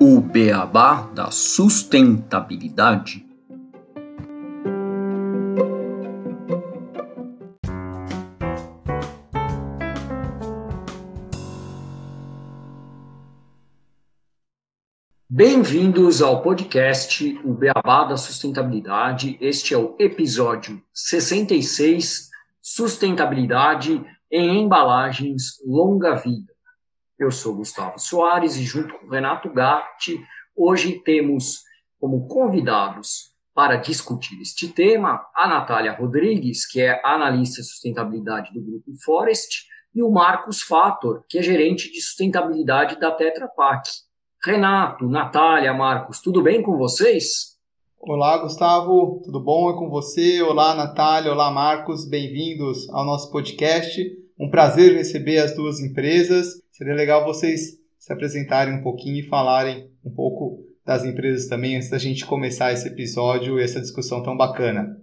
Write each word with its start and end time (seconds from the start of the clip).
O 0.00 0.20
beabá 0.22 1.02
da 1.14 1.30
sustentabilidade. 1.30 3.26
Bem-vindos 15.28 16.22
ao 16.22 16.40
podcast 16.40 17.38
O 17.44 17.52
Beabá 17.52 18.04
da 18.04 18.16
Sustentabilidade. 18.16 19.36
Este 19.42 19.74
é 19.74 19.78
o 19.78 19.94
episódio 19.98 20.82
66, 20.94 22.30
Sustentabilidade 22.62 24.02
em 24.32 24.62
Embalagens 24.62 25.62
Longa 25.62 26.14
Vida. 26.14 26.50
Eu 27.18 27.30
sou 27.30 27.54
Gustavo 27.54 27.98
Soares 27.98 28.56
e 28.56 28.64
junto 28.64 28.98
com 28.98 29.10
Renato 29.10 29.52
Gatti, 29.52 30.18
hoje 30.56 31.02
temos 31.04 31.60
como 32.00 32.26
convidados 32.26 33.30
para 33.54 33.76
discutir 33.76 34.40
este 34.40 34.68
tema 34.68 35.20
a 35.36 35.46
Natália 35.46 35.92
Rodrigues, 35.92 36.66
que 36.66 36.80
é 36.80 36.98
analista 37.04 37.60
de 37.60 37.68
sustentabilidade 37.68 38.54
do 38.54 38.62
Grupo 38.62 38.94
Forest, 39.04 39.66
e 39.94 40.02
o 40.02 40.10
Marcos 40.10 40.62
Fator, 40.62 41.22
que 41.28 41.38
é 41.38 41.42
gerente 41.42 41.92
de 41.92 42.00
sustentabilidade 42.00 42.98
da 42.98 43.10
Tetra 43.10 43.46
Pak. 43.46 43.86
Renato, 44.42 45.06
Natália, 45.06 45.74
Marcos, 45.74 46.22
tudo 46.22 46.42
bem 46.42 46.62
com 46.62 46.78
vocês? 46.78 47.58
Olá, 48.00 48.38
Gustavo, 48.38 49.20
tudo 49.22 49.38
bom? 49.38 49.70
É 49.70 49.74
com 49.74 49.90
você? 49.90 50.40
Olá, 50.40 50.74
Natália, 50.74 51.30
olá, 51.30 51.50
Marcos, 51.50 52.08
bem-vindos 52.08 52.88
ao 52.88 53.04
nosso 53.04 53.30
podcast. 53.30 54.21
Um 54.42 54.50
prazer 54.50 54.96
receber 54.96 55.38
as 55.38 55.54
duas 55.54 55.78
empresas. 55.78 56.60
Seria 56.72 56.94
legal 56.94 57.24
vocês 57.24 57.78
se 57.96 58.12
apresentarem 58.12 58.74
um 58.74 58.82
pouquinho 58.82 59.20
e 59.20 59.28
falarem 59.28 59.88
um 60.04 60.10
pouco 60.10 60.66
das 60.84 61.04
empresas 61.04 61.46
também 61.46 61.76
antes 61.76 61.88
da 61.88 61.96
gente 61.96 62.26
começar 62.26 62.72
esse 62.72 62.88
episódio 62.88 63.60
e 63.60 63.62
essa 63.62 63.80
discussão 63.80 64.20
tão 64.20 64.36
bacana. 64.36 65.00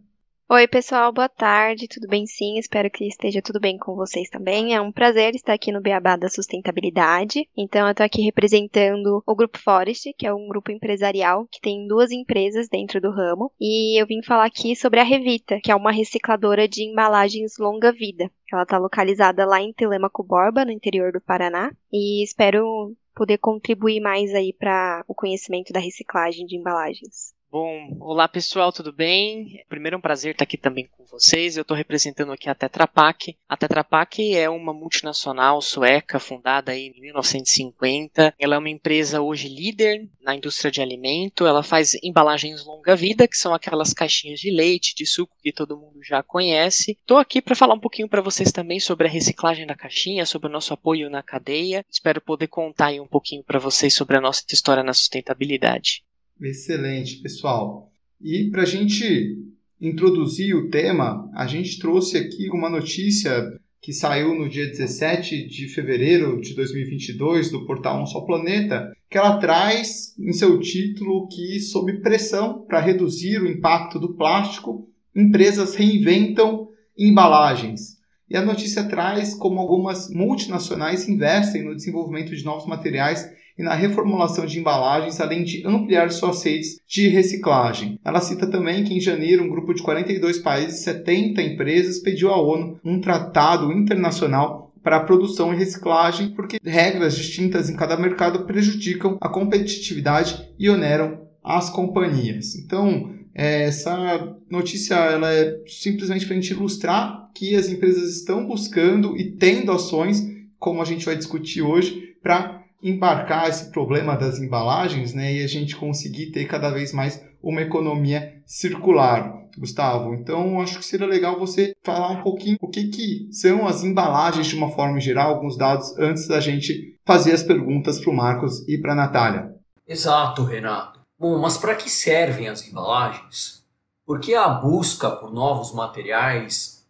Oi, 0.51 0.67
pessoal, 0.67 1.13
boa 1.13 1.29
tarde, 1.29 1.87
tudo 1.87 2.07
bem 2.07 2.25
sim? 2.25 2.57
Espero 2.57 2.89
que 2.89 3.05
esteja 3.05 3.39
tudo 3.39 3.59
bem 3.59 3.77
com 3.77 3.93
vocês 3.93 4.31
também. 4.31 4.73
É 4.73 4.81
um 4.81 4.91
prazer 4.91 5.35
estar 5.35 5.53
aqui 5.53 5.71
no 5.71 5.79
Beabá 5.79 6.15
da 6.15 6.27
Sustentabilidade. 6.27 7.47
Então, 7.55 7.85
eu 7.85 7.91
estou 7.91 8.03
aqui 8.03 8.23
representando 8.23 9.21
o 9.27 9.35
Grupo 9.35 9.59
Forest, 9.59 10.11
que 10.17 10.25
é 10.25 10.33
um 10.33 10.47
grupo 10.47 10.71
empresarial 10.71 11.47
que 11.51 11.61
tem 11.61 11.87
duas 11.87 12.09
empresas 12.09 12.67
dentro 12.67 12.99
do 12.99 13.11
ramo. 13.11 13.51
E 13.61 14.01
eu 14.01 14.07
vim 14.07 14.23
falar 14.23 14.45
aqui 14.45 14.75
sobre 14.75 14.99
a 14.99 15.03
Revita, 15.03 15.59
que 15.63 15.71
é 15.71 15.75
uma 15.75 15.91
recicladora 15.91 16.67
de 16.67 16.81
embalagens 16.81 17.59
longa 17.59 17.91
vida. 17.91 18.31
Ela 18.51 18.63
está 18.63 18.79
localizada 18.79 19.45
lá 19.45 19.61
em 19.61 19.71
Telemaco 19.71 20.23
Borba, 20.23 20.65
no 20.65 20.71
interior 20.71 21.11
do 21.11 21.21
Paraná. 21.21 21.71
E 21.93 22.23
espero 22.23 22.95
poder 23.13 23.37
contribuir 23.37 23.99
mais 23.99 24.33
aí 24.33 24.51
para 24.51 25.05
o 25.07 25.13
conhecimento 25.13 25.71
da 25.71 25.79
reciclagem 25.79 26.47
de 26.47 26.57
embalagens. 26.57 27.37
Bom, 27.51 27.97
olá 27.99 28.27
pessoal, 28.27 28.71
tudo 28.71 28.93
bem? 28.93 29.63
Primeiro 29.67 29.95
é 29.95 29.97
um 29.97 30.01
prazer 30.01 30.33
estar 30.33 30.43
aqui 30.43 30.55
também 30.55 30.87
com 30.95 31.03
vocês. 31.05 31.57
Eu 31.57 31.63
estou 31.63 31.75
representando 31.75 32.31
aqui 32.31 32.47
a 32.47 32.53
Tetra 32.53 32.85
Pak. 32.85 33.35
A 33.49 33.57
Tetra 33.57 33.83
Pak 33.83 34.35
é 34.35 34.47
uma 34.47 34.71
multinacional 34.71 35.59
sueca 35.59 36.19
fundada 36.19 36.77
em 36.77 36.93
1950. 37.01 38.35
Ela 38.37 38.53
é 38.53 38.57
uma 38.59 38.69
empresa 38.69 39.19
hoje 39.19 39.49
líder 39.49 40.07
na 40.21 40.35
indústria 40.35 40.69
de 40.69 40.79
alimento. 40.79 41.47
Ela 41.47 41.63
faz 41.63 41.95
embalagens 42.03 42.63
longa 42.63 42.95
vida, 42.95 43.27
que 43.27 43.35
são 43.35 43.51
aquelas 43.51 43.93
caixinhas 43.93 44.39
de 44.39 44.51
leite, 44.51 44.93
de 44.93 45.07
suco 45.07 45.35
que 45.41 45.51
todo 45.51 45.75
mundo 45.75 46.03
já 46.03 46.21
conhece. 46.21 46.91
Estou 46.91 47.17
aqui 47.17 47.41
para 47.41 47.55
falar 47.55 47.73
um 47.73 47.79
pouquinho 47.79 48.07
para 48.07 48.21
vocês 48.21 48.51
também 48.51 48.79
sobre 48.79 49.07
a 49.07 49.11
reciclagem 49.11 49.65
da 49.65 49.73
caixinha, 49.73 50.23
sobre 50.23 50.49
o 50.49 50.51
nosso 50.51 50.71
apoio 50.71 51.09
na 51.09 51.23
cadeia. 51.23 51.83
Espero 51.89 52.21
poder 52.21 52.45
contar 52.45 52.93
um 53.01 53.07
pouquinho 53.07 53.43
para 53.43 53.57
vocês 53.57 53.95
sobre 53.95 54.17
a 54.17 54.21
nossa 54.21 54.43
história 54.53 54.83
na 54.83 54.93
sustentabilidade. 54.93 56.03
Excelente, 56.41 57.17
pessoal. 57.17 57.91
E 58.21 58.49
para 58.49 58.61
a 58.61 58.65
gente 58.65 59.37
introduzir 59.79 60.55
o 60.55 60.69
tema, 60.69 61.29
a 61.35 61.45
gente 61.45 61.79
trouxe 61.79 62.17
aqui 62.17 62.49
uma 62.49 62.69
notícia 62.69 63.59
que 63.81 63.93
saiu 63.93 64.35
no 64.35 64.49
dia 64.49 64.67
17 64.67 65.47
de 65.47 65.67
fevereiro 65.69 66.39
de 66.41 66.53
2022 66.53 67.51
do 67.51 67.65
portal 67.65 68.01
Um 68.01 68.05
Só 68.05 68.21
Planeta, 68.21 68.91
que 69.09 69.17
ela 69.17 69.37
traz 69.37 70.13
em 70.19 70.33
seu 70.33 70.59
título 70.59 71.27
que, 71.27 71.59
sob 71.59 72.01
pressão 72.01 72.65
para 72.65 72.81
reduzir 72.81 73.41
o 73.41 73.47
impacto 73.47 73.99
do 73.99 74.15
plástico, 74.15 74.89
empresas 75.15 75.75
reinventam 75.75 76.69
embalagens. 76.97 77.97
E 78.29 78.37
a 78.37 78.45
notícia 78.45 78.83
traz 78.83 79.33
como 79.33 79.59
algumas 79.59 80.09
multinacionais 80.09 81.07
investem 81.07 81.63
no 81.63 81.75
desenvolvimento 81.75 82.35
de 82.35 82.45
novos 82.45 82.67
materiais 82.67 83.25
e 83.59 83.63
na 83.63 83.75
reformulação 83.75 84.45
de 84.45 84.57
embalagens, 84.57 85.19
além 85.19 85.43
de 85.43 85.67
ampliar 85.67 86.09
suas 86.11 86.41
redes 86.43 86.79
de 86.87 87.09
reciclagem. 87.09 87.99
Ela 88.05 88.21
cita 88.21 88.47
também 88.47 88.85
que 88.85 88.93
em 88.93 89.01
janeiro 89.01 89.43
um 89.43 89.49
grupo 89.49 89.73
de 89.73 89.83
42 89.83 90.39
países, 90.39 90.79
70 90.79 91.41
empresas, 91.41 91.99
pediu 91.99 92.29
à 92.29 92.41
ONU 92.41 92.79
um 92.85 93.01
tratado 93.01 93.69
internacional 93.73 94.73
para 94.81 94.95
a 94.95 95.03
produção 95.03 95.53
e 95.53 95.57
reciclagem, 95.57 96.29
porque 96.29 96.57
regras 96.63 97.17
distintas 97.17 97.69
em 97.69 97.75
cada 97.75 97.97
mercado 97.97 98.45
prejudicam 98.45 99.17
a 99.19 99.27
competitividade 99.27 100.49
e 100.57 100.69
oneram 100.69 101.27
as 101.43 101.69
companhias. 101.69 102.55
Então, 102.55 103.13
é, 103.35 103.63
essa 103.63 104.37
notícia 104.49 104.95
ela 104.95 105.33
é 105.33 105.59
simplesmente 105.67 106.25
para 106.25 106.33
a 106.35 106.39
gente 106.39 106.53
ilustrar 106.53 107.29
que 107.35 107.55
as 107.55 107.69
empresas 107.69 108.15
estão 108.15 108.45
buscando 108.45 109.17
e 109.17 109.31
tendo 109.31 109.71
ações, 109.73 110.25
como 110.57 110.81
a 110.81 110.85
gente 110.85 111.05
vai 111.05 111.17
discutir 111.17 111.61
hoje, 111.61 112.15
para 112.21 112.58
embarcar 112.81 113.49
esse 113.49 113.71
problema 113.71 114.15
das 114.15 114.39
embalagens 114.39 115.13
né, 115.13 115.33
e 115.33 115.43
a 115.43 115.47
gente 115.47 115.75
conseguir 115.75 116.31
ter 116.31 116.45
cada 116.45 116.69
vez 116.69 116.93
mais 116.93 117.23
uma 117.41 117.61
economia 117.61 118.41
circular, 118.45 119.37
Gustavo. 119.57 120.13
Então, 120.13 120.61
acho 120.61 120.77
que 120.77 120.85
seria 120.85 121.07
legal 121.07 121.37
você 121.37 121.73
falar 121.83 122.11
um 122.11 122.23
pouquinho 122.23 122.57
o 122.61 122.69
que, 122.69 122.87
que 122.87 123.29
são 123.31 123.67
as 123.67 123.83
embalagens 123.83 124.47
de 124.47 124.55
uma 124.55 124.71
forma 124.71 124.99
geral, 124.99 125.35
alguns 125.35 125.57
dados, 125.57 125.97
antes 125.97 126.27
da 126.27 126.39
gente 126.39 126.97
fazer 127.05 127.33
as 127.33 127.43
perguntas 127.43 127.99
para 127.99 128.09
o 128.09 128.15
Marcos 128.15 128.67
e 128.67 128.77
para 128.77 128.93
a 128.93 128.95
Natália. 128.95 129.55
Exato, 129.87 130.43
Renato. 130.43 130.99
Bom, 131.17 131.37
mas 131.39 131.57
para 131.57 131.75
que 131.75 131.89
servem 131.89 132.47
as 132.47 132.65
embalagens? 132.67 133.65
Por 134.05 134.19
que 134.19 134.33
a 134.33 134.47
busca 134.47 135.11
por 135.11 135.33
novos 135.33 135.73
materiais 135.73 136.85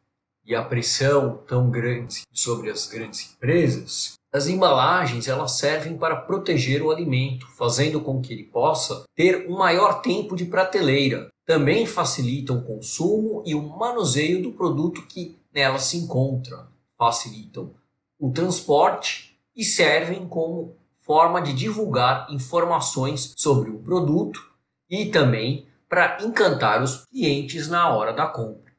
e 0.46 0.56
a 0.56 0.64
pressão 0.64 1.44
tão 1.48 1.70
grande 1.70 2.22
sobre 2.32 2.70
as 2.70 2.88
grandes 2.88 3.34
empresas 3.34 4.19
as 4.32 4.48
embalagens 4.48 5.28
elas 5.28 5.54
servem 5.54 5.98
para 5.98 6.16
proteger 6.16 6.84
o 6.84 6.92
alimento, 6.92 7.48
fazendo 7.58 8.00
com 8.00 8.22
que 8.22 8.34
ele 8.34 8.44
possa 8.44 9.04
ter 9.16 9.48
um 9.50 9.58
maior 9.58 10.02
tempo 10.02 10.36
de 10.36 10.46
prateleira. 10.46 11.30
Também 11.46 11.86
facilitam 11.86 12.58
o 12.58 12.64
consumo 12.64 13.44
e 13.46 13.56
o 13.56 13.62
manuseio 13.62 14.44
do 14.44 14.52
produto 14.52 15.08
que 15.08 15.40
nela 15.52 15.80
se 15.80 15.98
encontra. 15.98 16.68
Facilitam 16.96 17.74
o 18.20 18.32
transporte 18.32 19.40
e 19.56 19.64
servem 19.64 20.28
como 20.28 20.78
forma 21.06 21.42
de 21.42 21.54
divulgar 21.54 22.28
informações 22.30 23.34
sobre 23.36 23.72
o 23.72 23.80
produto 23.80 24.40
e 24.88 25.08
também 25.08 25.68
para 25.90 26.24
encantar 26.24 26.84
os 26.84 27.06
clientes 27.06 27.68
na 27.68 27.90
hora 27.90 28.14
da 28.14 28.28
compra. 28.28 28.72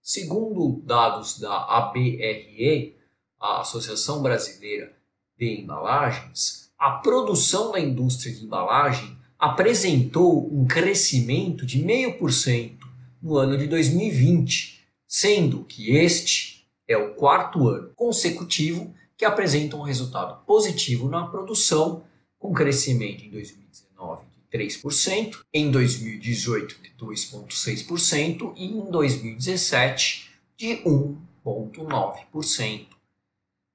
Segundo 0.00 0.80
dados 0.84 1.40
da 1.40 1.64
ABRE, 1.64 2.96
a 3.44 3.60
Associação 3.60 4.20
Brasileira 4.22 4.90
de 5.38 5.60
Embalagens, 5.60 6.72
a 6.78 6.92
produção 6.92 7.72
da 7.72 7.78
indústria 7.78 8.34
de 8.34 8.42
embalagem 8.42 9.14
apresentou 9.38 10.50
um 10.50 10.66
crescimento 10.66 11.66
de 11.66 11.84
0,5% 11.84 12.78
no 13.20 13.36
ano 13.36 13.58
de 13.58 13.66
2020, 13.66 14.82
sendo 15.06 15.62
que 15.64 15.94
este 15.94 16.66
é 16.88 16.96
o 16.96 17.12
quarto 17.14 17.68
ano 17.68 17.90
consecutivo 17.94 18.94
que 19.14 19.26
apresenta 19.26 19.76
um 19.76 19.82
resultado 19.82 20.42
positivo 20.46 21.10
na 21.10 21.26
produção, 21.26 22.02
com 22.38 22.54
crescimento 22.54 23.26
em 23.26 23.30
2019 23.30 24.24
de 24.50 24.58
3%, 24.58 25.40
em 25.52 25.70
2018 25.70 26.76
de 26.82 26.88
2,6% 26.98 28.54
e 28.56 28.64
em 28.64 28.90
2017 28.90 30.30
de 30.56 30.82
1,9%. 30.82 32.94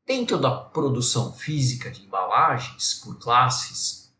Dentro 0.10 0.40
da 0.40 0.50
produção 0.50 1.32
física 1.34 1.92
de 1.92 2.02
embalagens 2.02 2.96
por 2.96 3.20
classes, 3.20 4.12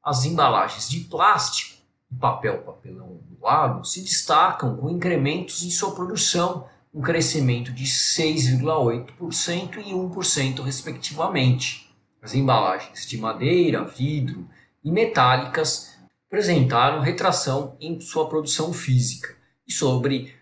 as 0.00 0.24
embalagens 0.24 0.88
de 0.88 1.00
plástico, 1.00 1.82
papel, 2.20 2.58
papelão 2.58 3.20
ondulado, 3.28 3.84
se 3.84 4.02
destacam 4.02 4.76
com 4.76 4.88
incrementos 4.88 5.64
em 5.64 5.70
sua 5.70 5.96
produção, 5.96 6.68
um 6.94 7.00
crescimento 7.00 7.72
de 7.72 7.82
6,8% 7.86 9.78
e 9.84 9.92
1% 9.92 10.62
respectivamente. 10.62 11.92
As 12.22 12.34
embalagens 12.36 13.04
de 13.04 13.18
madeira, 13.18 13.82
vidro 13.84 14.48
e 14.84 14.92
metálicas 14.92 15.98
apresentaram 16.28 17.00
retração 17.00 17.76
em 17.80 18.00
sua 18.00 18.28
produção 18.28 18.72
física. 18.72 19.34
E 19.66 19.72
sobre 19.72 20.36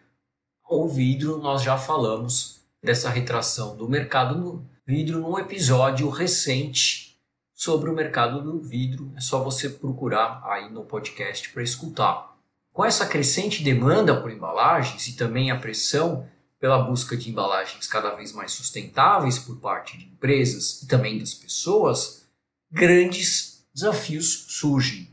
o 0.68 0.86
vidro 0.86 1.38
nós 1.38 1.62
já 1.62 1.78
falamos 1.78 2.60
dessa 2.82 3.08
retração 3.08 3.74
do 3.78 3.88
mercado 3.88 4.34
do 4.34 4.69
vidro 4.86 5.20
num 5.20 5.38
episódio 5.38 6.08
recente 6.08 7.18
sobre 7.52 7.90
o 7.90 7.94
mercado 7.94 8.42
do 8.42 8.60
vidro. 8.60 9.12
É 9.16 9.20
só 9.20 9.42
você 9.42 9.68
procurar 9.68 10.42
aí 10.44 10.70
no 10.70 10.84
podcast 10.84 11.50
para 11.50 11.62
escutar. 11.62 12.36
Com 12.72 12.84
essa 12.84 13.06
crescente 13.06 13.62
demanda 13.62 14.20
por 14.20 14.30
embalagens 14.30 15.06
e 15.08 15.16
também 15.16 15.50
a 15.50 15.58
pressão 15.58 16.28
pela 16.58 16.82
busca 16.82 17.16
de 17.16 17.30
embalagens 17.30 17.86
cada 17.86 18.14
vez 18.14 18.32
mais 18.32 18.52
sustentáveis 18.52 19.38
por 19.38 19.56
parte 19.60 19.98
de 19.98 20.04
empresas 20.04 20.82
e 20.82 20.86
também 20.86 21.18
das 21.18 21.34
pessoas, 21.34 22.26
grandes 22.70 23.66
desafios 23.74 24.46
surgem. 24.48 25.08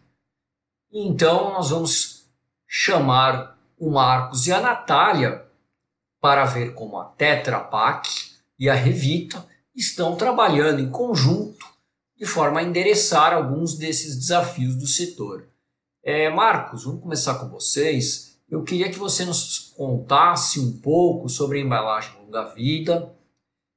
Então 0.91 1.53
nós 1.53 1.69
vamos 1.69 2.27
chamar 2.67 3.57
o 3.77 3.91
Marcos 3.91 4.47
e 4.47 4.51
a 4.51 4.59
Natália 4.59 5.45
para 6.19 6.45
ver 6.45 6.73
como 6.73 6.99
a 6.99 7.05
Tetra 7.05 7.59
Pak 7.59 8.09
e 8.59 8.69
a 8.69 8.73
Revita 8.73 9.45
estão 9.77 10.15
trabalhando 10.15 10.81
em 10.81 10.89
conjunto 10.89 11.65
de 12.17 12.25
forma 12.25 12.59
a 12.59 12.63
endereçar 12.63 13.31
alguns 13.31 13.77
desses 13.77 14.17
desafios 14.17 14.75
do 14.75 14.87
setor. 14.87 15.47
É, 16.03 16.29
Marcos, 16.29 16.83
vamos 16.83 17.03
começar 17.03 17.35
com 17.35 17.47
vocês. 17.47 18.39
Eu 18.49 18.63
queria 18.63 18.89
que 18.89 18.97
você 18.97 19.23
nos 19.23 19.73
contasse 19.77 20.59
um 20.59 20.79
pouco 20.79 21.29
sobre 21.29 21.59
a 21.59 21.61
embalagem 21.61 22.11
longa-vida. 22.23 23.13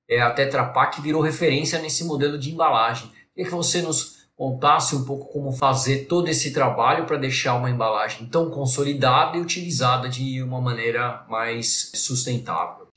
É, 0.08 0.23
a 0.23 0.31
Tetra 0.31 0.64
Pak 0.64 1.02
virou 1.02 1.20
referência 1.20 1.79
nesse 1.81 2.05
modelo 2.05 2.38
de 2.38 2.50
embalagem. 2.50 3.11
Queria 3.35 3.50
que 3.50 3.56
você 3.56 3.82
nos 3.82 4.20
contasse 4.35 4.97
um 4.97 5.05
pouco 5.05 5.31
como 5.31 5.52
fazer 5.52 6.06
todo 6.06 6.29
esse 6.29 6.50
trabalho 6.52 7.05
para 7.05 7.19
deixar 7.19 7.56
uma 7.56 7.69
embalagem 7.69 8.26
tão 8.26 8.49
consolidada 8.49 9.37
e 9.37 9.41
utilizada 9.41 10.08
de 10.08 10.43
uma 10.43 10.62
maneira 10.62 11.26
mais 11.29 11.93
sustentável. 11.94 12.90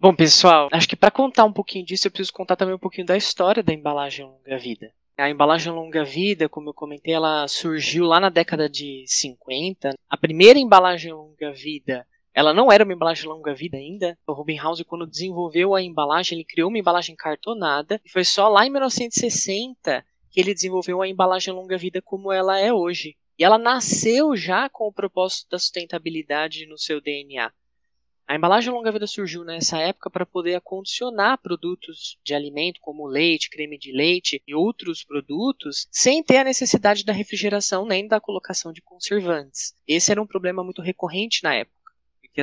Bom, 0.00 0.14
pessoal, 0.14 0.68
acho 0.70 0.88
que 0.88 0.94
para 0.94 1.10
contar 1.10 1.44
um 1.44 1.52
pouquinho 1.52 1.84
disso, 1.84 2.06
eu 2.06 2.12
preciso 2.12 2.32
contar 2.32 2.54
também 2.54 2.72
um 2.72 2.78
pouquinho 2.78 3.04
da 3.04 3.16
história 3.16 3.64
da 3.64 3.74
embalagem 3.74 4.24
longa-vida. 4.24 4.92
A 5.16 5.28
embalagem 5.28 5.72
longa-vida, 5.72 6.48
como 6.48 6.68
eu 6.68 6.74
comentei, 6.74 7.12
ela 7.12 7.48
surgiu 7.48 8.04
lá 8.04 8.20
na 8.20 8.28
década 8.28 8.68
de 8.68 9.04
50. 9.08 9.96
A 10.08 10.16
primeira 10.16 10.56
embalagem 10.56 11.12
longa-vida, 11.12 12.06
ela 12.32 12.54
não 12.54 12.70
era 12.70 12.84
uma 12.84 12.92
embalagem 12.92 13.28
longa-vida 13.28 13.76
ainda. 13.76 14.16
O 14.24 14.32
Rubinhouse, 14.32 14.84
quando 14.84 15.04
desenvolveu 15.04 15.74
a 15.74 15.82
embalagem, 15.82 16.38
ele 16.38 16.44
criou 16.44 16.68
uma 16.68 16.78
embalagem 16.78 17.16
cartonada. 17.16 18.00
E 18.04 18.08
foi 18.08 18.22
só 18.22 18.48
lá 18.48 18.64
em 18.64 18.70
1960 18.70 20.06
que 20.30 20.38
ele 20.38 20.54
desenvolveu 20.54 21.02
a 21.02 21.08
embalagem 21.08 21.52
longa-vida 21.52 22.00
como 22.00 22.30
ela 22.30 22.56
é 22.56 22.72
hoje. 22.72 23.16
E 23.36 23.42
ela 23.42 23.58
nasceu 23.58 24.36
já 24.36 24.68
com 24.68 24.86
o 24.86 24.92
propósito 24.92 25.48
da 25.50 25.58
sustentabilidade 25.58 26.66
no 26.66 26.78
seu 26.78 27.00
DNA. 27.00 27.50
A 28.28 28.36
embalagem 28.36 28.70
longa-vida 28.70 29.06
surgiu 29.06 29.42
nessa 29.42 29.78
época 29.78 30.10
para 30.10 30.26
poder 30.26 30.54
acondicionar 30.54 31.38
produtos 31.38 32.18
de 32.22 32.34
alimento, 32.34 32.78
como 32.78 33.06
leite, 33.06 33.48
creme 33.48 33.78
de 33.78 33.90
leite 33.90 34.42
e 34.46 34.54
outros 34.54 35.02
produtos, 35.02 35.88
sem 35.90 36.22
ter 36.22 36.36
a 36.36 36.44
necessidade 36.44 37.06
da 37.06 37.12
refrigeração 37.14 37.86
nem 37.86 38.06
da 38.06 38.20
colocação 38.20 38.70
de 38.70 38.82
conservantes. 38.82 39.74
Esse 39.86 40.12
era 40.12 40.20
um 40.20 40.26
problema 40.26 40.62
muito 40.62 40.82
recorrente 40.82 41.42
na 41.42 41.54
época. 41.54 41.74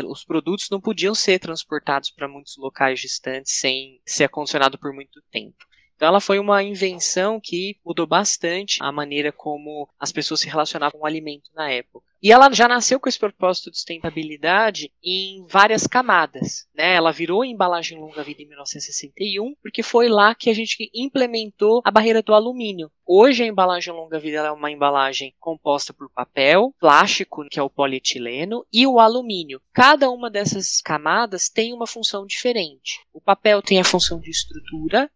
Os 0.09 0.25
produtos 0.25 0.71
não 0.71 0.81
podiam 0.81 1.13
ser 1.13 1.37
transportados 1.37 2.09
para 2.09 2.27
muitos 2.27 2.57
locais 2.57 2.99
distantes 2.99 3.53
sem 3.53 4.01
ser 4.03 4.23
acondicionado 4.23 4.79
por 4.79 4.91
muito 4.91 5.21
tempo. 5.31 5.67
Então 5.95 6.07
ela 6.07 6.19
foi 6.19 6.39
uma 6.39 6.61
invenção 6.61 7.39
que 7.39 7.77
mudou 7.85 8.05
bastante 8.05 8.77
a 8.81 8.91
maneira 8.91 9.31
como 9.31 9.87
as 9.99 10.11
pessoas 10.11 10.41
se 10.41 10.47
relacionavam 10.47 10.99
com 10.99 11.05
o 11.05 11.07
alimento 11.07 11.49
na 11.55 11.69
época. 11.71 12.05
E 12.25 12.31
ela 12.31 12.51
já 12.51 12.67
nasceu 12.67 12.99
com 12.99 13.07
esse 13.07 13.19
propósito 13.19 13.69
de 13.69 13.77
sustentabilidade 13.77 14.91
em 15.03 15.45
várias 15.47 15.85
camadas. 15.85 16.67
Né? 16.73 16.95
Ela 16.95 17.11
virou 17.11 17.45
embalagem 17.45 17.99
longa-vida 17.99 18.41
em 18.41 18.47
1961, 18.47 19.53
porque 19.61 19.83
foi 19.83 20.09
lá 20.09 20.33
que 20.33 20.49
a 20.49 20.53
gente 20.53 20.89
implementou 20.91 21.83
a 21.85 21.91
barreira 21.91 22.23
do 22.23 22.33
alumínio. 22.33 22.89
Hoje 23.05 23.43
a 23.43 23.47
embalagem 23.47 23.93
longa-vida 23.93 24.39
é 24.39 24.51
uma 24.51 24.71
embalagem 24.71 25.35
composta 25.39 25.93
por 25.93 26.09
papel, 26.09 26.73
plástico, 26.79 27.47
que 27.47 27.59
é 27.59 27.63
o 27.63 27.69
polietileno, 27.69 28.65
e 28.73 28.87
o 28.87 28.99
alumínio. 28.99 29.61
Cada 29.71 30.09
uma 30.09 30.27
dessas 30.27 30.81
camadas 30.81 31.47
tem 31.47 31.73
uma 31.73 31.85
função 31.85 32.25
diferente. 32.25 33.01
O 33.13 33.21
papel 33.21 33.61
tem 33.61 33.79
a 33.79 33.83
função 33.83 34.19
de 34.19 34.31
estrutura, 34.31 35.11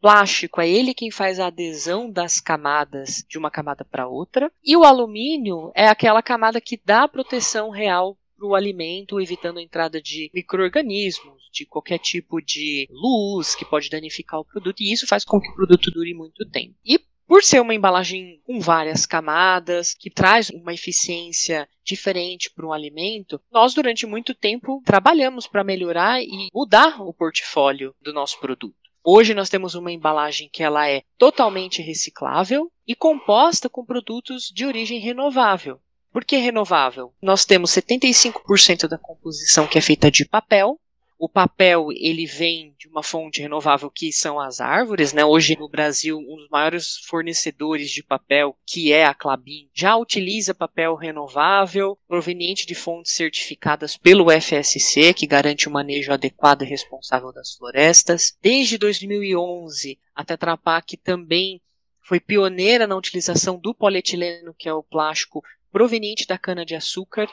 plástico 0.00 0.60
é 0.60 0.68
ele 0.68 0.94
quem 0.94 1.10
faz 1.10 1.38
a 1.38 1.46
adesão 1.46 2.10
das 2.10 2.40
camadas 2.40 3.24
de 3.28 3.38
uma 3.38 3.50
camada 3.50 3.84
para 3.84 4.08
outra, 4.08 4.50
e 4.64 4.76
o 4.76 4.84
alumínio 4.84 5.70
é 5.74 5.88
aquela 5.88 6.22
camada 6.22 6.60
que 6.60 6.80
dá 6.84 7.06
proteção 7.08 7.70
real 7.70 8.16
para 8.36 8.46
o 8.46 8.54
alimento, 8.54 9.20
evitando 9.20 9.58
a 9.58 9.62
entrada 9.62 10.00
de 10.00 10.30
micro-organismos, 10.32 11.42
de 11.52 11.66
qualquer 11.66 11.98
tipo 11.98 12.40
de 12.40 12.86
luz 12.90 13.54
que 13.54 13.64
pode 13.64 13.90
danificar 13.90 14.38
o 14.38 14.44
produto, 14.44 14.80
e 14.80 14.92
isso 14.92 15.06
faz 15.06 15.24
com 15.24 15.40
que 15.40 15.50
o 15.50 15.54
produto 15.54 15.90
dure 15.90 16.14
muito 16.14 16.48
tempo. 16.48 16.74
E 16.84 17.00
por 17.26 17.42
ser 17.42 17.60
uma 17.60 17.74
embalagem 17.74 18.40
com 18.46 18.58
várias 18.58 19.04
camadas, 19.04 19.92
que 19.92 20.08
traz 20.08 20.48
uma 20.48 20.72
eficiência 20.72 21.68
diferente 21.84 22.50
para 22.50 22.66
um 22.66 22.72
alimento, 22.72 23.38
nós 23.52 23.74
durante 23.74 24.06
muito 24.06 24.34
tempo 24.34 24.80
trabalhamos 24.84 25.46
para 25.46 25.62
melhorar 25.62 26.22
e 26.22 26.48
mudar 26.54 27.02
o 27.02 27.12
portfólio 27.12 27.94
do 28.00 28.14
nosso 28.14 28.40
produto. 28.40 28.87
Hoje 29.10 29.32
nós 29.32 29.48
temos 29.48 29.74
uma 29.74 29.90
embalagem 29.90 30.50
que 30.52 30.62
ela 30.62 30.86
é 30.86 31.02
totalmente 31.16 31.80
reciclável 31.80 32.70
e 32.86 32.94
composta 32.94 33.66
com 33.66 33.82
produtos 33.82 34.52
de 34.54 34.66
origem 34.66 35.00
renovável. 35.00 35.80
Por 36.12 36.26
que 36.26 36.36
renovável? 36.36 37.14
Nós 37.22 37.46
temos 37.46 37.70
75% 37.70 38.86
da 38.86 38.98
composição 38.98 39.66
que 39.66 39.78
é 39.78 39.80
feita 39.80 40.10
de 40.10 40.26
papel, 40.26 40.78
o 41.18 41.28
papel 41.28 41.88
ele 41.90 42.24
vem 42.26 42.74
de 42.78 42.86
uma 42.86 43.02
fonte 43.02 43.42
renovável 43.42 43.90
que 43.90 44.12
são 44.12 44.38
as 44.38 44.60
árvores, 44.60 45.12
né? 45.12 45.24
Hoje 45.24 45.58
no 45.58 45.68
Brasil 45.68 46.16
um 46.16 46.36
dos 46.36 46.48
maiores 46.48 46.98
fornecedores 47.06 47.90
de 47.90 48.04
papel, 48.04 48.56
que 48.64 48.92
é 48.92 49.04
a 49.04 49.12
Clabin, 49.12 49.68
já 49.74 49.96
utiliza 49.96 50.54
papel 50.54 50.94
renovável 50.94 51.98
proveniente 52.06 52.64
de 52.64 52.74
fontes 52.74 53.12
certificadas 53.12 53.96
pelo 53.96 54.30
FSC, 54.30 55.12
que 55.12 55.26
garante 55.26 55.68
o 55.68 55.72
manejo 55.72 56.12
adequado 56.12 56.62
e 56.62 56.66
responsável 56.66 57.32
das 57.32 57.54
florestas. 57.54 58.36
Desde 58.40 58.78
2011, 58.78 59.98
a 60.14 60.24
Tetra 60.24 60.56
Pak 60.56 60.96
também 60.98 61.60
foi 62.00 62.20
pioneira 62.20 62.86
na 62.86 62.96
utilização 62.96 63.58
do 63.58 63.74
polietileno, 63.74 64.54
que 64.56 64.68
é 64.68 64.72
o 64.72 64.84
plástico 64.84 65.42
proveniente 65.70 66.26
da 66.26 66.38
cana 66.38 66.64
de 66.64 66.74
açúcar 66.74 67.28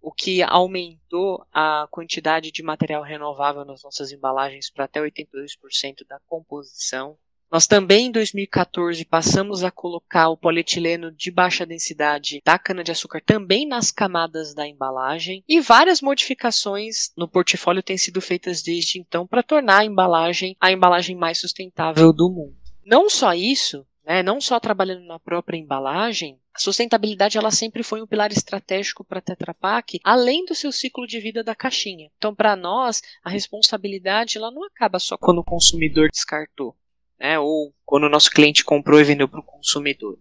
o 0.00 0.12
que 0.12 0.42
aumentou 0.42 1.44
a 1.52 1.86
quantidade 1.90 2.50
de 2.50 2.62
material 2.62 3.02
renovável 3.02 3.64
nas 3.64 3.82
nossas 3.82 4.12
embalagens 4.12 4.70
para 4.70 4.84
até 4.84 5.00
82% 5.00 6.06
da 6.08 6.20
composição. 6.26 7.16
Nós 7.50 7.66
também 7.66 8.06
em 8.06 8.12
2014 8.12 9.02
passamos 9.06 9.64
a 9.64 9.70
colocar 9.70 10.28
o 10.28 10.36
polietileno 10.36 11.10
de 11.10 11.30
baixa 11.30 11.64
densidade 11.64 12.42
da 12.44 12.58
cana-de-açúcar 12.58 13.22
também 13.24 13.66
nas 13.66 13.90
camadas 13.90 14.54
da 14.54 14.68
embalagem 14.68 15.42
e 15.48 15.58
várias 15.58 16.02
modificações 16.02 17.10
no 17.16 17.26
portfólio 17.26 17.82
têm 17.82 17.96
sido 17.96 18.20
feitas 18.20 18.62
desde 18.62 19.00
então 19.00 19.26
para 19.26 19.42
tornar 19.42 19.78
a 19.78 19.84
embalagem 19.84 20.56
a 20.60 20.70
embalagem 20.70 21.16
mais 21.16 21.38
sustentável 21.38 22.12
do 22.12 22.28
mundo. 22.28 22.54
Não 22.84 23.08
só 23.08 23.32
isso, 23.32 23.86
né, 24.08 24.22
não 24.22 24.40
só 24.40 24.58
trabalhando 24.58 25.04
na 25.04 25.18
própria 25.18 25.58
embalagem, 25.58 26.40
a 26.54 26.58
sustentabilidade 26.58 27.36
ela 27.36 27.50
sempre 27.50 27.82
foi 27.82 28.00
um 28.00 28.06
pilar 28.06 28.32
estratégico 28.32 29.04
para 29.04 29.18
a 29.18 29.22
Tetra 29.22 29.52
Pak, 29.52 30.00
além 30.02 30.46
do 30.46 30.54
seu 30.54 30.72
ciclo 30.72 31.06
de 31.06 31.20
vida 31.20 31.44
da 31.44 31.54
caixinha. 31.54 32.10
Então, 32.16 32.34
para 32.34 32.56
nós, 32.56 33.02
a 33.22 33.28
responsabilidade 33.28 34.38
ela 34.38 34.50
não 34.50 34.64
acaba 34.64 34.98
só 34.98 35.18
quando 35.18 35.40
o 35.40 35.44
consumidor 35.44 36.08
descartou, 36.10 36.74
né, 37.20 37.38
ou 37.38 37.74
quando 37.84 38.04
o 38.04 38.08
nosso 38.08 38.30
cliente 38.30 38.64
comprou 38.64 38.98
e 38.98 39.04
vendeu 39.04 39.28
para 39.28 39.40
o 39.40 39.44
consumidor. 39.44 40.18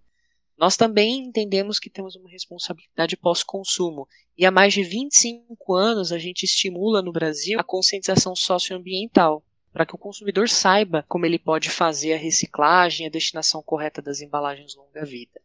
Nós 0.57 0.75
também 0.75 1.19
entendemos 1.19 1.79
que 1.79 1.89
temos 1.89 2.17
uma 2.17 2.29
responsabilidade 2.29 3.15
pós-consumo. 3.15 4.05
E 4.37 4.45
há 4.45 4.51
mais 4.51 4.73
de 4.73 4.83
25 4.83 5.75
anos 5.75 6.11
a 6.11 6.17
gente 6.17 6.43
estimula 6.43 7.01
no 7.01 7.13
Brasil 7.13 7.57
a 7.57 7.63
conscientização 7.63 8.35
socioambiental 8.35 9.45
para 9.77 9.85
que 9.85 9.93
o 9.93 9.99
consumidor 9.99 10.49
saiba 10.49 11.05
como 11.07 11.23
ele 11.23 11.37
pode 11.37 11.69
fazer 11.69 12.15
a 12.15 12.17
reciclagem 12.17 13.05
e 13.05 13.07
a 13.07 13.11
destinação 13.11 13.61
correta 13.61 14.01
das 14.01 14.21
embalagens 14.21 14.73
longa-vida. 14.73 15.39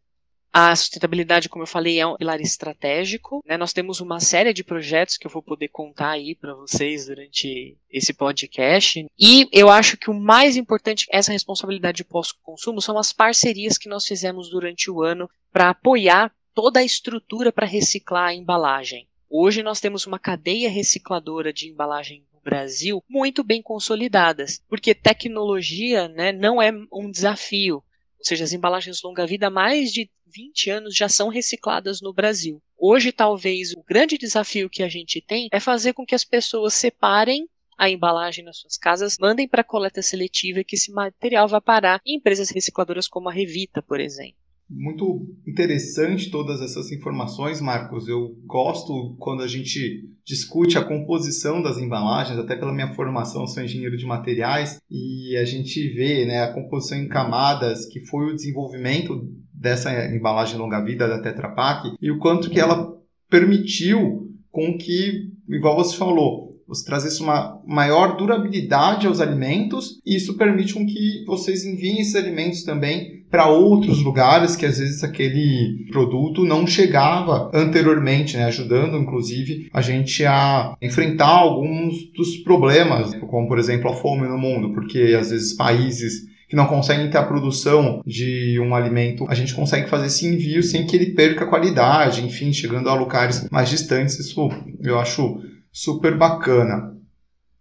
A 0.51 0.75
sustentabilidade, 0.75 1.51
como 1.51 1.65
eu 1.65 1.67
falei, 1.67 2.01
é 2.01 2.07
um 2.07 2.17
pilar 2.17 2.41
estratégico. 2.41 3.43
Né? 3.45 3.59
Nós 3.59 3.75
temos 3.75 4.01
uma 4.01 4.21
série 4.21 4.55
de 4.55 4.65
projetos 4.65 5.19
que 5.19 5.27
eu 5.27 5.31
vou 5.31 5.43
poder 5.43 5.69
contar 5.69 6.13
aí 6.13 6.35
para 6.35 6.55
vocês 6.55 7.09
durante 7.09 7.77
esse 7.91 8.15
podcast. 8.15 9.05
E 9.19 9.47
eu 9.53 9.69
acho 9.69 9.99
que 9.99 10.09
o 10.09 10.15
mais 10.15 10.57
importante, 10.57 11.05
essa 11.11 11.33
responsabilidade 11.33 11.99
de 11.99 12.05
pós-consumo, 12.05 12.81
são 12.81 12.97
as 12.97 13.13
parcerias 13.13 13.77
que 13.77 13.89
nós 13.89 14.07
fizemos 14.07 14.49
durante 14.49 14.91
o 14.91 15.03
ano 15.03 15.29
para 15.53 15.69
apoiar 15.69 16.35
toda 16.55 16.81
a 16.81 16.85
estrutura 16.85 17.53
para 17.53 17.67
reciclar 17.67 18.29
a 18.29 18.35
embalagem. 18.35 19.07
Hoje 19.29 19.63
nós 19.63 19.79
temos 19.79 20.07
uma 20.07 20.19
cadeia 20.19 20.71
recicladora 20.71 21.53
de 21.53 21.69
embalagem 21.69 22.25
Brasil 22.43 23.03
muito 23.09 23.45
bem 23.45 23.63
consolidadas, 23.63 24.63
porque 24.69 24.95
tecnologia 24.95 26.09
né, 26.09 26.33
não 26.33 26.61
é 26.61 26.73
um 26.93 27.11
desafio. 27.11 27.77
Ou 27.77 28.25
seja, 28.25 28.45
as 28.45 28.53
embalagens 28.53 29.03
longa-vida 29.03 29.51
mais 29.51 29.93
de 29.93 30.11
20 30.27 30.71
anos 30.71 30.97
já 30.97 31.09
são 31.09 31.29
recicladas 31.29 32.01
no 32.01 32.13
Brasil. 32.13 32.63
Hoje, 32.79 33.13
talvez, 33.13 33.73
o 33.73 33.83
grande 33.83 34.17
desafio 34.17 34.71
que 34.71 34.83
a 34.83 34.89
gente 34.89 35.21
tem 35.21 35.49
é 35.53 35.61
fazer 35.61 35.93
com 35.93 36.07
que 36.07 36.15
as 36.15 36.25
pessoas 36.25 36.75
separem 36.75 37.49
a 37.77 37.91
embalagem 37.91 38.45
nas 38.45 38.59
suas 38.59 38.77
casas, 38.77 39.17
mandem 39.19 39.49
para 39.49 39.65
coleta 39.65 40.03
seletiva 40.03 40.63
que 40.63 40.77
esse 40.77 40.93
material 40.93 41.49
vai 41.49 41.61
parar 41.61 42.01
em 42.07 42.17
empresas 42.17 42.51
recicladoras 42.51 43.09
como 43.09 43.29
a 43.29 43.33
Revita, 43.33 43.83
por 43.83 43.99
exemplo. 43.99 44.42
Muito 44.75 45.27
interessante 45.47 46.31
todas 46.31 46.63
essas 46.63 46.91
informações, 46.91 47.61
Marcos. 47.61 48.09
Eu 48.09 48.35
gosto 48.47 49.15
quando 49.19 49.43
a 49.43 49.47
gente 49.47 50.09
discute 50.25 50.79
a 50.79 50.85
composição 50.85 51.61
das 51.61 51.77
embalagens, 51.77 52.39
até 52.39 52.57
pela 52.57 52.73
minha 52.73 52.95
formação, 52.95 53.47
sou 53.47 53.63
engenheiro 53.63 53.97
de 53.97 54.07
materiais, 54.07 54.79
e 54.91 55.37
a 55.37 55.45
gente 55.45 55.89
vê 55.91 56.25
né, 56.25 56.43
a 56.43 56.53
composição 56.53 56.99
em 56.99 57.09
camadas, 57.09 57.87
que 57.87 58.01
foi 58.07 58.33
o 58.33 58.35
desenvolvimento 58.35 59.29
dessa 59.53 59.93
embalagem 60.15 60.57
longa-vida 60.57 61.07
da 61.07 61.21
Tetra 61.21 61.51
Pak, 61.51 61.95
e 62.01 62.11
o 62.11 62.19
quanto 62.19 62.49
que 62.49 62.61
ela 62.61 62.97
permitiu 63.29 64.31
com 64.51 64.77
que, 64.79 65.31
igual 65.49 65.77
você 65.77 65.97
falou, 65.97 66.53
você 66.67 66.85
trazesse 66.85 67.21
uma 67.21 67.61
maior 67.67 68.17
durabilidade 68.17 69.07
aos 69.07 69.21
alimentos 69.21 70.01
e 70.07 70.17
isso 70.17 70.37
permite 70.37 70.73
com 70.73 70.87
que 70.87 71.25
vocês 71.27 71.65
enviem 71.65 72.01
esses 72.01 72.15
alimentos 72.17 72.63
também 72.63 73.22
para 73.33 73.49
outros 73.49 74.03
lugares 74.03 74.55
que 74.55 74.67
às 74.67 74.79
vezes 74.79 75.03
aquele 75.03 75.87
produto 75.91 76.45
não 76.45 76.67
chegava 76.67 77.51
anteriormente, 77.55 78.37
né? 78.37 78.45
ajudando 78.45 78.99
inclusive 78.99 79.71
a 79.73 79.81
gente 79.81 80.23
a 80.27 80.77
enfrentar 80.83 81.39
alguns 81.39 82.13
dos 82.13 82.37
problemas, 82.37 83.15
como 83.15 83.49
por 83.49 83.59
exemplo 83.59 83.91
a 83.91 83.95
fome 83.95 84.29
no 84.29 84.37
mundo, 84.37 84.75
porque 84.75 85.17
às 85.19 85.31
vezes 85.31 85.55
países 85.55 86.31
que 86.47 86.55
não 86.55 86.67
conseguem 86.67 87.09
ter 87.09 87.17
a 87.17 87.23
produção 87.23 88.03
de 88.07 88.61
um 88.61 88.75
alimento, 88.75 89.25
a 89.27 89.35
gente 89.35 89.55
consegue 89.55 89.89
fazer 89.89 90.09
esse 90.09 90.27
envio 90.27 90.63
sem 90.63 90.87
que 90.87 90.95
ele 90.95 91.15
perca 91.15 91.47
a 91.47 91.49
qualidade, 91.49 92.23
enfim, 92.23 92.53
chegando 92.53 92.91
a 92.91 92.95
lugares 92.95 93.49
mais 93.51 93.71
distantes. 93.71 94.19
Isso 94.19 94.51
eu 94.83 94.99
acho 95.01 95.41
super 95.73 96.19
bacana. 96.19 96.95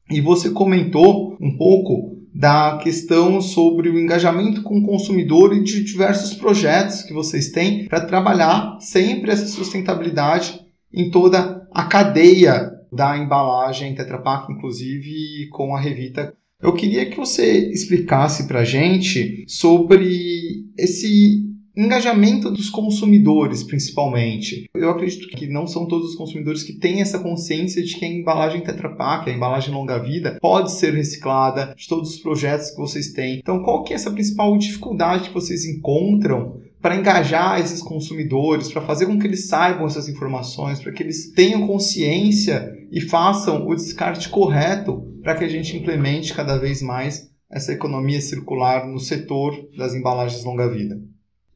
E 0.09 0.19
você 0.19 0.49
comentou 0.49 1.37
um 1.39 1.55
pouco 1.55 2.20
da 2.33 2.79
questão 2.81 3.41
sobre 3.41 3.89
o 3.89 4.00
engajamento 4.00 4.63
com 4.63 4.79
o 4.79 4.85
consumidor 4.85 5.55
e 5.55 5.63
de 5.63 5.83
diversos 5.83 6.33
projetos 6.33 7.03
que 7.03 7.13
vocês 7.13 7.50
têm 7.50 7.85
para 7.85 8.05
trabalhar 8.05 8.77
sempre 8.79 9.31
essa 9.31 9.47
sustentabilidade 9.47 10.59
em 10.93 11.11
toda 11.11 11.67
a 11.71 11.83
cadeia 11.83 12.71
da 12.91 13.17
embalagem 13.17 13.95
Tetra 13.95 14.17
Pak, 14.17 14.51
inclusive 14.51 15.47
com 15.51 15.75
a 15.75 15.79
Revita. 15.79 16.33
Eu 16.61 16.73
queria 16.73 17.09
que 17.09 17.17
você 17.17 17.69
explicasse 17.71 18.47
para 18.47 18.59
a 18.59 18.65
gente 18.65 19.43
sobre 19.47 20.65
esse 20.77 21.50
engajamento 21.85 22.51
dos 22.51 22.69
consumidores, 22.69 23.63
principalmente. 23.63 24.69
Eu 24.73 24.89
acredito 24.89 25.27
que 25.27 25.47
não 25.47 25.67
são 25.67 25.88
todos 25.88 26.11
os 26.11 26.15
consumidores 26.15 26.63
que 26.63 26.73
têm 26.73 27.01
essa 27.01 27.19
consciência 27.19 27.83
de 27.83 27.95
que 27.95 28.05
a 28.05 28.07
embalagem 28.07 28.61
Tetra 28.61 28.95
Pak, 28.95 29.29
a 29.29 29.33
embalagem 29.33 29.73
longa-vida, 29.73 30.38
pode 30.41 30.71
ser 30.71 30.93
reciclada, 30.93 31.73
de 31.75 31.88
todos 31.88 32.11
os 32.11 32.19
projetos 32.19 32.71
que 32.71 32.77
vocês 32.77 33.11
têm. 33.13 33.39
Então, 33.39 33.63
qual 33.63 33.83
que 33.83 33.93
é 33.93 33.95
essa 33.95 34.11
principal 34.11 34.57
dificuldade 34.57 35.29
que 35.29 35.33
vocês 35.33 35.65
encontram 35.65 36.59
para 36.81 36.95
engajar 36.95 37.59
esses 37.59 37.81
consumidores, 37.81 38.71
para 38.71 38.81
fazer 38.81 39.05
com 39.05 39.19
que 39.19 39.27
eles 39.27 39.47
saibam 39.47 39.85
essas 39.85 40.09
informações, 40.09 40.79
para 40.79 40.91
que 40.91 41.03
eles 41.03 41.31
tenham 41.31 41.67
consciência 41.67 42.73
e 42.91 43.00
façam 43.00 43.67
o 43.67 43.75
descarte 43.75 44.29
correto 44.29 45.07
para 45.21 45.35
que 45.35 45.43
a 45.43 45.47
gente 45.47 45.77
implemente 45.77 46.33
cada 46.33 46.57
vez 46.57 46.81
mais 46.81 47.29
essa 47.51 47.73
economia 47.73 48.19
circular 48.19 48.88
no 48.88 49.00
setor 49.00 49.53
das 49.77 49.93
embalagens 49.93 50.43
longa-vida. 50.43 51.00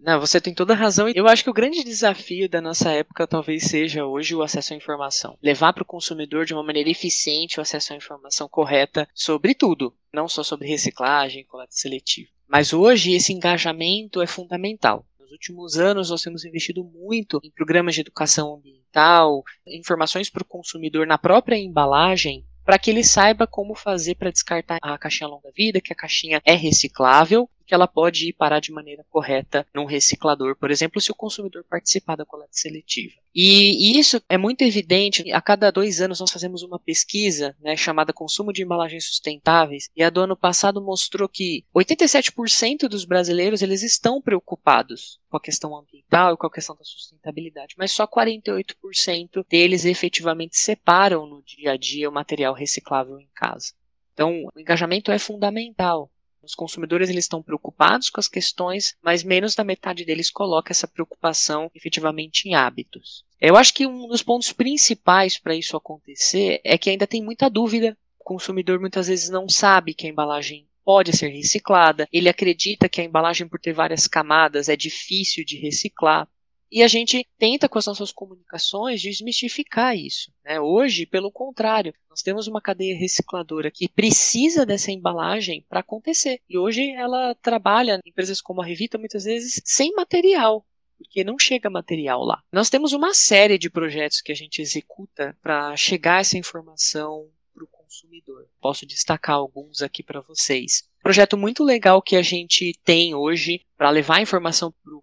Não, 0.05 0.19
você 0.19 0.39
tem 0.39 0.53
toda 0.53 0.73
a 0.73 0.75
razão. 0.75 1.09
Eu 1.09 1.27
acho 1.27 1.43
que 1.43 1.49
o 1.49 1.53
grande 1.53 1.83
desafio 1.83 2.47
da 2.47 2.61
nossa 2.61 2.91
época 2.91 3.25
talvez 3.25 3.63
seja 3.63 4.05
hoje 4.05 4.35
o 4.35 4.43
acesso 4.43 4.75
à 4.75 4.77
informação. 4.77 5.35
Levar 5.41 5.73
para 5.73 5.81
o 5.81 5.85
consumidor 5.85 6.45
de 6.45 6.53
uma 6.53 6.61
maneira 6.61 6.91
eficiente 6.91 7.57
o 7.57 7.61
acesso 7.61 7.91
à 7.91 7.95
informação 7.95 8.47
correta 8.47 9.09
sobre 9.15 9.55
tudo, 9.55 9.95
não 10.13 10.27
só 10.27 10.43
sobre 10.43 10.67
reciclagem, 10.67 11.43
coleta 11.45 11.71
seletiva. 11.71 12.29
Mas 12.47 12.71
hoje 12.71 13.13
esse 13.13 13.33
engajamento 13.33 14.21
é 14.21 14.27
fundamental. 14.27 15.07
Nos 15.19 15.31
últimos 15.31 15.75
anos 15.75 16.11
nós 16.11 16.21
temos 16.21 16.45
investido 16.45 16.83
muito 16.83 17.39
em 17.43 17.49
programas 17.49 17.95
de 17.95 18.01
educação 18.01 18.53
ambiental, 18.53 19.43
informações 19.65 20.29
para 20.29 20.43
o 20.43 20.47
consumidor 20.47 21.07
na 21.07 21.17
própria 21.17 21.57
embalagem 21.57 22.45
para 22.63 22.77
que 22.77 22.91
ele 22.91 23.03
saiba 23.03 23.47
como 23.47 23.75
fazer 23.75 24.15
para 24.15 24.31
descartar 24.31 24.79
a 24.81 24.97
caixinha 24.97 25.27
longa-vida, 25.27 25.79
que 25.79 25.93
a 25.93 25.95
caixinha 25.95 26.41
é 26.43 26.53
reciclável 26.53 27.49
que 27.65 27.73
ela 27.73 27.87
pode 27.87 28.29
ir 28.29 28.33
parar 28.33 28.59
de 28.59 28.71
maneira 28.71 29.05
correta 29.09 29.65
num 29.73 29.85
reciclador, 29.85 30.55
por 30.55 30.71
exemplo, 30.71 31.01
se 31.01 31.11
o 31.11 31.15
consumidor 31.15 31.63
participar 31.69 32.15
da 32.15 32.25
coleta 32.25 32.51
seletiva. 32.51 33.15
E, 33.33 33.91
e 33.91 33.99
isso 33.99 34.21
é 34.29 34.37
muito 34.37 34.61
evidente. 34.61 35.29
A 35.33 35.41
cada 35.41 35.69
dois 35.69 35.99
anos 35.99 36.21
nós 36.21 36.31
fazemos 36.31 36.63
uma 36.63 36.79
pesquisa 36.79 37.53
né, 37.59 37.75
chamada 37.75 38.13
Consumo 38.13 38.53
de 38.53 38.63
Embalagens 38.63 39.05
Sustentáveis, 39.05 39.89
e 39.95 40.01
a 40.01 40.09
do 40.09 40.21
ano 40.21 40.37
passado 40.37 40.81
mostrou 40.81 41.27
que 41.27 41.65
87% 41.75 42.87
dos 42.87 43.03
brasileiros 43.03 43.61
eles 43.61 43.83
estão 43.83 44.21
preocupados 44.21 45.19
com 45.29 45.35
a 45.35 45.41
questão 45.41 45.75
ambiental 45.75 46.33
e 46.33 46.37
com 46.37 46.47
a 46.47 46.51
questão 46.51 46.75
da 46.77 46.83
sustentabilidade, 46.85 47.75
mas 47.77 47.91
só 47.91 48.07
48% 48.07 49.45
deles 49.49 49.83
efetivamente 49.83 50.57
separam 50.57 51.27
no 51.27 51.43
dia 51.43 51.73
a 51.73 51.77
dia 51.77 52.09
o 52.09 52.13
material 52.13 52.53
reciclável 52.53 53.19
em 53.19 53.27
casa. 53.35 53.73
Então, 54.13 54.45
o 54.55 54.59
engajamento 54.59 55.11
é 55.11 55.19
fundamental. 55.19 56.09
Os 56.45 56.53
consumidores 56.53 57.09
eles 57.09 57.25
estão 57.25 57.41
preocupados 57.41 58.09
com 58.09 58.19
as 58.19 58.27
questões, 58.27 58.95
mas 59.03 59.23
menos 59.23 59.55
da 59.55 59.63
metade 59.63 60.05
deles 60.05 60.29
coloca 60.29 60.71
essa 60.71 60.87
preocupação 60.87 61.71
efetivamente 61.73 62.47
em 62.47 62.53
hábitos. 62.53 63.25
Eu 63.41 63.57
acho 63.57 63.73
que 63.73 63.87
um 63.87 64.07
dos 64.07 64.21
pontos 64.21 64.53
principais 64.53 65.39
para 65.39 65.55
isso 65.55 65.75
acontecer 65.75 66.61
é 66.63 66.77
que 66.77 66.89
ainda 66.89 67.07
tem 67.07 67.23
muita 67.23 67.49
dúvida. 67.49 67.97
O 68.19 68.23
consumidor 68.23 68.79
muitas 68.79 69.07
vezes 69.07 69.29
não 69.29 69.49
sabe 69.49 69.93
que 69.93 70.05
a 70.05 70.09
embalagem 70.09 70.67
pode 70.85 71.17
ser 71.17 71.29
reciclada, 71.29 72.07
ele 72.13 72.29
acredita 72.29 72.87
que 72.87 73.01
a 73.01 73.03
embalagem, 73.03 73.47
por 73.47 73.59
ter 73.59 73.73
várias 73.73 74.07
camadas, 74.07 74.69
é 74.69 74.75
difícil 74.75 75.43
de 75.43 75.57
reciclar. 75.57 76.27
E 76.75 76.83
a 76.83 76.89
gente 76.89 77.25
tenta, 77.39 77.69
com 77.69 77.79
as 77.79 77.85
nossas 77.85 78.11
comunicações, 78.11 79.01
desmistificar 79.01 79.95
isso. 79.95 80.29
Né? 80.43 80.59
Hoje, 80.59 81.05
pelo 81.05 81.31
contrário, 81.31 81.93
nós 82.09 82.21
temos 82.21 82.47
uma 82.47 82.59
cadeia 82.59 82.97
recicladora 82.97 83.71
que 83.71 83.87
precisa 83.87 84.65
dessa 84.65 84.91
embalagem 84.91 85.65
para 85.69 85.79
acontecer. 85.79 86.41
E 86.49 86.57
hoje 86.57 86.91
ela 86.91 87.33
trabalha 87.35 88.01
em 88.03 88.09
empresas 88.09 88.41
como 88.41 88.61
a 88.61 88.65
Revita, 88.65 88.97
muitas 88.97 89.23
vezes, 89.23 89.61
sem 89.63 89.93
material 89.93 90.65
porque 90.97 91.25
não 91.25 91.37
chega 91.37 91.69
material 91.69 92.23
lá. 92.23 92.41
Nós 92.51 92.69
temos 92.69 92.93
uma 92.93 93.13
série 93.13 93.57
de 93.57 93.69
projetos 93.69 94.21
que 94.21 94.31
a 94.31 94.35
gente 94.35 94.61
executa 94.61 95.37
para 95.41 95.75
chegar 95.75 96.21
essa 96.21 96.37
informação 96.37 97.29
para 97.53 97.65
o 97.65 97.67
consumidor. 97.67 98.47
Posso 98.61 98.85
destacar 98.85 99.35
alguns 99.35 99.81
aqui 99.81 100.01
para 100.01 100.21
vocês. 100.21 100.83
Projeto 101.03 101.37
muito 101.37 101.63
legal 101.63 102.01
que 102.01 102.15
a 102.15 102.21
gente 102.21 102.73
tem 102.83 103.13
hoje 103.13 103.61
para 103.77 103.89
levar 103.89 104.21
informação 104.21 104.73
para 104.83 104.95
o 104.95 105.01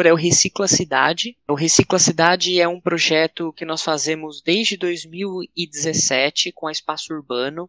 é 0.00 0.12
o 0.12 0.16
Recicla 0.16 0.66
Cidade. 0.66 1.36
O 1.48 1.54
Recicla 1.54 1.98
Cidade 1.98 2.60
é 2.60 2.66
um 2.66 2.80
projeto 2.80 3.52
que 3.52 3.64
nós 3.64 3.82
fazemos 3.82 4.40
desde 4.42 4.76
2017 4.76 6.52
com 6.52 6.66
a 6.66 6.72
Espaço 6.72 7.12
Urbano. 7.12 7.68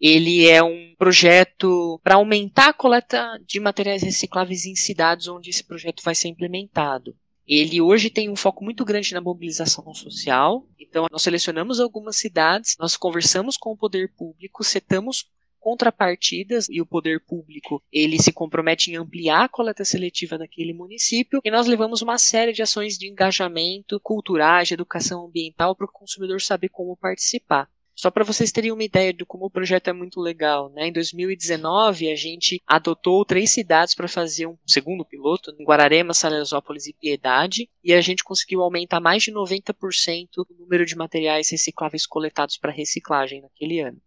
Ele 0.00 0.48
é 0.48 0.62
um 0.62 0.94
projeto 0.96 2.00
para 2.02 2.16
aumentar 2.16 2.68
a 2.68 2.72
coleta 2.72 3.38
de 3.46 3.58
materiais 3.58 4.02
recicláveis 4.02 4.64
em 4.64 4.74
cidades 4.74 5.28
onde 5.28 5.50
esse 5.50 5.64
projeto 5.64 6.02
vai 6.02 6.14
ser 6.14 6.28
implementado. 6.28 7.16
Ele 7.46 7.80
hoje 7.80 8.10
tem 8.10 8.28
um 8.28 8.36
foco 8.36 8.62
muito 8.62 8.84
grande 8.84 9.14
na 9.14 9.20
mobilização 9.20 9.94
social. 9.94 10.66
Então, 10.78 11.06
nós 11.10 11.22
selecionamos 11.22 11.80
algumas 11.80 12.16
cidades, 12.16 12.76
nós 12.78 12.96
conversamos 12.96 13.56
com 13.56 13.70
o 13.70 13.76
poder 13.76 14.12
público, 14.14 14.62
setamos 14.62 15.24
contrapartidas 15.58 16.68
e 16.68 16.80
o 16.80 16.86
poder 16.86 17.20
público 17.20 17.82
ele 17.92 18.20
se 18.20 18.32
compromete 18.32 18.90
em 18.90 18.96
ampliar 18.96 19.44
a 19.44 19.48
coleta 19.48 19.84
seletiva 19.84 20.38
daquele 20.38 20.72
município 20.72 21.40
e 21.44 21.50
nós 21.50 21.66
levamos 21.66 22.02
uma 22.02 22.18
série 22.18 22.52
de 22.52 22.62
ações 22.62 22.96
de 22.96 23.08
engajamento 23.08 24.00
culturais, 24.00 24.68
de 24.68 24.74
educação 24.74 25.26
ambiental 25.26 25.74
para 25.74 25.86
o 25.86 25.92
consumidor 25.92 26.40
saber 26.40 26.68
como 26.68 26.96
participar. 26.96 27.68
Só 27.98 28.12
para 28.12 28.22
vocês 28.22 28.52
terem 28.52 28.70
uma 28.70 28.84
ideia 28.84 29.12
de 29.12 29.24
como 29.24 29.46
o 29.46 29.50
projeto 29.50 29.88
é 29.88 29.92
muito 29.92 30.20
legal, 30.20 30.70
né? 30.70 30.86
Em 30.86 30.92
2019 30.92 32.12
a 32.12 32.14
gente 32.14 32.62
adotou 32.64 33.24
três 33.24 33.50
cidades 33.50 33.92
para 33.92 34.06
fazer 34.06 34.46
um 34.46 34.56
segundo 34.64 35.04
piloto, 35.04 35.52
em 35.58 35.64
Guararema, 35.64 36.14
Salesópolis 36.14 36.86
e 36.86 36.92
Piedade, 36.92 37.68
e 37.82 37.92
a 37.92 38.00
gente 38.00 38.22
conseguiu 38.22 38.62
aumentar 38.62 39.00
mais 39.00 39.24
de 39.24 39.32
90% 39.32 40.28
o 40.38 40.46
número 40.60 40.86
de 40.86 40.94
materiais 40.94 41.50
recicláveis 41.50 42.06
coletados 42.06 42.56
para 42.56 42.70
reciclagem 42.70 43.40
naquele 43.40 43.80
ano. 43.80 44.00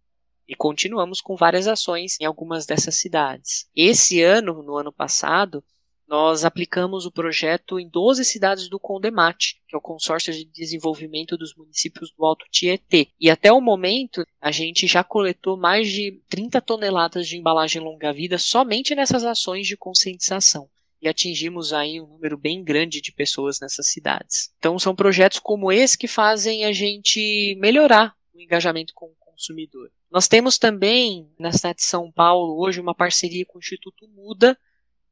E 0.52 0.54
continuamos 0.54 1.22
com 1.22 1.34
várias 1.34 1.66
ações 1.66 2.20
em 2.20 2.26
algumas 2.26 2.66
dessas 2.66 2.96
cidades. 2.96 3.66
Esse 3.74 4.20
ano, 4.20 4.62
no 4.62 4.76
ano 4.76 4.92
passado, 4.92 5.64
nós 6.06 6.44
aplicamos 6.44 7.06
o 7.06 7.10
projeto 7.10 7.80
em 7.80 7.88
12 7.88 8.22
cidades 8.22 8.68
do 8.68 8.78
Condemate, 8.78 9.62
que 9.66 9.74
é 9.74 9.78
o 9.78 9.80
consórcio 9.80 10.30
de 10.30 10.44
desenvolvimento 10.44 11.38
dos 11.38 11.54
municípios 11.54 12.12
do 12.12 12.26
Alto 12.26 12.44
Tietê. 12.50 13.08
E 13.18 13.30
até 13.30 13.50
o 13.50 13.62
momento, 13.62 14.26
a 14.38 14.50
gente 14.50 14.86
já 14.86 15.02
coletou 15.02 15.56
mais 15.56 15.88
de 15.88 16.20
30 16.28 16.60
toneladas 16.60 17.26
de 17.26 17.38
embalagem 17.38 17.80
longa-vida 17.80 18.36
somente 18.36 18.94
nessas 18.94 19.24
ações 19.24 19.66
de 19.66 19.74
conscientização. 19.74 20.68
E 21.00 21.08
atingimos 21.08 21.72
aí 21.72 21.98
um 21.98 22.06
número 22.08 22.36
bem 22.36 22.62
grande 22.62 23.00
de 23.00 23.10
pessoas 23.10 23.58
nessas 23.58 23.86
cidades. 23.86 24.52
Então 24.58 24.78
são 24.78 24.94
projetos 24.94 25.38
como 25.38 25.72
esse 25.72 25.96
que 25.96 26.06
fazem 26.06 26.66
a 26.66 26.72
gente 26.74 27.56
melhorar 27.58 28.14
o 28.34 28.38
engajamento 28.38 28.92
com 28.92 29.06
o 29.06 29.16
consumidor. 29.18 29.90
Nós 30.12 30.28
temos 30.28 30.58
também, 30.58 31.26
na 31.38 31.50
cidade 31.52 31.78
de 31.78 31.84
São 31.84 32.12
Paulo, 32.12 32.60
hoje 32.60 32.78
uma 32.78 32.94
parceria 32.94 33.46
com 33.46 33.56
o 33.56 33.60
Instituto 33.60 34.06
Muda, 34.08 34.58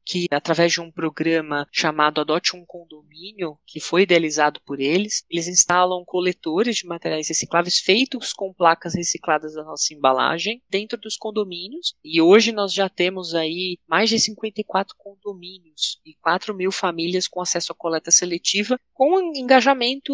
que 0.05 0.27
através 0.29 0.73
de 0.73 0.79
um 0.79 0.91
programa 0.91 1.67
chamado 1.71 2.21
Adote 2.21 2.55
um 2.55 2.63
Condomínio, 2.63 3.57
que 3.65 3.79
foi 3.79 4.03
idealizado 4.03 4.61
por 4.63 4.79
eles, 4.79 5.25
eles 5.27 5.47
instalam 5.47 6.05
coletores 6.05 6.77
de 6.77 6.85
materiais 6.85 7.29
recicláveis 7.29 7.79
feitos 7.79 8.31
com 8.31 8.53
placas 8.53 8.93
recicladas 8.93 9.55
da 9.55 9.63
nossa 9.63 9.91
embalagem 9.91 10.61
dentro 10.69 10.99
dos 10.99 11.17
condomínios. 11.17 11.95
E 12.03 12.21
hoje 12.21 12.51
nós 12.51 12.71
já 12.71 12.87
temos 12.87 13.33
aí 13.33 13.79
mais 13.87 14.07
de 14.07 14.19
54 14.19 14.95
condomínios 14.95 15.99
e 16.05 16.13
4 16.21 16.53
mil 16.53 16.71
famílias 16.71 17.27
com 17.27 17.41
acesso 17.41 17.71
à 17.71 17.75
coleta 17.75 18.11
seletiva, 18.11 18.79
com 18.93 19.19
engajamento 19.35 20.13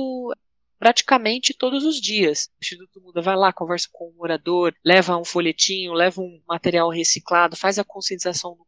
praticamente 0.80 1.54
todos 1.54 1.84
os 1.84 2.00
dias. 2.00 2.50
O 2.56 2.64
Instituto 2.64 3.02
Muda 3.02 3.22
vai 3.22 3.36
lá, 3.36 3.52
conversa 3.52 3.88
com 3.92 4.10
o 4.10 4.16
morador, 4.16 4.74
leva 4.84 5.18
um 5.18 5.26
folhetinho, 5.26 5.94
leva 5.94 6.22
um 6.22 6.42
material 6.48 6.90
reciclado, 6.90 7.56
faz 7.56 7.80
a 7.80 7.84
conscientização 7.84 8.56
do 8.56 8.68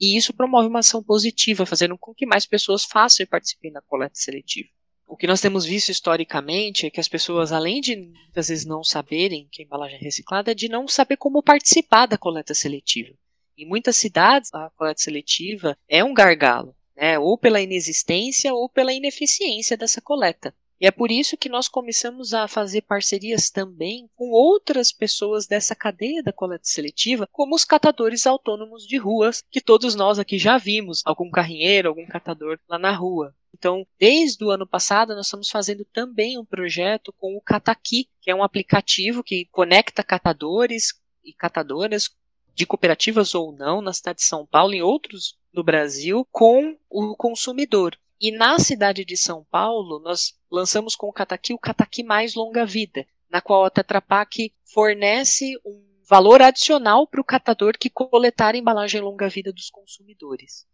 e 0.00 0.16
isso 0.16 0.32
promove 0.32 0.66
uma 0.66 0.78
ação 0.78 1.02
positiva, 1.02 1.66
fazendo 1.66 1.98
com 1.98 2.14
que 2.14 2.24
mais 2.24 2.46
pessoas 2.46 2.84
façam 2.84 3.22
e 3.22 3.26
participem 3.26 3.70
da 3.70 3.82
coleta 3.82 4.14
seletiva. 4.14 4.68
O 5.06 5.16
que 5.16 5.26
nós 5.26 5.42
temos 5.42 5.66
visto 5.66 5.90
historicamente 5.90 6.86
é 6.86 6.90
que 6.90 7.00
as 7.00 7.08
pessoas, 7.08 7.52
além 7.52 7.82
de 7.82 7.96
muitas 7.96 8.48
vezes 8.48 8.64
não 8.64 8.82
saberem 8.82 9.46
que 9.52 9.60
a 9.60 9.64
embalagem 9.64 9.98
é 9.98 10.02
reciclada, 10.02 10.52
é 10.52 10.54
de 10.54 10.68
não 10.68 10.88
saber 10.88 11.18
como 11.18 11.42
participar 11.42 12.06
da 12.06 12.16
coleta 12.16 12.54
seletiva. 12.54 13.12
Em 13.58 13.66
muitas 13.66 13.96
cidades, 13.96 14.54
a 14.54 14.70
coleta 14.70 15.02
seletiva 15.02 15.76
é 15.86 16.02
um 16.02 16.14
gargalo, 16.14 16.74
né, 16.96 17.18
ou 17.18 17.36
pela 17.36 17.60
inexistência 17.60 18.54
ou 18.54 18.70
pela 18.70 18.94
ineficiência 18.94 19.76
dessa 19.76 20.00
coleta. 20.00 20.54
E 20.80 20.86
é 20.86 20.90
por 20.90 21.10
isso 21.10 21.36
que 21.36 21.50
nós 21.50 21.68
começamos 21.68 22.32
a 22.32 22.48
fazer 22.48 22.80
parcerias 22.80 23.50
também 23.50 24.08
com 24.16 24.30
outras 24.30 24.90
pessoas 24.90 25.46
dessa 25.46 25.74
cadeia 25.74 26.22
da 26.22 26.32
coleta 26.32 26.64
seletiva, 26.64 27.28
como 27.30 27.54
os 27.54 27.66
catadores 27.66 28.26
autônomos 28.26 28.86
de 28.86 28.96
ruas, 28.96 29.44
que 29.50 29.60
todos 29.60 29.94
nós 29.94 30.18
aqui 30.18 30.38
já 30.38 30.56
vimos, 30.56 31.02
algum 31.04 31.30
carrinheiro, 31.30 31.90
algum 31.90 32.06
catador 32.06 32.58
lá 32.66 32.78
na 32.78 32.92
rua. 32.92 33.34
Então, 33.52 33.86
desde 33.98 34.42
o 34.42 34.50
ano 34.50 34.66
passado, 34.66 35.14
nós 35.14 35.26
estamos 35.26 35.50
fazendo 35.50 35.84
também 35.84 36.38
um 36.38 36.46
projeto 36.46 37.12
com 37.18 37.36
o 37.36 37.42
Cataqui, 37.42 38.08
que 38.22 38.30
é 38.30 38.34
um 38.34 38.42
aplicativo 38.42 39.22
que 39.22 39.44
conecta 39.52 40.02
catadores 40.02 40.94
e 41.22 41.34
catadoras 41.34 42.08
de 42.54 42.64
cooperativas 42.64 43.34
ou 43.34 43.52
não 43.52 43.82
na 43.82 43.92
cidade 43.92 44.20
de 44.20 44.24
São 44.24 44.46
Paulo 44.46 44.72
e 44.72 44.80
outros 44.82 45.36
no 45.52 45.62
Brasil 45.62 46.26
com 46.30 46.74
o 46.88 47.14
consumidor. 47.16 47.98
E 48.20 48.30
na 48.30 48.58
cidade 48.58 49.04
de 49.04 49.16
São 49.16 49.44
Paulo, 49.50 49.98
nós 49.98 50.38
lançamos 50.50 50.94
com 50.94 51.08
o 51.08 51.12
Cataqui 51.12 51.54
o 51.54 51.58
Cataqui 51.58 52.02
Mais 52.02 52.34
Longa 52.34 52.66
Vida, 52.66 53.06
na 53.30 53.40
qual 53.40 53.64
a 53.64 53.70
Tetra 53.70 54.02
Pak 54.02 54.52
fornece 54.64 55.56
um 55.64 55.90
valor 56.10 56.42
adicional 56.42 57.06
para 57.06 57.20
o 57.20 57.24
catador 57.24 57.78
que 57.78 57.88
coletar 57.88 58.54
a 58.54 58.58
embalagem 58.58 59.00
longa 59.00 59.28
vida 59.28 59.52
dos 59.52 59.70
consumidores. 59.70 60.66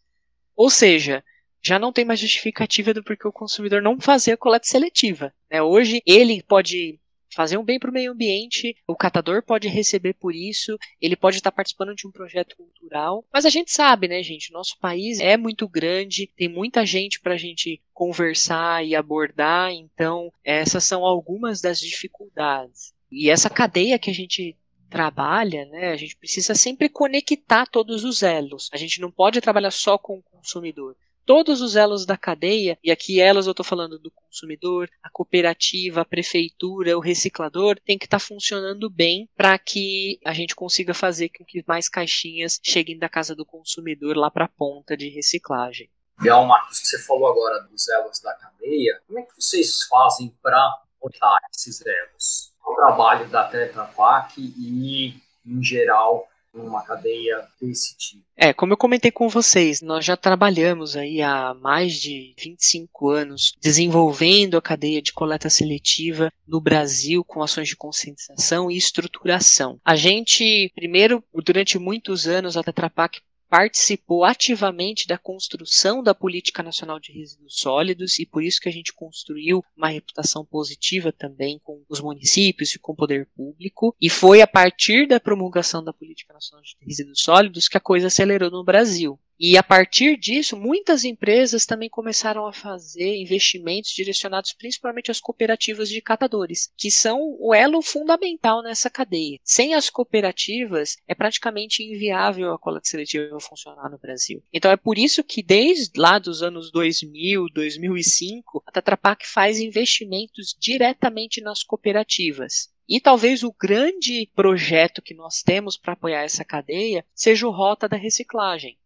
Ou 0.57 0.71
seja, 0.71 1.23
já 1.63 1.79
não 1.79 1.93
tem 1.93 2.07
mais 2.07 2.19
justificativa 2.19 2.95
do 2.95 3.05
porquê 3.05 3.29
o 3.29 3.33
consumidor 3.33 3.83
não 3.83 4.01
fazer 4.01 4.33
a 4.33 4.37
coleta 4.37 4.67
seletiva. 4.67 5.35
Né? 5.51 5.61
Hoje 5.63 6.01
ele 6.07 6.43
pode 6.43 6.99
fazer 7.35 7.59
um 7.59 7.65
bem 7.65 7.79
para 7.79 7.91
o 7.91 7.93
meio 7.93 8.13
ambiente, 8.13 8.77
o 8.87 8.97
catador 8.97 9.43
pode 9.43 9.69
receber 9.69 10.15
por 10.15 10.35
isso, 10.35 10.79
ele 11.01 11.17
pode 11.17 11.37
estar 11.37 11.53
participando 11.53 11.95
de 11.95 12.07
um 12.07 12.11
projeto 12.11 12.57
cultural. 12.57 13.25
Mas 13.33 13.45
a 13.45 13.51
gente 13.51 13.73
sabe, 13.73 14.09
né, 14.09 14.23
gente? 14.23 14.53
Nosso 14.53 14.79
país 14.79 15.21
é 15.21 15.37
muito 15.37 15.69
grande, 15.69 16.31
tem 16.37 16.49
muita 16.49 16.85
gente 16.87 17.21
para 17.21 17.35
a 17.35 17.39
gente 17.39 17.81
conversar 17.93 18.85
e 18.85 18.95
abordar, 18.95 19.73
então 19.73 20.33
essas 20.45 20.85
são 20.85 21.05
algumas 21.05 21.61
das 21.61 21.81
dificuldades. 21.81 22.95
E 23.11 23.31
essa 23.31 23.49
cadeia 23.49 23.99
que 23.99 24.11
a 24.11 24.15
gente 24.15 24.57
trabalha, 24.89 25.65
né, 25.67 25.91
a 25.91 25.97
gente 25.97 26.17
precisa 26.17 26.55
sempre 26.55 26.89
conectar 26.89 27.67
todos 27.67 28.05
os 28.05 28.23
elos. 28.23 28.71
A 28.73 28.77
gente 28.77 29.01
não 29.01 29.11
pode 29.11 29.41
trabalhar 29.41 29.71
só 29.71 29.99
com 29.99 30.19
o 30.19 30.23
consumidor 30.23 30.97
todos 31.27 31.61
os 31.61 31.75
elos 31.75 32.07
da 32.07 32.17
cadeia, 32.17 32.79
e 32.83 32.91
aqui 32.91 33.21
elas 33.21 33.47
eu 33.47 33.51
estou 33.51 33.67
falando 33.67 33.99
do 33.99 34.11
consumidor, 34.11 34.89
a 35.03 35.11
cooperativa, 35.11 36.01
a 36.01 36.05
prefeitura, 36.05 36.97
o 36.97 37.01
reciclador, 37.01 37.79
tem 37.85 37.99
que 37.99 38.07
estar 38.07 38.21
tá 38.21 38.25
funcionando 38.25 38.89
bem 38.89 39.29
para 39.37 39.59
que 39.59 40.21
a 40.25 40.33
gente 40.33 40.55
consiga 40.55 40.95
fazer 40.95 41.29
com 41.31 41.45
que 41.45 41.65
mais 41.67 41.89
caixinhas 41.89 42.61
cheguem 42.63 42.97
da 42.97 43.09
casa 43.09 43.35
do 43.35 43.45
consumidor 43.45 44.17
lá 44.17 44.31
para 44.31 44.45
a 44.45 44.49
ponta 44.49 44.97
de 44.97 45.09
reciclagem. 45.09 45.91
Legal, 46.21 46.47
Marcos, 46.47 46.79
você 46.79 46.99
falou 46.99 47.29
agora 47.29 47.61
dos 47.65 47.89
elos 47.89 48.21
da 48.21 48.33
cadeia. 48.35 49.03
Como 49.07 49.19
é 49.19 49.23
que 49.23 49.35
vocês 49.35 49.83
fazem 49.83 50.35
para 50.43 50.81
botar 51.03 51.39
esses 51.53 51.85
elos? 51.85 52.53
O 52.65 52.75
trabalho 52.75 53.29
da 53.29 53.45
Tetra 53.45 53.85
Pak 53.85 54.41
e, 54.41 55.21
em 55.45 55.63
geral, 55.63 56.29
numa 56.57 56.83
cadeia 56.83 57.47
desse 57.61 57.97
tipo. 57.97 58.25
É, 58.37 58.53
como 58.53 58.73
eu 58.73 58.77
comentei 58.77 59.11
com 59.11 59.29
vocês, 59.29 59.81
nós 59.81 60.05
já 60.05 60.17
trabalhamos 60.17 60.97
aí 60.97 61.23
há 61.23 61.55
mais 61.55 61.95
de 61.95 62.35
25 62.39 63.11
anos 63.11 63.57
desenvolvendo 63.61 64.57
a 64.57 64.63
cadeia 64.63 65.01
de 65.01 65.13
coleta 65.13 65.49
seletiva 65.49 66.31
no 66.47 66.61
Brasil 66.61 67.25
com 67.25 67.43
ações 67.43 67.69
de 67.69 67.77
conscientização 67.77 68.71
e 68.71 68.77
estruturação. 68.77 69.81
A 69.85 69.97
gente, 69.97 70.71
primeiro, 70.75 71.23
durante 71.45 71.79
muitos 71.79 72.27
anos, 72.27 72.57
a 72.57 72.63
Tetra 72.63 72.91
Pak 72.91 73.21
participou 73.57 74.23
ativamente 74.23 75.07
da 75.07 75.17
construção 75.17 76.03
da 76.03 76.15
Política 76.15 76.63
Nacional 76.63 77.01
de 77.01 77.11
Resíduos 77.11 77.59
Sólidos 77.59 78.19
e 78.19 78.27
por 78.27 78.43
isso 78.43 78.61
que 78.61 78.69
a 78.69 78.73
gente 78.73 78.93
construiu 78.93 79.65
uma 79.75 79.89
reputação 79.89 80.45
positiva 80.45 81.11
também 81.11 81.59
com 81.65 81.83
os 81.89 81.99
municípios 81.99 82.75
e 82.75 82.79
com 82.79 82.93
o 82.93 82.97
poder 82.97 83.27
público. 83.35 83.97
E 83.99 84.11
foi 84.11 84.43
a 84.43 84.47
partir 84.47 85.09
da 85.09 85.19
promulgação 85.19 85.83
da 85.83 85.91
Política 85.91 86.35
Nacional 86.35 86.63
de 86.63 86.77
Resíduos 86.83 87.23
Sólidos 87.23 87.67
que 87.67 87.79
a 87.79 87.81
coisa 87.81 88.09
acelerou 88.09 88.51
no 88.51 88.63
Brasil. 88.63 89.19
E 89.39 89.59
a 89.59 89.63
partir 89.63 90.17
disso, 90.17 90.57
muitas 90.57 91.05
empresas 91.05 91.67
também 91.67 91.91
começaram 91.91 92.47
a 92.47 92.53
fazer 92.55 93.17
investimentos 93.17 93.91
direcionados 93.91 94.55
principalmente 94.55 95.11
às 95.11 95.21
cooperativas 95.21 95.91
de 95.91 96.01
catadores, 96.01 96.73
que 96.75 96.91
são 96.91 97.37
o 97.39 97.55
elo 97.55 97.83
fundamental 97.83 98.63
nessa 98.63 98.89
cadeia. 98.89 99.39
Sem 99.45 99.75
as 99.75 99.91
cooperativas, 99.91 100.97
é 101.07 101.15
praticamente 101.15 101.83
inviável 101.83 102.53
a 102.53 102.59
coleta 102.59 102.89
seletiva 102.89 103.39
funcionar 103.39 103.91
no 103.91 103.99
Brasil. 103.99 104.43
Então 104.51 104.71
é 104.71 104.77
por 104.77 104.97
isso 104.99 105.23
que 105.23 105.43
desde 105.43 106.01
lá 106.01 106.19
dos 106.19 106.43
anos 106.43 106.73
2000, 106.73 107.49
2005, 107.53 108.63
a 108.67 108.73
Tetra 108.73 108.97
Pak 108.97 109.27
faz 109.27 109.61
investimentos 109.61 110.57
diretamente 110.59 111.43
nas 111.43 111.63
cooperativas. 111.63 112.71
E 112.89 113.01
talvez 113.01 113.43
o 113.43 113.53
grande 113.53 114.31
projeto 114.35 115.03
que 115.03 115.13
nós 115.13 115.43
temos 115.43 115.77
para 115.77 115.93
apoiar 115.93 116.23
essa 116.23 116.45
cadeia 116.45 117.05
seja 117.15 117.47
o 117.47 117.51
Rota 117.51 117.89
da 117.89 117.97
Reciclagem. 117.97 118.79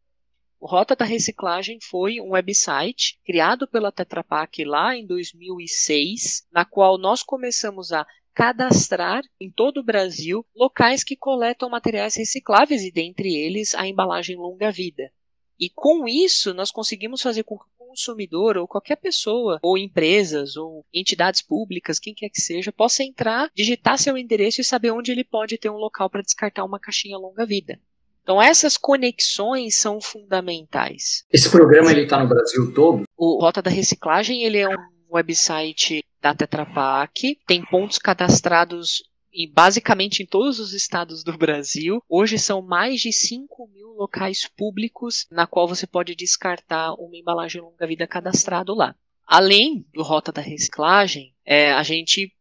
O 0.63 0.67
Rota 0.67 0.95
da 0.95 1.07
Reciclagem 1.07 1.79
foi 1.81 2.21
um 2.21 2.33
website 2.33 3.19
criado 3.25 3.67
pela 3.67 3.91
Tetra 3.91 4.23
Pak 4.23 4.63
lá 4.63 4.95
em 4.95 5.07
2006, 5.07 6.47
na 6.53 6.67
qual 6.67 6.99
nós 6.99 7.23
começamos 7.23 7.93
a 7.93 8.07
cadastrar 8.35 9.23
em 9.41 9.51
todo 9.51 9.79
o 9.79 9.83
Brasil 9.83 10.45
locais 10.55 11.03
que 11.03 11.17
coletam 11.17 11.71
materiais 11.71 12.15
recicláveis 12.15 12.83
e 12.83 12.93
dentre 12.93 13.35
eles 13.35 13.75
a 13.75 13.89
embalagem 13.89 14.37
longa 14.37 14.71
vida. 14.71 15.11
E 15.59 15.71
com 15.71 16.07
isso 16.07 16.53
nós 16.53 16.71
conseguimos 16.71 17.23
fazer 17.23 17.43
com 17.43 17.59
que 17.59 17.65
o 17.65 17.87
consumidor 17.87 18.59
ou 18.59 18.69
qualquer 18.69 18.97
pessoa 18.97 19.59
ou 19.63 19.79
empresas 19.79 20.59
ou 20.59 20.85
entidades 20.93 21.41
públicas, 21.41 21.99
quem 21.99 22.13
quer 22.13 22.29
que 22.29 22.41
seja, 22.43 22.71
possa 22.71 23.03
entrar, 23.03 23.51
digitar 23.55 23.99
seu 23.99 24.15
endereço 24.15 24.61
e 24.61 24.65
saber 24.65 24.91
onde 24.91 25.11
ele 25.11 25.25
pode 25.25 25.57
ter 25.57 25.71
um 25.71 25.79
local 25.79 26.11
para 26.11 26.21
descartar 26.21 26.67
uma 26.67 26.79
caixinha 26.79 27.17
longa 27.17 27.47
vida. 27.47 27.81
Então 28.23 28.41
essas 28.41 28.77
conexões 28.77 29.77
são 29.77 30.01
fundamentais. 30.01 31.25
Esse 31.33 31.51
programa 31.51 31.91
ele 31.91 32.03
está 32.03 32.23
no 32.23 32.29
Brasil 32.29 32.73
todo? 32.75 33.05
O 33.17 33.41
Rota 33.41 33.63
da 33.63 33.71
Reciclagem 33.71 34.43
ele 34.43 34.59
é 34.59 34.69
um 34.69 34.77
website 35.11 36.05
da 36.21 36.35
Tetra 36.35 36.67
Pak, 36.67 37.39
tem 37.47 37.65
pontos 37.65 37.99
cadastrados 37.99 39.03
em, 39.33 39.51
basicamente 39.51 40.23
em 40.23 40.27
todos 40.27 40.59
os 40.59 40.73
estados 40.73 41.25
do 41.25 41.37
Brasil. 41.37 42.03
Hoje 42.09 42.39
são 42.39 42.63
mais 42.63 43.01
de 43.01 43.13
5 43.13 43.69
mil 43.69 43.89
locais 43.91 44.49
públicos 44.57 45.27
na 45.31 45.47
qual 45.47 45.67
você 45.67 45.87
pode 45.87 46.15
descartar 46.15 46.95
uma 46.95 47.17
embalagem 47.17 47.61
longa-vida 47.61 48.07
cadastrado 48.07 48.75
lá. 48.75 48.95
Além 49.27 49.87
do 49.93 50.03
Rota 50.03 50.33
da 50.33 50.43
Reciclagem, 50.43 51.35
é, 51.45 51.73
a 51.73 51.83
gente 51.83 52.33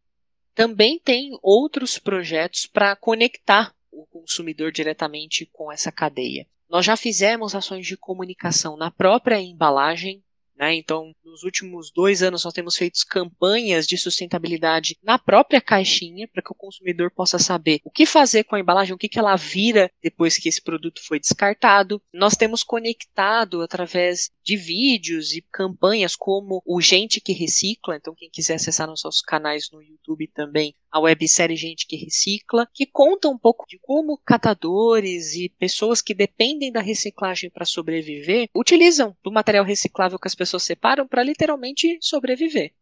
também 0.54 0.98
tem 0.98 1.38
outros 1.42 1.98
projetos 1.98 2.66
para 2.66 2.96
conectar 2.96 3.72
o 3.92 4.06
consumidor 4.06 4.72
diretamente 4.72 5.48
com 5.52 5.70
essa 5.70 5.90
cadeia. 5.90 6.46
Nós 6.68 6.84
já 6.86 6.96
fizemos 6.96 7.54
ações 7.54 7.86
de 7.86 7.96
comunicação 7.96 8.76
na 8.76 8.90
própria 8.90 9.40
embalagem, 9.40 10.22
né? 10.60 10.74
Então, 10.74 11.14
nos 11.24 11.42
últimos 11.42 11.90
dois 11.90 12.22
anos, 12.22 12.44
nós 12.44 12.52
temos 12.52 12.76
feito 12.76 13.00
campanhas 13.08 13.86
de 13.86 13.96
sustentabilidade 13.96 14.94
na 15.02 15.18
própria 15.18 15.58
caixinha, 15.58 16.28
para 16.28 16.42
que 16.42 16.52
o 16.52 16.54
consumidor 16.54 17.10
possa 17.10 17.38
saber 17.38 17.80
o 17.82 17.90
que 17.90 18.04
fazer 18.04 18.44
com 18.44 18.56
a 18.56 18.60
embalagem, 18.60 18.92
o 18.92 18.98
que, 18.98 19.08
que 19.08 19.18
ela 19.18 19.34
vira 19.36 19.90
depois 20.02 20.36
que 20.36 20.50
esse 20.50 20.60
produto 20.60 21.00
foi 21.02 21.18
descartado. 21.18 22.02
Nós 22.12 22.36
temos 22.36 22.62
conectado 22.62 23.62
através 23.62 24.30
de 24.44 24.54
vídeos 24.54 25.32
e 25.32 25.40
campanhas 25.50 26.14
como 26.14 26.62
o 26.66 26.78
Gente 26.78 27.22
que 27.22 27.32
Recicla. 27.32 27.96
Então, 27.96 28.14
quem 28.14 28.28
quiser 28.28 28.56
acessar 28.56 28.86
nossos 28.86 29.22
canais 29.22 29.70
no 29.72 29.82
YouTube 29.82 30.28
também, 30.28 30.74
a 30.90 30.98
websérie 30.98 31.56
Gente 31.56 31.86
que 31.86 31.96
Recicla, 31.96 32.68
que 32.72 32.86
conta 32.86 33.28
um 33.28 33.38
pouco 33.38 33.66
de 33.68 33.78
como 33.78 34.18
catadores 34.18 35.34
e 35.34 35.48
pessoas 35.48 36.02
que 36.02 36.14
dependem 36.14 36.72
da 36.72 36.80
reciclagem 36.80 37.50
para 37.50 37.64
sobreviver 37.64 38.48
utilizam 38.54 39.16
do 39.22 39.30
material 39.30 39.64
reciclável 39.64 40.18
que 40.18 40.28
as 40.28 40.34
pessoas 40.34 40.62
separam 40.62 41.06
para 41.06 41.22
literalmente 41.22 41.98
sobreviver. 42.00 42.72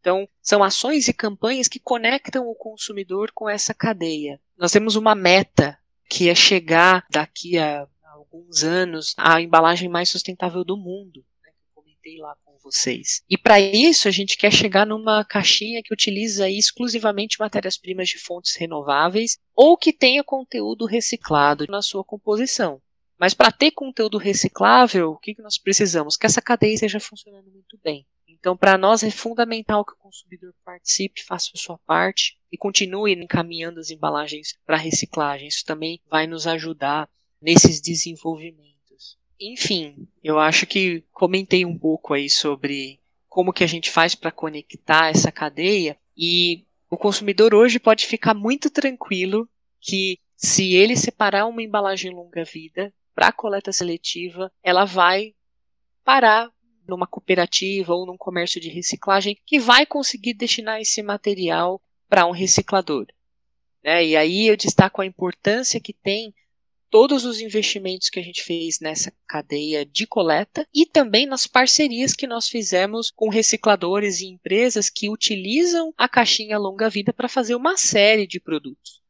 Então, 0.00 0.26
são 0.40 0.62
ações 0.62 1.08
e 1.08 1.12
campanhas 1.12 1.68
que 1.68 1.78
conectam 1.78 2.48
o 2.48 2.54
consumidor 2.54 3.30
com 3.34 3.48
essa 3.48 3.74
cadeia. 3.74 4.40
Nós 4.56 4.72
temos 4.72 4.96
uma 4.96 5.14
meta 5.14 5.78
que 6.08 6.28
é 6.28 6.34
chegar 6.34 7.06
daqui 7.10 7.58
a 7.58 7.86
alguns 8.04 8.64
anos 8.64 9.14
à 9.16 9.40
embalagem 9.40 9.88
mais 9.88 10.08
sustentável 10.08 10.64
do 10.64 10.76
mundo. 10.76 11.24
Comentei 12.02 12.18
lá 12.18 12.34
com 12.44 12.56
vocês. 12.62 13.22
E 13.28 13.36
para 13.36 13.60
isso 13.60 14.08
a 14.08 14.10
gente 14.10 14.38
quer 14.38 14.50
chegar 14.50 14.86
numa 14.86 15.22
caixinha 15.22 15.82
que 15.84 15.92
utiliza 15.92 16.48
exclusivamente 16.48 17.38
matérias-primas 17.38 18.08
de 18.08 18.18
fontes 18.18 18.56
renováveis 18.56 19.36
ou 19.54 19.76
que 19.76 19.92
tenha 19.92 20.24
conteúdo 20.24 20.86
reciclado 20.86 21.66
na 21.68 21.82
sua 21.82 22.02
composição. 22.02 22.80
Mas 23.18 23.34
para 23.34 23.52
ter 23.52 23.72
conteúdo 23.72 24.16
reciclável, 24.16 25.10
o 25.10 25.18
que 25.18 25.34
nós 25.42 25.58
precisamos? 25.58 26.16
Que 26.16 26.24
essa 26.24 26.40
cadeia 26.40 26.72
esteja 26.72 26.98
funcionando 26.98 27.50
muito 27.50 27.78
bem. 27.84 28.06
Então, 28.26 28.56
para 28.56 28.78
nós 28.78 29.02
é 29.02 29.10
fundamental 29.10 29.84
que 29.84 29.92
o 29.92 29.96
consumidor 29.96 30.54
participe, 30.64 31.22
faça 31.22 31.50
a 31.54 31.58
sua 31.58 31.78
parte 31.80 32.38
e 32.50 32.56
continue 32.56 33.12
encaminhando 33.12 33.78
as 33.78 33.90
embalagens 33.90 34.54
para 34.64 34.78
reciclagem. 34.78 35.48
Isso 35.48 35.66
também 35.66 36.00
vai 36.08 36.26
nos 36.26 36.46
ajudar 36.46 37.10
nesses 37.42 37.78
desenvolvimentos. 37.78 38.69
Enfim, 39.40 40.06
eu 40.22 40.38
acho 40.38 40.66
que 40.66 41.02
comentei 41.12 41.64
um 41.64 41.76
pouco 41.76 42.12
aí 42.12 42.28
sobre 42.28 43.00
como 43.26 43.52
que 43.52 43.64
a 43.64 43.66
gente 43.66 43.90
faz 43.90 44.14
para 44.14 44.30
conectar 44.30 45.08
essa 45.08 45.32
cadeia 45.32 45.96
e 46.16 46.66
o 46.90 46.96
consumidor 46.96 47.54
hoje 47.54 47.78
pode 47.78 48.04
ficar 48.04 48.34
muito 48.34 48.68
tranquilo 48.68 49.48
que 49.80 50.18
se 50.36 50.74
ele 50.74 50.96
separar 50.96 51.46
uma 51.46 51.62
embalagem 51.62 52.10
longa 52.10 52.44
vida 52.44 52.92
para 53.14 53.32
coleta 53.32 53.72
seletiva, 53.72 54.52
ela 54.62 54.84
vai 54.84 55.34
parar 56.04 56.50
numa 56.86 57.06
cooperativa 57.06 57.94
ou 57.94 58.04
num 58.04 58.16
comércio 58.16 58.60
de 58.60 58.68
reciclagem 58.68 59.38
que 59.46 59.58
vai 59.58 59.86
conseguir 59.86 60.34
destinar 60.34 60.80
esse 60.80 61.02
material 61.02 61.80
para 62.08 62.26
um 62.26 62.32
reciclador. 62.32 63.06
Né? 63.82 64.04
E 64.06 64.16
aí 64.16 64.48
eu 64.48 64.56
destaco 64.56 65.00
a 65.00 65.06
importância 65.06 65.80
que 65.80 65.92
tem 65.92 66.34
todos 66.90 67.24
os 67.24 67.40
investimentos 67.40 68.10
que 68.10 68.18
a 68.18 68.22
gente 68.22 68.42
fez 68.42 68.80
nessa 68.80 69.12
cadeia 69.26 69.86
de 69.86 70.06
coleta 70.06 70.66
e 70.74 70.84
também 70.84 71.24
nas 71.24 71.46
parcerias 71.46 72.14
que 72.14 72.26
nós 72.26 72.48
fizemos 72.48 73.10
com 73.10 73.30
recicladores 73.30 74.20
e 74.20 74.26
empresas 74.26 74.90
que 74.90 75.08
utilizam 75.08 75.94
a 75.96 76.08
caixinha 76.08 76.58
longa-vida 76.58 77.12
para 77.12 77.28
fazer 77.28 77.54
uma 77.54 77.76
série 77.76 78.26
de 78.26 78.40
produtos. 78.40 79.00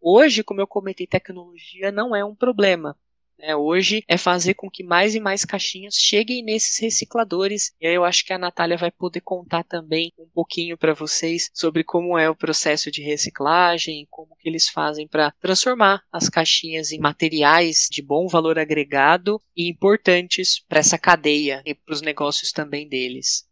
Hoje, 0.00 0.44
como 0.44 0.60
eu 0.60 0.66
comentei, 0.66 1.06
tecnologia 1.06 1.90
não 1.90 2.14
é 2.14 2.24
um 2.24 2.34
problema. 2.34 2.96
Né? 3.40 3.56
Hoje 3.56 4.04
é 4.06 4.18
fazer 4.18 4.54
com 4.54 4.70
que 4.70 4.84
mais 4.84 5.14
e 5.14 5.20
mais 5.20 5.44
caixinhas 5.44 5.94
cheguem 5.94 6.44
nesses 6.44 6.78
recicladores. 6.78 7.72
E 7.80 7.86
aí 7.86 7.94
eu 7.94 8.04
acho 8.04 8.24
que 8.24 8.32
a 8.32 8.38
Natália 8.38 8.76
vai 8.76 8.90
poder 8.90 9.22
contar 9.22 9.64
também 9.64 10.12
um 10.18 10.28
pouquinho 10.28 10.76
para 10.76 10.92
vocês 10.92 11.50
sobre 11.54 11.82
como 11.82 12.18
é 12.18 12.28
o 12.28 12.36
processo 12.36 12.90
de 12.90 13.02
reciclagem, 13.02 14.06
como 14.10 14.36
que 14.36 14.48
eles 14.48 14.68
fazem 14.68 15.08
para 15.08 15.32
transformar 15.40 16.02
as 16.12 16.28
caixinhas 16.28 16.92
em 16.92 16.98
materiais 16.98 17.88
de 17.90 18.02
bom 18.02 18.28
valor 18.28 18.58
agregado 18.58 19.40
e 19.56 19.70
importantes 19.70 20.62
para 20.68 20.80
essa 20.80 20.98
cadeia 20.98 21.62
e 21.64 21.74
para 21.74 21.94
os 21.94 22.02
negócios 22.02 22.52
também 22.52 22.86
deles. 22.86 23.48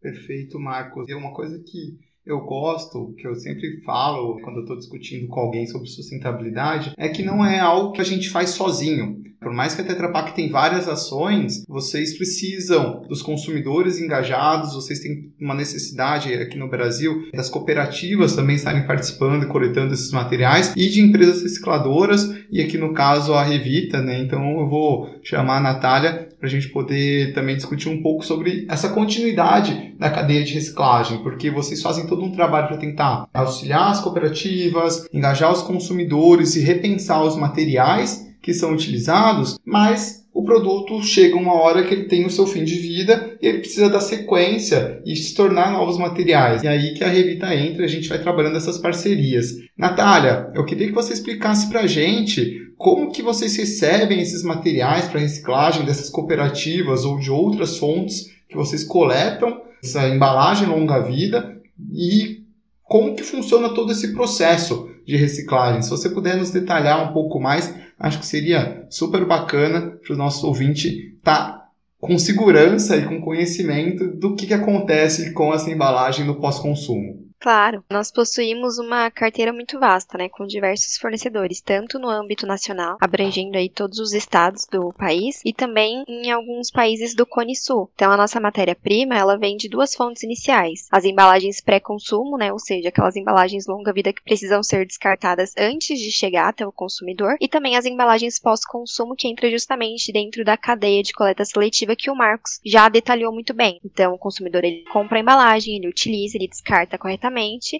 Perfeito, 0.00 0.58
Marcos. 0.58 1.08
É 1.08 1.14
uma 1.14 1.32
coisa 1.32 1.58
que 1.58 1.98
eu 2.28 2.40
gosto, 2.40 3.14
que 3.16 3.26
eu 3.26 3.34
sempre 3.34 3.80
falo 3.80 4.38
quando 4.42 4.56
eu 4.56 4.62
estou 4.62 4.76
discutindo 4.76 5.26
com 5.28 5.40
alguém 5.40 5.66
sobre 5.66 5.88
sustentabilidade, 5.88 6.92
é 6.98 7.08
que 7.08 7.22
não 7.22 7.44
é 7.44 7.58
algo 7.58 7.92
que 7.92 8.02
a 8.02 8.04
gente 8.04 8.28
faz 8.28 8.50
sozinho. 8.50 9.22
Por 9.40 9.52
mais 9.52 9.74
que 9.74 9.80
a 9.80 9.84
Tetra 9.84 10.10
Pak 10.10 10.34
tem 10.34 10.50
várias 10.50 10.88
ações, 10.88 11.64
vocês 11.68 12.16
precisam 12.16 13.02
dos 13.08 13.22
consumidores 13.22 14.00
engajados, 14.00 14.74
vocês 14.74 14.98
têm 14.98 15.32
uma 15.40 15.54
necessidade 15.54 16.34
aqui 16.34 16.58
no 16.58 16.68
Brasil 16.68 17.28
das 17.32 17.48
cooperativas 17.48 18.34
também 18.34 18.56
estarem 18.56 18.84
participando 18.84 19.44
e 19.44 19.48
coletando 19.48 19.94
esses 19.94 20.10
materiais 20.10 20.74
e 20.76 20.88
de 20.88 21.00
empresas 21.00 21.42
recicladoras 21.42 22.28
e 22.50 22.60
aqui 22.60 22.76
no 22.76 22.92
caso 22.92 23.32
a 23.32 23.44
Revita, 23.44 24.02
né? 24.02 24.20
Então 24.20 24.58
eu 24.58 24.68
vou 24.68 25.08
chamar 25.22 25.58
a 25.58 25.60
Natália 25.60 26.27
para 26.38 26.46
a 26.46 26.50
gente 26.50 26.68
poder 26.68 27.34
também 27.34 27.56
discutir 27.56 27.88
um 27.88 28.00
pouco 28.00 28.24
sobre 28.24 28.66
essa 28.68 28.90
continuidade 28.90 29.94
da 29.98 30.08
cadeia 30.08 30.44
de 30.44 30.54
reciclagem, 30.54 31.18
porque 31.22 31.50
vocês 31.50 31.82
fazem 31.82 32.06
todo 32.06 32.24
um 32.24 32.32
trabalho 32.32 32.68
para 32.68 32.76
tentar 32.76 33.28
auxiliar 33.34 33.90
as 33.90 34.00
cooperativas, 34.00 35.06
engajar 35.12 35.52
os 35.52 35.62
consumidores 35.62 36.54
e 36.54 36.60
repensar 36.60 37.22
os 37.24 37.36
materiais 37.36 38.28
que 38.40 38.54
são 38.54 38.72
utilizados, 38.72 39.58
mas 39.64 40.26
o 40.38 40.44
produto 40.44 41.02
chega 41.02 41.34
uma 41.34 41.54
hora 41.54 41.82
que 41.82 41.92
ele 41.92 42.04
tem 42.04 42.24
o 42.24 42.30
seu 42.30 42.46
fim 42.46 42.62
de 42.62 42.76
vida 42.76 43.36
e 43.42 43.46
ele 43.48 43.58
precisa 43.58 43.90
da 43.90 43.98
sequência 43.98 45.02
e 45.04 45.16
se 45.16 45.34
tornar 45.34 45.72
novos 45.72 45.98
materiais. 45.98 46.62
E 46.62 46.68
aí 46.68 46.94
que 46.94 47.02
a 47.02 47.08
Revita 47.08 47.52
entra 47.52 47.84
a 47.84 47.88
gente 47.88 48.08
vai 48.08 48.20
trabalhando 48.20 48.56
essas 48.56 48.78
parcerias. 48.78 49.56
Natália, 49.76 50.48
eu 50.54 50.64
queria 50.64 50.86
que 50.86 50.94
você 50.94 51.12
explicasse 51.12 51.68
para 51.68 51.80
a 51.80 51.86
gente 51.88 52.70
como 52.76 53.10
que 53.10 53.20
vocês 53.20 53.56
recebem 53.56 54.20
esses 54.20 54.44
materiais 54.44 55.08
para 55.08 55.18
reciclagem 55.18 55.84
dessas 55.84 56.08
cooperativas 56.08 57.04
ou 57.04 57.18
de 57.18 57.32
outras 57.32 57.76
fontes 57.76 58.30
que 58.48 58.54
vocês 58.54 58.84
coletam, 58.84 59.60
essa 59.82 60.06
embalagem 60.06 60.68
longa 60.68 61.00
vida 61.00 61.60
e 61.92 62.44
como 62.84 63.16
que 63.16 63.24
funciona 63.24 63.70
todo 63.70 63.90
esse 63.90 64.14
processo 64.14 64.88
de 65.04 65.16
reciclagem. 65.16 65.82
Se 65.82 65.90
você 65.90 66.08
puder 66.08 66.36
nos 66.36 66.52
detalhar 66.52 67.10
um 67.10 67.12
pouco 67.12 67.40
mais, 67.40 67.74
acho 67.98 68.18
que 68.20 68.26
seria 68.26 68.86
super 68.88 69.24
bacana 69.24 69.98
para 70.02 70.14
o 70.14 70.18
nosso 70.18 70.46
ouvinte 70.46 71.16
estar 71.16 71.52
tá 71.52 71.68
com 72.00 72.18
segurança 72.18 72.96
e 72.96 73.04
com 73.04 73.20
conhecimento 73.20 74.06
do 74.16 74.34
que, 74.34 74.46
que 74.46 74.54
acontece 74.54 75.32
com 75.32 75.52
essa 75.52 75.70
embalagem 75.70 76.24
no 76.24 76.40
pós-consumo. 76.40 77.27
Claro, 77.40 77.84
nós 77.88 78.10
possuímos 78.10 78.78
uma 78.78 79.10
carteira 79.12 79.52
muito 79.52 79.78
vasta, 79.78 80.18
né, 80.18 80.28
com 80.28 80.44
diversos 80.44 80.96
fornecedores, 80.96 81.60
tanto 81.60 81.96
no 81.96 82.08
âmbito 82.08 82.44
nacional, 82.46 82.96
abrangendo 83.00 83.56
aí 83.56 83.68
todos 83.68 84.00
os 84.00 84.12
estados 84.12 84.66
do 84.66 84.92
país, 84.92 85.40
e 85.44 85.52
também 85.52 86.02
em 86.08 86.32
alguns 86.32 86.68
países 86.68 87.14
do 87.14 87.24
Cone 87.24 87.54
Sul. 87.54 87.88
Então, 87.94 88.10
a 88.10 88.16
nossa 88.16 88.40
matéria-prima, 88.40 89.16
ela 89.16 89.38
vem 89.38 89.56
de 89.56 89.68
duas 89.68 89.94
fontes 89.94 90.24
iniciais: 90.24 90.88
as 90.90 91.04
embalagens 91.04 91.60
pré-consumo, 91.60 92.36
né, 92.36 92.52
ou 92.52 92.58
seja, 92.58 92.88
aquelas 92.88 93.14
embalagens 93.14 93.68
longa-vida 93.68 94.12
que 94.12 94.22
precisam 94.22 94.60
ser 94.60 94.84
descartadas 94.84 95.52
antes 95.56 96.00
de 96.00 96.10
chegar 96.10 96.48
até 96.48 96.66
o 96.66 96.72
consumidor, 96.72 97.36
e 97.40 97.46
também 97.46 97.76
as 97.76 97.86
embalagens 97.86 98.40
pós-consumo 98.40 99.14
que 99.14 99.28
entra 99.28 99.48
justamente 99.48 100.10
dentro 100.12 100.44
da 100.44 100.56
cadeia 100.56 101.04
de 101.04 101.12
coleta 101.12 101.44
seletiva 101.44 101.94
que 101.94 102.10
o 102.10 102.16
Marcos 102.16 102.58
já 102.66 102.88
detalhou 102.88 103.32
muito 103.32 103.54
bem. 103.54 103.78
Então, 103.84 104.12
o 104.12 104.18
consumidor 104.18 104.64
ele 104.64 104.82
compra 104.92 105.18
a 105.18 105.20
embalagem, 105.20 105.76
ele 105.76 105.88
utiliza, 105.88 106.36
ele 106.36 106.48
descarta 106.48 106.98
corretamente 106.98 107.27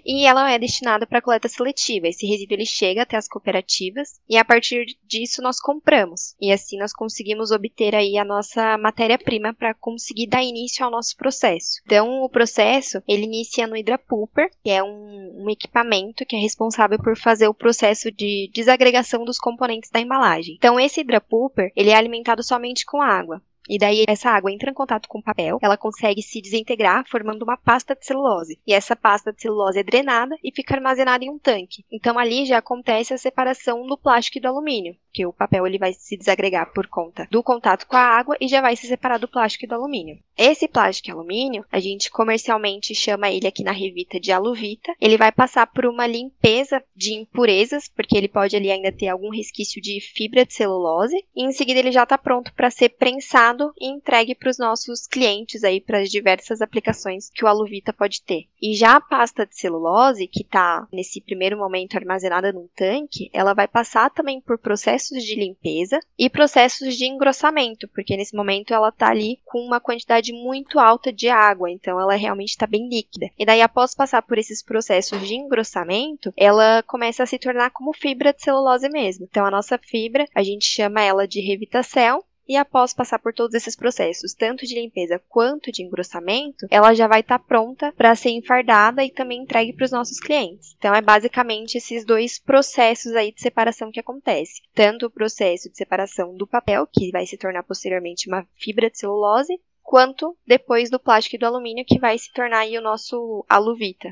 e 0.05 0.25
ela 0.25 0.51
é 0.51 0.59
destinada 0.59 1.05
para 1.05 1.21
coleta 1.21 1.47
seletiva. 1.47 2.07
Esse 2.07 2.25
resíduo 2.25 2.55
ele 2.55 2.65
chega 2.65 3.03
até 3.03 3.17
as 3.17 3.27
cooperativas 3.27 4.19
e 4.27 4.37
a 4.37 4.45
partir 4.45 4.85
disso 5.05 5.41
nós 5.41 5.59
compramos. 5.59 6.35
E 6.39 6.51
assim 6.51 6.77
nós 6.77 6.93
conseguimos 6.93 7.51
obter 7.51 7.95
aí 7.95 8.17
a 8.17 8.25
nossa 8.25 8.77
matéria-prima 8.77 9.53
para 9.53 9.73
conseguir 9.73 10.27
dar 10.27 10.43
início 10.43 10.83
ao 10.85 10.91
nosso 10.91 11.15
processo. 11.17 11.81
Então 11.85 12.21
o 12.21 12.29
processo 12.29 13.01
ele 13.07 13.23
inicia 13.23 13.67
no 13.67 13.77
Hidrapulper, 13.77 14.49
que 14.63 14.69
é 14.69 14.83
um, 14.83 15.43
um 15.43 15.49
equipamento 15.49 16.25
que 16.25 16.35
é 16.35 16.39
responsável 16.39 16.97
por 16.97 17.17
fazer 17.17 17.47
o 17.47 17.53
processo 17.53 18.11
de 18.11 18.49
desagregação 18.53 19.23
dos 19.23 19.37
componentes 19.37 19.89
da 19.89 19.99
embalagem. 19.99 20.55
Então 20.57 20.79
esse 20.79 21.01
Hidrapulper 21.01 21.71
ele 21.75 21.89
é 21.89 21.95
alimentado 21.95 22.43
somente 22.43 22.85
com 22.85 23.01
água. 23.01 23.41
E 23.69 23.77
daí 23.77 24.03
essa 24.07 24.31
água 24.31 24.51
entra 24.51 24.71
em 24.71 24.73
contato 24.73 25.07
com 25.07 25.19
o 25.19 25.23
papel, 25.23 25.59
ela 25.61 25.77
consegue 25.77 26.23
se 26.23 26.41
desintegrar 26.41 27.07
formando 27.07 27.43
uma 27.43 27.55
pasta 27.55 27.95
de 27.95 28.03
celulose. 28.03 28.59
E 28.65 28.73
essa 28.73 28.95
pasta 28.95 29.31
de 29.31 29.41
celulose 29.41 29.79
é 29.79 29.83
drenada 29.83 30.35
e 30.43 30.51
fica 30.51 30.73
armazenada 30.73 31.23
em 31.23 31.29
um 31.29 31.37
tanque. 31.37 31.85
Então 31.91 32.17
ali 32.17 32.45
já 32.45 32.57
acontece 32.57 33.13
a 33.13 33.17
separação 33.17 33.85
do 33.85 33.95
plástico 33.95 34.39
e 34.39 34.41
do 34.41 34.47
alumínio, 34.47 34.95
que 35.13 35.25
o 35.25 35.31
papel 35.31 35.67
ele 35.67 35.77
vai 35.77 35.93
se 35.93 36.17
desagregar 36.17 36.73
por 36.73 36.87
conta 36.87 37.27
do 37.29 37.43
contato 37.43 37.85
com 37.85 37.95
a 37.95 38.01
água 38.01 38.35
e 38.41 38.47
já 38.47 38.59
vai 38.59 38.75
se 38.75 38.87
separar 38.87 39.19
do 39.19 39.27
plástico 39.27 39.65
e 39.65 39.67
do 39.67 39.75
alumínio. 39.75 40.17
Esse 40.35 40.67
plástico 40.67 41.09
e 41.09 41.11
alumínio, 41.11 41.65
a 41.71 41.79
gente 41.79 42.09
comercialmente 42.09 42.95
chama 42.95 43.29
ele 43.29 43.45
aqui 43.45 43.63
na 43.63 43.71
revista 43.71 44.19
de 44.19 44.31
aluvita. 44.31 44.95
Ele 44.99 45.17
vai 45.17 45.31
passar 45.31 45.67
por 45.67 45.85
uma 45.85 46.07
limpeza 46.07 46.81
de 46.95 47.13
impurezas, 47.13 47.87
porque 47.87 48.17
ele 48.17 48.27
pode 48.27 48.55
ali 48.55 48.71
ainda 48.71 48.91
ter 48.91 49.09
algum 49.09 49.29
resquício 49.29 49.81
de 49.81 49.99
fibra 49.99 50.45
de 50.45 50.53
celulose, 50.53 51.15
e 51.35 51.43
em 51.43 51.51
seguida 51.51 51.79
ele 51.79 51.91
já 51.91 52.03
está 52.03 52.17
pronto 52.17 52.53
para 52.53 52.71
ser 52.71 52.89
prensado 52.89 53.58
e 53.79 53.87
entregue 53.87 54.35
para 54.35 54.49
os 54.49 54.57
nossos 54.57 55.07
clientes 55.07 55.63
aí 55.63 55.79
para 55.81 55.99
as 55.99 56.09
diversas 56.09 56.61
aplicações 56.61 57.29
que 57.29 57.43
o 57.43 57.47
Aluvita 57.47 57.93
pode 57.93 58.21
ter. 58.21 58.45
E 58.61 58.73
já 58.73 58.95
a 58.95 59.01
pasta 59.01 59.45
de 59.45 59.55
celulose, 59.55 60.27
que 60.27 60.41
está 60.41 60.87
nesse 60.91 61.21
primeiro 61.21 61.57
momento 61.57 61.95
armazenada 61.95 62.51
num 62.51 62.67
tanque, 62.75 63.29
ela 63.33 63.53
vai 63.53 63.67
passar 63.67 64.09
também 64.09 64.41
por 64.41 64.57
processos 64.57 65.23
de 65.23 65.35
limpeza 65.35 65.99
e 66.17 66.29
processos 66.29 66.95
de 66.95 67.05
engrossamento, 67.05 67.87
porque 67.87 68.17
nesse 68.17 68.35
momento 68.35 68.73
ela 68.73 68.89
está 68.89 69.09
ali 69.09 69.39
com 69.45 69.59
uma 69.59 69.79
quantidade 69.79 70.31
muito 70.33 70.79
alta 70.79 71.11
de 71.11 71.29
água, 71.29 71.69
então 71.69 71.99
ela 71.99 72.15
realmente 72.15 72.49
está 72.49 72.67
bem 72.67 72.87
líquida. 72.89 73.29
E 73.37 73.45
daí, 73.45 73.61
após 73.61 73.93
passar 73.93 74.21
por 74.21 74.37
esses 74.37 74.63
processos 74.63 75.27
de 75.27 75.35
engrossamento, 75.35 76.33
ela 76.35 76.83
começa 76.83 77.23
a 77.23 77.25
se 77.25 77.39
tornar 77.39 77.71
como 77.71 77.93
fibra 77.93 78.33
de 78.33 78.41
celulose 78.41 78.89
mesmo. 78.89 79.27
Então, 79.29 79.45
a 79.45 79.51
nossa 79.51 79.77
fibra, 79.77 80.25
a 80.35 80.43
gente 80.43 80.65
chama 80.65 81.01
ela 81.01 81.27
de 81.27 81.41
Revitacel, 81.41 82.23
e 82.49 82.57
após 82.57 82.95
passar 82.95 83.19
por 83.19 83.31
todos 83.31 83.53
esses 83.53 83.75
processos, 83.75 84.33
tanto 84.33 84.65
de 84.65 84.73
limpeza 84.73 85.21
quanto 85.29 85.71
de 85.71 85.83
engrossamento, 85.83 86.65
ela 86.71 86.95
já 86.95 87.07
vai 87.07 87.19
estar 87.19 87.37
tá 87.37 87.45
pronta 87.45 87.91
para 87.91 88.15
ser 88.15 88.31
enfardada 88.31 89.05
e 89.05 89.11
também 89.11 89.43
entregue 89.43 89.71
para 89.71 89.85
os 89.85 89.91
nossos 89.91 90.19
clientes. 90.19 90.73
Então 90.79 90.95
é 90.95 91.01
basicamente 91.01 91.77
esses 91.77 92.03
dois 92.03 92.39
processos 92.39 93.13
aí 93.13 93.31
de 93.31 93.39
separação 93.39 93.91
que 93.91 93.99
acontece, 93.99 94.63
tanto 94.73 95.05
o 95.05 95.11
processo 95.11 95.69
de 95.69 95.77
separação 95.77 96.35
do 96.35 96.47
papel, 96.47 96.87
que 96.91 97.11
vai 97.11 97.27
se 97.27 97.37
tornar 97.37 97.61
posteriormente 97.61 98.27
uma 98.27 98.47
fibra 98.55 98.89
de 98.89 98.97
celulose, 98.97 99.53
quanto 99.83 100.35
depois 100.45 100.89
do 100.89 100.99
plástico 100.99 101.35
e 101.35 101.39
do 101.39 101.45
alumínio, 101.45 101.85
que 101.85 101.99
vai 101.99 102.17
se 102.17 102.31
tornar 102.33 102.59
aí 102.59 102.75
o 102.77 102.81
nosso 102.81 103.45
aluvita. 103.47 104.09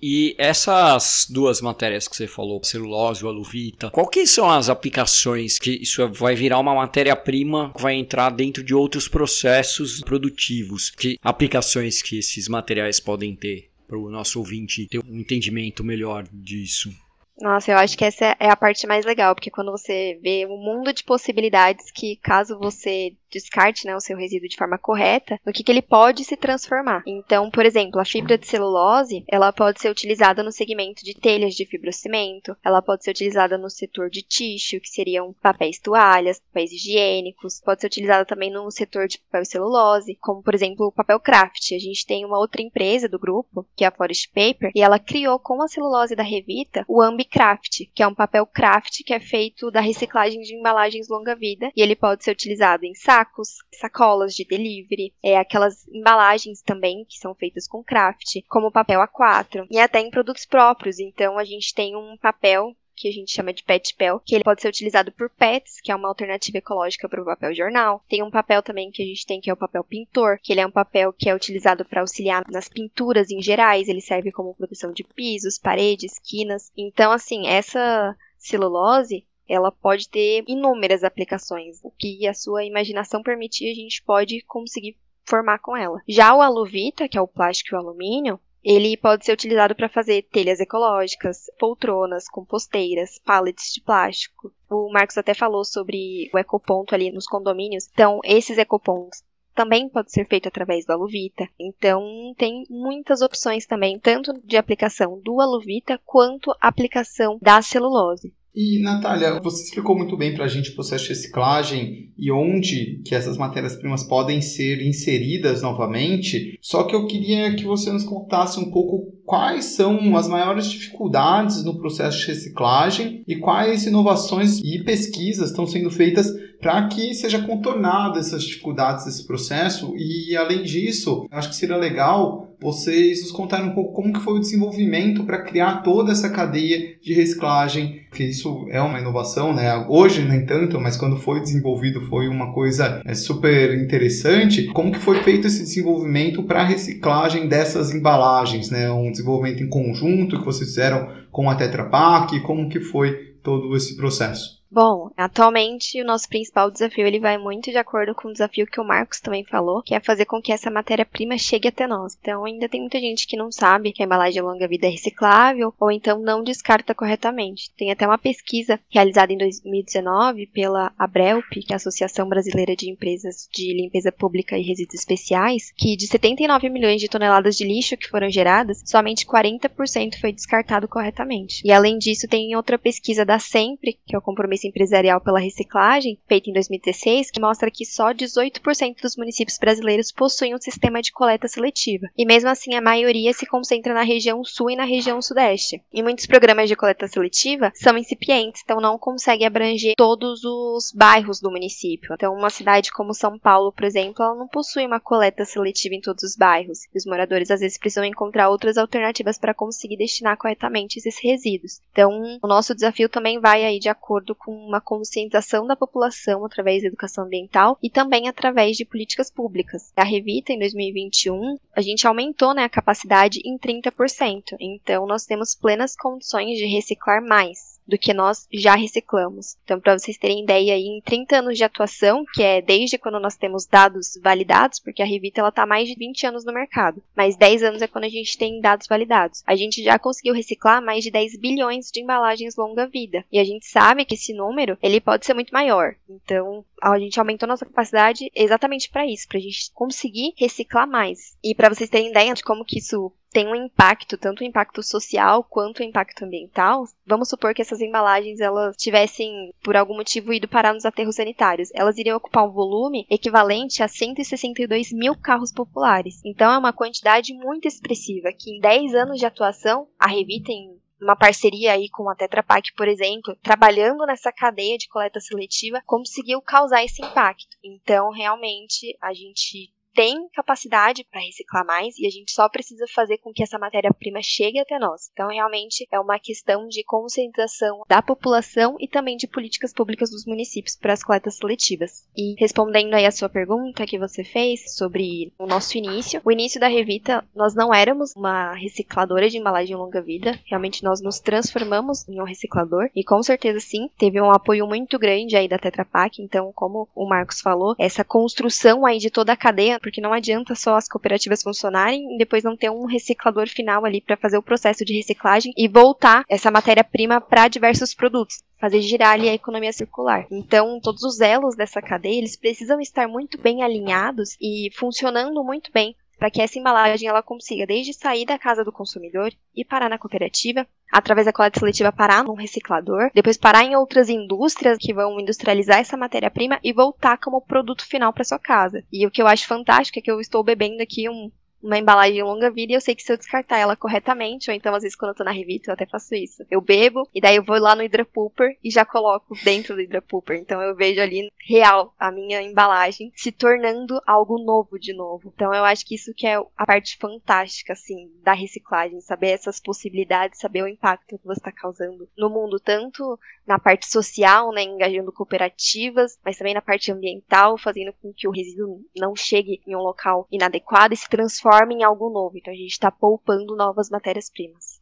E 0.00 0.36
essas 0.38 1.26
duas 1.28 1.60
matérias 1.60 2.06
que 2.06 2.14
você 2.14 2.28
falou, 2.28 2.62
celulose 2.62 3.24
e 3.24 3.26
aluvita, 3.26 3.90
que 4.12 4.26
são 4.28 4.48
as 4.48 4.68
aplicações 4.68 5.58
que 5.58 5.72
isso 5.72 6.08
vai 6.12 6.36
virar 6.36 6.60
uma 6.60 6.74
matéria-prima 6.74 7.72
que 7.74 7.82
vai 7.82 7.94
entrar 7.94 8.30
dentro 8.30 8.62
de 8.62 8.72
outros 8.72 9.08
processos 9.08 10.00
produtivos? 10.00 10.90
Que 10.90 11.18
aplicações 11.20 12.00
que 12.00 12.18
esses 12.18 12.46
materiais 12.46 13.00
podem 13.00 13.34
ter 13.34 13.70
para 13.88 13.98
o 13.98 14.08
nosso 14.08 14.38
ouvinte 14.38 14.86
ter 14.86 15.00
um 15.00 15.18
entendimento 15.18 15.82
melhor 15.82 16.28
disso? 16.32 16.94
Nossa, 17.40 17.70
eu 17.70 17.78
acho 17.78 17.96
que 17.96 18.04
essa 18.04 18.36
é 18.40 18.50
a 18.50 18.56
parte 18.56 18.86
mais 18.86 19.04
legal, 19.04 19.34
porque 19.34 19.50
quando 19.50 19.70
você 19.70 20.18
vê 20.22 20.44
um 20.46 20.56
mundo 20.56 20.92
de 20.92 21.04
possibilidades 21.04 21.90
que, 21.90 22.16
caso 22.16 22.58
você 22.58 23.14
descarte 23.30 23.86
né, 23.86 23.94
o 23.94 24.00
seu 24.00 24.16
resíduo 24.16 24.48
de 24.48 24.56
forma 24.56 24.78
correta, 24.78 25.38
no 25.44 25.52
que, 25.52 25.62
que 25.62 25.70
ele 25.70 25.82
pode 25.82 26.24
se 26.24 26.36
transformar. 26.36 27.02
Então, 27.06 27.50
por 27.50 27.64
exemplo, 27.64 28.00
a 28.00 28.04
fibra 28.04 28.38
de 28.38 28.46
celulose, 28.46 29.24
ela 29.28 29.52
pode 29.52 29.80
ser 29.80 29.90
utilizada 29.90 30.42
no 30.42 30.50
segmento 30.50 31.04
de 31.04 31.14
telhas 31.14 31.54
de 31.54 31.64
fibrocimento, 31.64 32.56
ela 32.64 32.82
pode 32.82 33.04
ser 33.04 33.10
utilizada 33.10 33.58
no 33.58 33.70
setor 33.70 34.10
de 34.10 34.22
tixo, 34.22 34.80
que 34.80 34.88
seriam 34.88 35.34
papéis 35.42 35.78
toalhas, 35.78 36.40
papéis 36.40 36.72
higiênicos, 36.72 37.60
pode 37.60 37.80
ser 37.80 37.86
utilizada 37.88 38.24
também 38.24 38.50
no 38.50 38.70
setor 38.70 39.06
de 39.06 39.18
papel 39.18 39.44
celulose, 39.44 40.16
como, 40.20 40.42
por 40.42 40.54
exemplo, 40.54 40.86
o 40.86 40.92
papel 40.92 41.20
craft. 41.20 41.72
A 41.72 41.78
gente 41.78 42.06
tem 42.06 42.24
uma 42.24 42.38
outra 42.38 42.62
empresa 42.62 43.08
do 43.08 43.18
grupo, 43.18 43.66
que 43.76 43.84
é 43.84 43.88
a 43.88 43.92
Forest 43.92 44.30
Paper, 44.30 44.70
e 44.74 44.82
ela 44.82 44.98
criou 44.98 45.38
com 45.38 45.62
a 45.62 45.68
celulose 45.68 46.16
da 46.16 46.22
Revita 46.22 46.84
o 46.88 47.02
Ambicraft, 47.28 47.90
que 47.94 48.02
é 48.02 48.06
um 48.06 48.14
papel 48.14 48.46
craft 48.46 49.02
que 49.04 49.12
é 49.12 49.20
feito 49.20 49.70
da 49.70 49.80
reciclagem 49.80 50.40
de 50.40 50.54
embalagens 50.54 51.08
longa-vida, 51.08 51.70
e 51.76 51.82
ele 51.82 51.94
pode 51.94 52.24
ser 52.24 52.32
utilizado 52.32 52.84
em 52.84 52.94
sacos, 52.94 53.18
sacos, 53.28 53.48
sacolas 53.72 54.34
de 54.34 54.44
delivery, 54.44 55.12
é, 55.22 55.36
aquelas 55.36 55.86
embalagens 55.88 56.62
também 56.62 57.04
que 57.08 57.18
são 57.18 57.34
feitas 57.34 57.66
com 57.66 57.82
craft, 57.82 58.40
como 58.48 58.72
papel 58.72 59.00
A4, 59.00 59.66
e 59.70 59.78
até 59.78 60.00
em 60.00 60.10
produtos 60.10 60.46
próprios. 60.46 60.98
Então 60.98 61.38
a 61.38 61.44
gente 61.44 61.74
tem 61.74 61.96
um 61.96 62.16
papel 62.16 62.74
que 62.98 63.08
a 63.08 63.12
gente 63.12 63.32
chama 63.32 63.52
de 63.52 63.62
pet 63.62 63.94
pel, 63.94 64.20
que 64.20 64.34
ele 64.34 64.44
pode 64.44 64.60
ser 64.60 64.68
utilizado 64.68 65.12
por 65.12 65.30
pets, 65.30 65.80
que 65.80 65.92
é 65.92 65.96
uma 65.96 66.08
alternativa 66.08 66.58
ecológica 66.58 67.08
para 67.08 67.22
o 67.22 67.24
papel 67.24 67.54
jornal. 67.54 68.02
Tem 68.08 68.22
um 68.22 68.30
papel 68.30 68.62
também 68.62 68.90
que 68.90 69.02
a 69.02 69.06
gente 69.06 69.26
tem 69.26 69.40
que 69.40 69.48
é 69.48 69.52
o 69.52 69.56
papel 69.56 69.84
pintor, 69.84 70.38
que 70.42 70.52
ele 70.52 70.60
é 70.60 70.66
um 70.66 70.70
papel 70.70 71.12
que 71.12 71.28
é 71.28 71.34
utilizado 71.34 71.84
para 71.84 72.00
auxiliar 72.00 72.44
nas 72.50 72.68
pinturas 72.68 73.30
em 73.30 73.40
gerais, 73.40 73.88
ele 73.88 74.00
serve 74.00 74.32
como 74.32 74.54
proteção 74.54 74.92
de 74.92 75.04
pisos, 75.04 75.58
paredes, 75.58 76.12
esquinas. 76.12 76.72
Então, 76.76 77.12
assim, 77.12 77.46
essa 77.46 78.16
celulose 78.36 79.24
ela 79.48 79.72
pode 79.72 80.08
ter 80.08 80.44
inúmeras 80.46 81.02
aplicações. 81.02 81.80
O 81.82 81.90
que 81.90 82.26
a 82.26 82.34
sua 82.34 82.64
imaginação 82.64 83.22
permitir, 83.22 83.70
a 83.70 83.74
gente 83.74 84.02
pode 84.02 84.42
conseguir 84.42 84.96
formar 85.24 85.58
com 85.58 85.76
ela. 85.76 86.00
Já 86.06 86.34
o 86.34 86.42
aluvita, 86.42 87.08
que 87.08 87.16
é 87.16 87.20
o 87.20 87.26
plástico 87.26 87.74
e 87.74 87.76
o 87.76 87.80
alumínio, 87.80 88.38
ele 88.68 88.98
pode 88.98 89.24
ser 89.24 89.32
utilizado 89.32 89.74
para 89.74 89.88
fazer 89.88 90.28
telhas 90.30 90.60
ecológicas, 90.60 91.46
poltronas, 91.58 92.28
composteiras, 92.28 93.18
pallets 93.24 93.72
de 93.72 93.80
plástico. 93.80 94.52
O 94.68 94.92
Marcos 94.92 95.16
até 95.16 95.32
falou 95.32 95.64
sobre 95.64 96.28
o 96.34 96.38
ecoponto 96.38 96.94
ali 96.94 97.10
nos 97.10 97.24
condomínios. 97.24 97.88
Então, 97.90 98.20
esses 98.22 98.58
ecopontos 98.58 99.22
também 99.54 99.88
pode 99.88 100.12
ser 100.12 100.28
feito 100.28 100.48
através 100.48 100.84
do 100.84 100.92
aluvita. 100.92 101.48
Então, 101.58 102.34
tem 102.36 102.64
muitas 102.68 103.22
opções 103.22 103.64
também, 103.64 103.98
tanto 103.98 104.38
de 104.44 104.58
aplicação 104.58 105.18
do 105.18 105.40
aluvita 105.40 105.98
quanto 106.04 106.54
aplicação 106.60 107.38
da 107.40 107.62
celulose. 107.62 108.34
E, 108.60 108.80
Natália, 108.80 109.38
você 109.40 109.62
explicou 109.62 109.96
muito 109.96 110.16
bem 110.16 110.34
para 110.34 110.46
a 110.46 110.48
gente 110.48 110.70
o 110.70 110.74
processo 110.74 111.04
de 111.04 111.10
reciclagem 111.10 112.10
e 112.18 112.32
onde 112.32 113.00
que 113.04 113.14
essas 113.14 113.36
matérias-primas 113.36 114.02
podem 114.02 114.42
ser 114.42 114.84
inseridas 114.84 115.62
novamente, 115.62 116.58
só 116.60 116.82
que 116.82 116.92
eu 116.92 117.06
queria 117.06 117.54
que 117.54 117.62
você 117.62 117.92
nos 117.92 118.02
contasse 118.02 118.58
um 118.58 118.68
pouco 118.72 119.12
quais 119.24 119.64
são 119.66 120.16
as 120.16 120.26
maiores 120.26 120.68
dificuldades 120.68 121.62
no 121.62 121.78
processo 121.78 122.18
de 122.18 122.26
reciclagem 122.26 123.22
e 123.28 123.36
quais 123.36 123.86
inovações 123.86 124.58
e 124.58 124.82
pesquisas 124.82 125.50
estão 125.50 125.64
sendo 125.64 125.88
feitas 125.88 126.28
para 126.60 126.88
que 126.88 127.14
seja 127.14 127.40
contornado 127.40 128.18
essas 128.18 128.42
dificuldades 128.42 129.04
desse 129.04 129.24
processo. 129.24 129.94
E 129.96 130.36
além 130.36 130.64
disso, 130.64 131.28
acho 131.30 131.50
que 131.50 131.54
seria 131.54 131.76
legal 131.76 132.47
vocês 132.60 133.22
nos 133.22 133.30
contarem 133.30 133.68
um 133.68 133.74
pouco 133.74 133.92
como 133.92 134.12
que 134.12 134.20
foi 134.20 134.34
o 134.34 134.40
desenvolvimento 134.40 135.24
para 135.24 135.42
criar 135.42 135.82
toda 135.82 136.12
essa 136.12 136.28
cadeia 136.28 136.96
de 137.00 137.14
reciclagem, 137.14 138.00
que 138.12 138.24
isso 138.24 138.66
é 138.70 138.80
uma 138.80 138.98
inovação, 138.98 139.54
né? 139.54 139.86
Hoje 139.88 140.22
nem 140.22 140.44
tanto, 140.44 140.80
mas 140.80 140.96
quando 140.96 141.16
foi 141.16 141.40
desenvolvido 141.40 142.00
foi 142.08 142.28
uma 142.28 142.52
coisa 142.52 143.00
é, 143.04 143.14
super 143.14 143.74
interessante. 143.78 144.66
Como 144.66 144.92
que 144.92 144.98
foi 144.98 145.22
feito 145.22 145.46
esse 145.46 145.62
desenvolvimento 145.62 146.42
para 146.42 146.62
a 146.62 146.66
reciclagem 146.66 147.48
dessas 147.48 147.94
embalagens, 147.94 148.70
né? 148.70 148.90
Um 148.90 149.10
desenvolvimento 149.10 149.62
em 149.62 149.68
conjunto 149.68 150.38
que 150.38 150.44
vocês 150.44 150.70
fizeram 150.70 151.08
com 151.30 151.48
a 151.48 151.54
Tetra 151.54 151.84
Pak, 151.84 152.40
como 152.40 152.68
que 152.68 152.80
foi 152.80 153.12
todo 153.42 153.76
esse 153.76 153.96
processo? 153.96 154.57
Bom, 154.70 155.10
atualmente 155.16 156.00
o 156.00 156.04
nosso 156.04 156.28
principal 156.28 156.70
desafio 156.70 157.06
ele 157.06 157.18
vai 157.18 157.38
muito 157.38 157.70
de 157.70 157.78
acordo 157.78 158.14
com 158.14 158.28
o 158.28 158.32
desafio 158.32 158.66
que 158.66 158.78
o 158.78 158.84
Marcos 158.84 159.18
também 159.18 159.42
falou, 159.42 159.82
que 159.82 159.94
é 159.94 160.00
fazer 160.00 160.26
com 160.26 160.42
que 160.42 160.52
essa 160.52 160.70
matéria-prima 160.70 161.38
chegue 161.38 161.68
até 161.68 161.86
nós. 161.86 162.18
Então 162.20 162.44
ainda 162.44 162.68
tem 162.68 162.82
muita 162.82 163.00
gente 163.00 163.26
que 163.26 163.36
não 163.36 163.50
sabe 163.50 163.92
que 163.92 164.02
a 164.02 164.04
embalagem 164.04 164.42
longa-vida 164.42 164.86
é 164.86 164.90
reciclável 164.90 165.72
ou 165.80 165.90
então 165.90 166.20
não 166.20 166.42
descarta 166.42 166.94
corretamente. 166.94 167.70
Tem 167.78 167.90
até 167.90 168.06
uma 168.06 168.18
pesquisa 168.18 168.78
realizada 168.90 169.32
em 169.32 169.38
2019 169.38 170.46
pela 170.48 170.92
Abrelp, 170.98 171.48
que 171.50 171.72
é 171.72 171.72
a 171.72 171.76
Associação 171.76 172.28
Brasileira 172.28 172.76
de 172.76 172.90
Empresas 172.90 173.48
de 173.50 173.72
Limpeza 173.72 174.12
Pública 174.12 174.58
e 174.58 174.62
Resíduos 174.62 175.00
Especiais, 175.00 175.72
que 175.78 175.96
de 175.96 176.06
79 176.06 176.68
milhões 176.68 177.00
de 177.00 177.08
toneladas 177.08 177.56
de 177.56 177.64
lixo 177.64 177.96
que 177.96 178.08
foram 178.08 178.28
geradas, 178.28 178.82
somente 178.84 179.26
40% 179.26 180.20
foi 180.20 180.30
descartado 180.30 180.86
corretamente. 180.86 181.62
E 181.64 181.72
além 181.72 181.96
disso, 181.96 182.28
tem 182.28 182.54
outra 182.54 182.78
pesquisa 182.78 183.24
da 183.24 183.38
Sempre, 183.38 183.98
que 184.06 184.14
é 184.14 184.18
o 184.18 184.22
compromisso 184.22 184.57
Empresarial 184.66 185.20
pela 185.20 185.38
Reciclagem, 185.40 186.18
feita 186.26 186.50
em 186.50 186.52
2016, 186.52 187.30
que 187.30 187.40
mostra 187.40 187.70
que 187.70 187.84
só 187.84 188.12
18% 188.12 189.00
dos 189.02 189.16
municípios 189.16 189.58
brasileiros 189.58 190.10
possuem 190.10 190.54
um 190.54 190.60
sistema 190.60 191.00
de 191.00 191.12
coleta 191.12 191.48
seletiva. 191.48 192.08
E 192.16 192.24
mesmo 192.24 192.48
assim, 192.48 192.74
a 192.74 192.80
maioria 192.80 193.32
se 193.32 193.46
concentra 193.46 193.94
na 193.94 194.02
região 194.02 194.42
sul 194.44 194.70
e 194.70 194.76
na 194.76 194.84
região 194.84 195.20
sudeste. 195.20 195.82
E 195.92 196.02
muitos 196.02 196.26
programas 196.26 196.68
de 196.68 196.76
coleta 196.76 197.06
seletiva 197.06 197.72
são 197.74 197.96
incipientes, 197.96 198.62
então 198.64 198.80
não 198.80 198.98
conseguem 198.98 199.46
abranger 199.46 199.94
todos 199.96 200.44
os 200.44 200.92
bairros 200.94 201.40
do 201.40 201.50
município. 201.50 202.12
Então, 202.14 202.34
uma 202.34 202.50
cidade 202.50 202.92
como 202.92 203.14
São 203.14 203.38
Paulo, 203.38 203.72
por 203.72 203.84
exemplo, 203.84 204.22
ela 204.22 204.34
não 204.34 204.48
possui 204.48 204.86
uma 204.86 205.00
coleta 205.00 205.44
seletiva 205.44 205.94
em 205.94 206.00
todos 206.00 206.22
os 206.22 206.36
bairros. 206.36 206.84
E 206.94 206.98
os 206.98 207.06
moradores 207.06 207.50
às 207.50 207.60
vezes 207.60 207.78
precisam 207.78 208.04
encontrar 208.04 208.48
outras 208.48 208.76
alternativas 208.76 209.38
para 209.38 209.54
conseguir 209.54 209.96
destinar 209.96 210.36
corretamente 210.36 210.98
esses 210.98 211.18
resíduos. 211.22 211.80
Então, 211.92 212.38
o 212.42 212.46
nosso 212.46 212.74
desafio 212.74 213.08
também 213.08 213.40
vai 213.40 213.64
aí 213.64 213.78
de 213.78 213.88
acordo 213.88 214.34
com 214.34 214.47
com 214.48 214.54
uma 214.54 214.80
conscientização 214.80 215.66
da 215.66 215.76
população 215.76 216.42
através 216.42 216.80
da 216.80 216.88
educação 216.88 217.24
ambiental 217.24 217.76
e 217.82 217.90
também 217.90 218.28
através 218.28 218.78
de 218.78 218.84
políticas 218.86 219.30
públicas. 219.30 219.92
A 219.94 220.02
Revita, 220.02 220.54
em 220.54 220.58
2021, 220.58 221.58
a 221.76 221.82
gente 221.82 222.06
aumentou 222.06 222.54
né, 222.54 222.64
a 222.64 222.68
capacidade 222.70 223.42
em 223.44 223.58
30%, 223.58 224.56
então 224.58 225.06
nós 225.06 225.26
temos 225.26 225.54
plenas 225.54 225.94
condições 225.94 226.56
de 226.56 226.64
reciclar 226.64 227.22
mais. 227.22 227.77
Do 227.88 227.98
que 227.98 228.12
nós 228.12 228.46
já 228.52 228.76
reciclamos. 228.76 229.56
Então, 229.64 229.80
para 229.80 229.98
vocês 229.98 230.18
terem 230.18 230.42
ideia, 230.42 230.76
em 230.76 231.00
30 231.00 231.38
anos 231.38 231.56
de 231.56 231.64
atuação, 231.64 232.24
que 232.34 232.42
é 232.42 232.60
desde 232.60 232.98
quando 232.98 233.18
nós 233.18 233.36
temos 233.36 233.64
dados 233.64 234.18
validados, 234.22 234.78
porque 234.78 235.02
a 235.02 235.06
Revita 235.06 235.40
ela 235.40 235.48
está 235.48 235.64
mais 235.64 235.88
de 235.88 235.94
20 235.94 236.26
anos 236.26 236.44
no 236.44 236.52
mercado, 236.52 237.02
mas 237.16 237.36
10 237.36 237.62
anos 237.62 237.82
é 237.82 237.88
quando 237.88 238.04
a 238.04 238.08
gente 238.08 238.36
tem 238.36 238.60
dados 238.60 238.86
validados. 238.86 239.42
A 239.46 239.56
gente 239.56 239.82
já 239.82 239.98
conseguiu 239.98 240.34
reciclar 240.34 240.82
mais 240.82 241.02
de 241.02 241.10
10 241.10 241.38
bilhões 241.38 241.90
de 241.90 242.00
embalagens 242.00 242.56
longa 242.56 242.86
vida. 242.86 243.24
E 243.32 243.38
a 243.38 243.44
gente 243.44 243.66
sabe 243.66 244.04
que 244.04 244.14
esse 244.14 244.34
número 244.34 244.76
ele 244.82 245.00
pode 245.00 245.24
ser 245.24 245.34
muito 245.34 245.52
maior. 245.52 245.94
Então, 246.08 246.64
a 246.82 246.98
gente 246.98 247.18
aumentou 247.18 247.48
nossa 247.48 247.64
capacidade 247.64 248.30
exatamente 248.34 248.90
para 248.90 249.06
isso, 249.06 249.26
para 249.26 249.38
a 249.38 249.40
gente 249.40 249.70
conseguir 249.72 250.34
reciclar 250.36 250.86
mais. 250.86 251.36
E 251.42 251.54
para 251.54 251.68
vocês 251.68 251.88
terem 251.88 252.10
ideia 252.10 252.34
de 252.34 252.42
como 252.42 252.64
que 252.64 252.78
isso 252.78 253.12
tem 253.38 253.46
um 253.46 253.54
impacto, 253.54 254.18
tanto 254.18 254.40
o 254.40 254.44
impacto 254.44 254.82
social 254.82 255.44
quanto 255.44 255.78
o 255.78 255.84
impacto 255.84 256.24
ambiental, 256.24 256.82
vamos 257.06 257.28
supor 257.28 257.54
que 257.54 257.62
essas 257.62 257.80
embalagens 257.80 258.40
elas 258.40 258.76
tivessem, 258.76 259.54
por 259.62 259.76
algum 259.76 259.94
motivo, 259.94 260.32
ido 260.32 260.48
parar 260.48 260.74
nos 260.74 260.84
aterros 260.84 261.14
sanitários. 261.14 261.68
Elas 261.72 261.96
iriam 261.98 262.16
ocupar 262.16 262.44
um 262.44 262.50
volume 262.50 263.06
equivalente 263.08 263.80
a 263.80 263.86
162 263.86 264.92
mil 264.92 265.14
carros 265.14 265.52
populares. 265.52 266.20
Então 266.24 266.52
é 266.52 266.58
uma 266.58 266.72
quantidade 266.72 267.32
muito 267.32 267.68
expressiva, 267.68 268.32
que 268.36 268.50
em 268.50 268.58
10 268.58 268.96
anos 268.96 269.20
de 269.20 269.26
atuação, 269.26 269.86
a 269.96 270.08
Revita, 270.08 270.50
em 270.50 270.76
uma 271.00 271.14
parceria 271.14 271.74
aí 271.74 271.88
com 271.88 272.10
a 272.10 272.16
Tetra 272.16 272.42
Pak, 272.42 272.74
por 272.74 272.88
exemplo, 272.88 273.36
trabalhando 273.40 274.04
nessa 274.04 274.32
cadeia 274.32 274.76
de 274.76 274.88
coleta 274.88 275.20
seletiva, 275.20 275.80
conseguiu 275.86 276.42
causar 276.42 276.82
esse 276.82 277.00
impacto. 277.00 277.56
Então, 277.62 278.10
realmente, 278.10 278.98
a 279.00 279.14
gente 279.14 279.72
tem 279.94 280.28
capacidade 280.34 281.04
para 281.10 281.20
reciclar 281.20 281.66
mais 281.66 281.98
e 281.98 282.06
a 282.06 282.10
gente 282.10 282.32
só 282.32 282.48
precisa 282.48 282.86
fazer 282.94 283.18
com 283.18 283.32
que 283.32 283.42
essa 283.42 283.58
matéria-prima 283.58 284.20
chegue 284.22 284.58
até 284.58 284.78
nós. 284.78 285.10
Então, 285.12 285.28
realmente 285.28 285.86
é 285.90 285.98
uma 285.98 286.18
questão 286.18 286.68
de 286.68 286.84
conscientização 286.84 287.82
da 287.88 288.00
população 288.00 288.76
e 288.78 288.88
também 288.88 289.16
de 289.16 289.26
políticas 289.26 289.72
públicas 289.72 290.10
dos 290.10 290.24
municípios 290.24 290.76
para 290.76 290.92
as 290.92 291.02
coletas 291.02 291.36
seletivas. 291.36 292.06
E 292.16 292.34
respondendo 292.38 292.94
aí 292.94 293.06
a 293.06 293.10
sua 293.10 293.28
pergunta 293.28 293.86
que 293.86 293.98
você 293.98 294.22
fez 294.22 294.74
sobre 294.76 295.32
o 295.38 295.46
nosso 295.46 295.76
início, 295.76 296.20
o 296.24 296.32
início 296.32 296.60
da 296.60 296.68
Revita, 296.68 297.24
nós 297.34 297.54
não 297.54 297.72
éramos 297.72 298.14
uma 298.14 298.54
recicladora 298.54 299.28
de 299.28 299.38
embalagem 299.38 299.76
longa 299.76 300.00
vida, 300.00 300.38
realmente 300.44 300.82
nós 300.84 301.00
nos 301.00 301.18
transformamos 301.20 302.08
em 302.08 302.20
um 302.20 302.24
reciclador 302.24 302.90
e 302.94 303.04
com 303.04 303.22
certeza 303.22 303.60
sim, 303.60 303.90
teve 303.98 304.20
um 304.20 304.30
apoio 304.30 304.66
muito 304.66 304.98
grande 304.98 305.36
aí 305.36 305.48
da 305.48 305.58
Tetra 305.58 305.84
Pak, 305.84 306.22
então 306.22 306.52
como 306.54 306.88
o 306.94 307.08
Marcos 307.08 307.40
falou, 307.40 307.74
essa 307.78 308.04
construção 308.04 308.86
aí 308.86 308.98
de 308.98 309.10
toda 309.10 309.32
a 309.32 309.36
cadeia 309.36 309.80
porque 309.88 310.02
não 310.02 310.12
adianta 310.12 310.54
só 310.54 310.76
as 310.76 310.86
cooperativas 310.86 311.42
funcionarem 311.42 312.14
e 312.14 312.18
depois 312.18 312.44
não 312.44 312.54
ter 312.54 312.70
um 312.70 312.84
reciclador 312.84 313.48
final 313.48 313.86
ali 313.86 314.02
para 314.02 314.18
fazer 314.18 314.36
o 314.36 314.42
processo 314.42 314.84
de 314.84 314.94
reciclagem 314.94 315.50
e 315.56 315.66
voltar 315.66 316.24
essa 316.28 316.50
matéria-prima 316.50 317.22
para 317.22 317.48
diversos 317.48 317.94
produtos 317.94 318.42
fazer 318.60 318.82
girar 318.82 319.12
ali 319.12 319.28
a 319.28 319.34
economia 319.34 319.72
circular. 319.72 320.26
Então, 320.30 320.80
todos 320.80 321.04
os 321.04 321.20
elos 321.20 321.56
dessa 321.56 321.80
cadeia, 321.80 322.18
eles 322.18 322.36
precisam 322.36 322.80
estar 322.80 323.06
muito 323.06 323.40
bem 323.40 323.62
alinhados 323.62 324.36
e 324.40 324.68
funcionando 324.74 325.42
muito 325.44 325.70
bem 325.72 325.94
para 326.18 326.30
que 326.30 326.42
essa 326.42 326.58
embalagem 326.58 327.08
ela 327.08 327.22
consiga 327.22 327.64
desde 327.64 327.94
sair 327.94 328.26
da 328.26 328.36
casa 328.36 328.64
do 328.64 328.72
consumidor 328.72 329.32
e 329.54 329.64
parar 329.64 329.88
na 329.88 329.96
cooperativa, 329.96 330.66
através 330.90 331.26
da 331.26 331.32
coleta 331.32 331.58
seletiva 331.58 331.92
parar 331.92 332.24
num 332.24 332.34
reciclador, 332.34 333.10
depois 333.14 333.36
parar 333.36 333.64
em 333.64 333.76
outras 333.76 334.08
indústrias 334.08 334.78
que 334.78 334.94
vão 334.94 335.20
industrializar 335.20 335.78
essa 335.78 335.96
matéria-prima 335.96 336.58
e 336.62 336.72
voltar 336.72 337.18
como 337.18 337.40
produto 337.40 337.86
final 337.86 338.12
para 338.12 338.24
sua 338.24 338.38
casa. 338.38 338.82
E 338.92 339.06
o 339.06 339.10
que 339.10 339.20
eu 339.20 339.26
acho 339.26 339.46
fantástico 339.46 339.98
é 339.98 340.02
que 340.02 340.10
eu 340.10 340.20
estou 340.20 340.42
bebendo 340.42 340.82
aqui 340.82 341.08
um 341.08 341.30
uma 341.62 341.78
embalagem 341.78 342.22
longa 342.22 342.50
vida 342.50 342.72
e 342.72 342.76
eu 342.76 342.80
sei 342.80 342.94
que 342.94 343.02
se 343.02 343.12
eu 343.12 343.16
descartar 343.16 343.58
ela 343.58 343.76
corretamente, 343.76 344.50
ou 344.50 344.56
então 344.56 344.74
às 344.74 344.82
vezes 344.82 344.96
quando 344.96 345.10
eu 345.10 345.16
tô 345.16 345.24
na 345.24 345.32
revista 345.32 345.70
eu 345.70 345.74
até 345.74 345.86
faço 345.86 346.14
isso. 346.14 346.44
Eu 346.50 346.60
bebo 346.60 347.08
e 347.14 347.20
daí 347.20 347.36
eu 347.36 347.44
vou 347.44 347.58
lá 347.58 347.74
no 347.74 347.82
Pooper 348.06 348.56
e 348.62 348.70
já 348.70 348.84
coloco 348.84 349.34
dentro 349.42 349.76
do 349.76 350.02
Pooper. 350.02 350.38
Então 350.38 350.60
eu 350.62 350.74
vejo 350.76 351.00
ali 351.00 351.30
real 351.44 351.94
a 351.98 352.10
minha 352.10 352.40
embalagem 352.42 353.12
se 353.14 353.32
tornando 353.32 354.00
algo 354.06 354.38
novo 354.38 354.78
de 354.78 354.92
novo. 354.92 355.32
Então 355.34 355.52
eu 355.52 355.64
acho 355.64 355.84
que 355.84 355.94
isso 355.94 356.14
que 356.14 356.26
é 356.26 356.36
a 356.56 356.66
parte 356.66 356.96
fantástica 356.96 357.72
assim 357.72 358.10
da 358.22 358.32
reciclagem, 358.32 359.00
saber 359.00 359.30
essas 359.30 359.60
possibilidades, 359.60 360.38
saber 360.38 360.62
o 360.62 360.68
impacto 360.68 361.18
que 361.18 361.26
você 361.26 361.40
está 361.40 361.50
causando 361.50 362.08
no 362.16 362.30
mundo, 362.30 362.60
tanto 362.60 363.18
na 363.46 363.58
parte 363.58 363.90
social, 363.90 364.52
né, 364.52 364.62
engajando 364.62 365.10
cooperativas, 365.10 366.18
mas 366.22 366.36
também 366.36 366.52
na 366.52 366.60
parte 366.60 366.92
ambiental, 366.92 367.56
fazendo 367.56 367.94
com 367.94 368.12
que 368.12 368.28
o 368.28 368.30
resíduo 368.30 368.84
não 368.94 369.16
chegue 369.16 369.62
em 369.66 369.74
um 369.74 369.80
local 369.80 370.26
inadequado 370.30 370.92
e 370.92 370.96
se 370.96 371.08
transforme 371.08 371.47
transforma 371.48 371.72
em 371.72 371.82
algo 371.82 372.10
novo. 372.10 372.36
Então 372.36 372.52
a 372.52 372.56
gente 372.56 372.72
está 372.72 372.90
poupando 372.90 373.56
novas 373.56 373.88
matérias-primas. 373.88 374.78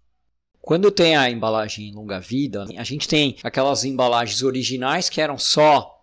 Quando 0.60 0.90
tem 0.90 1.16
a 1.16 1.30
embalagem 1.30 1.94
longa 1.94 2.18
vida, 2.18 2.66
a 2.76 2.82
gente 2.82 3.06
tem 3.06 3.36
aquelas 3.44 3.84
embalagens 3.84 4.42
originais 4.42 5.08
que 5.08 5.20
eram 5.20 5.38
só 5.38 5.95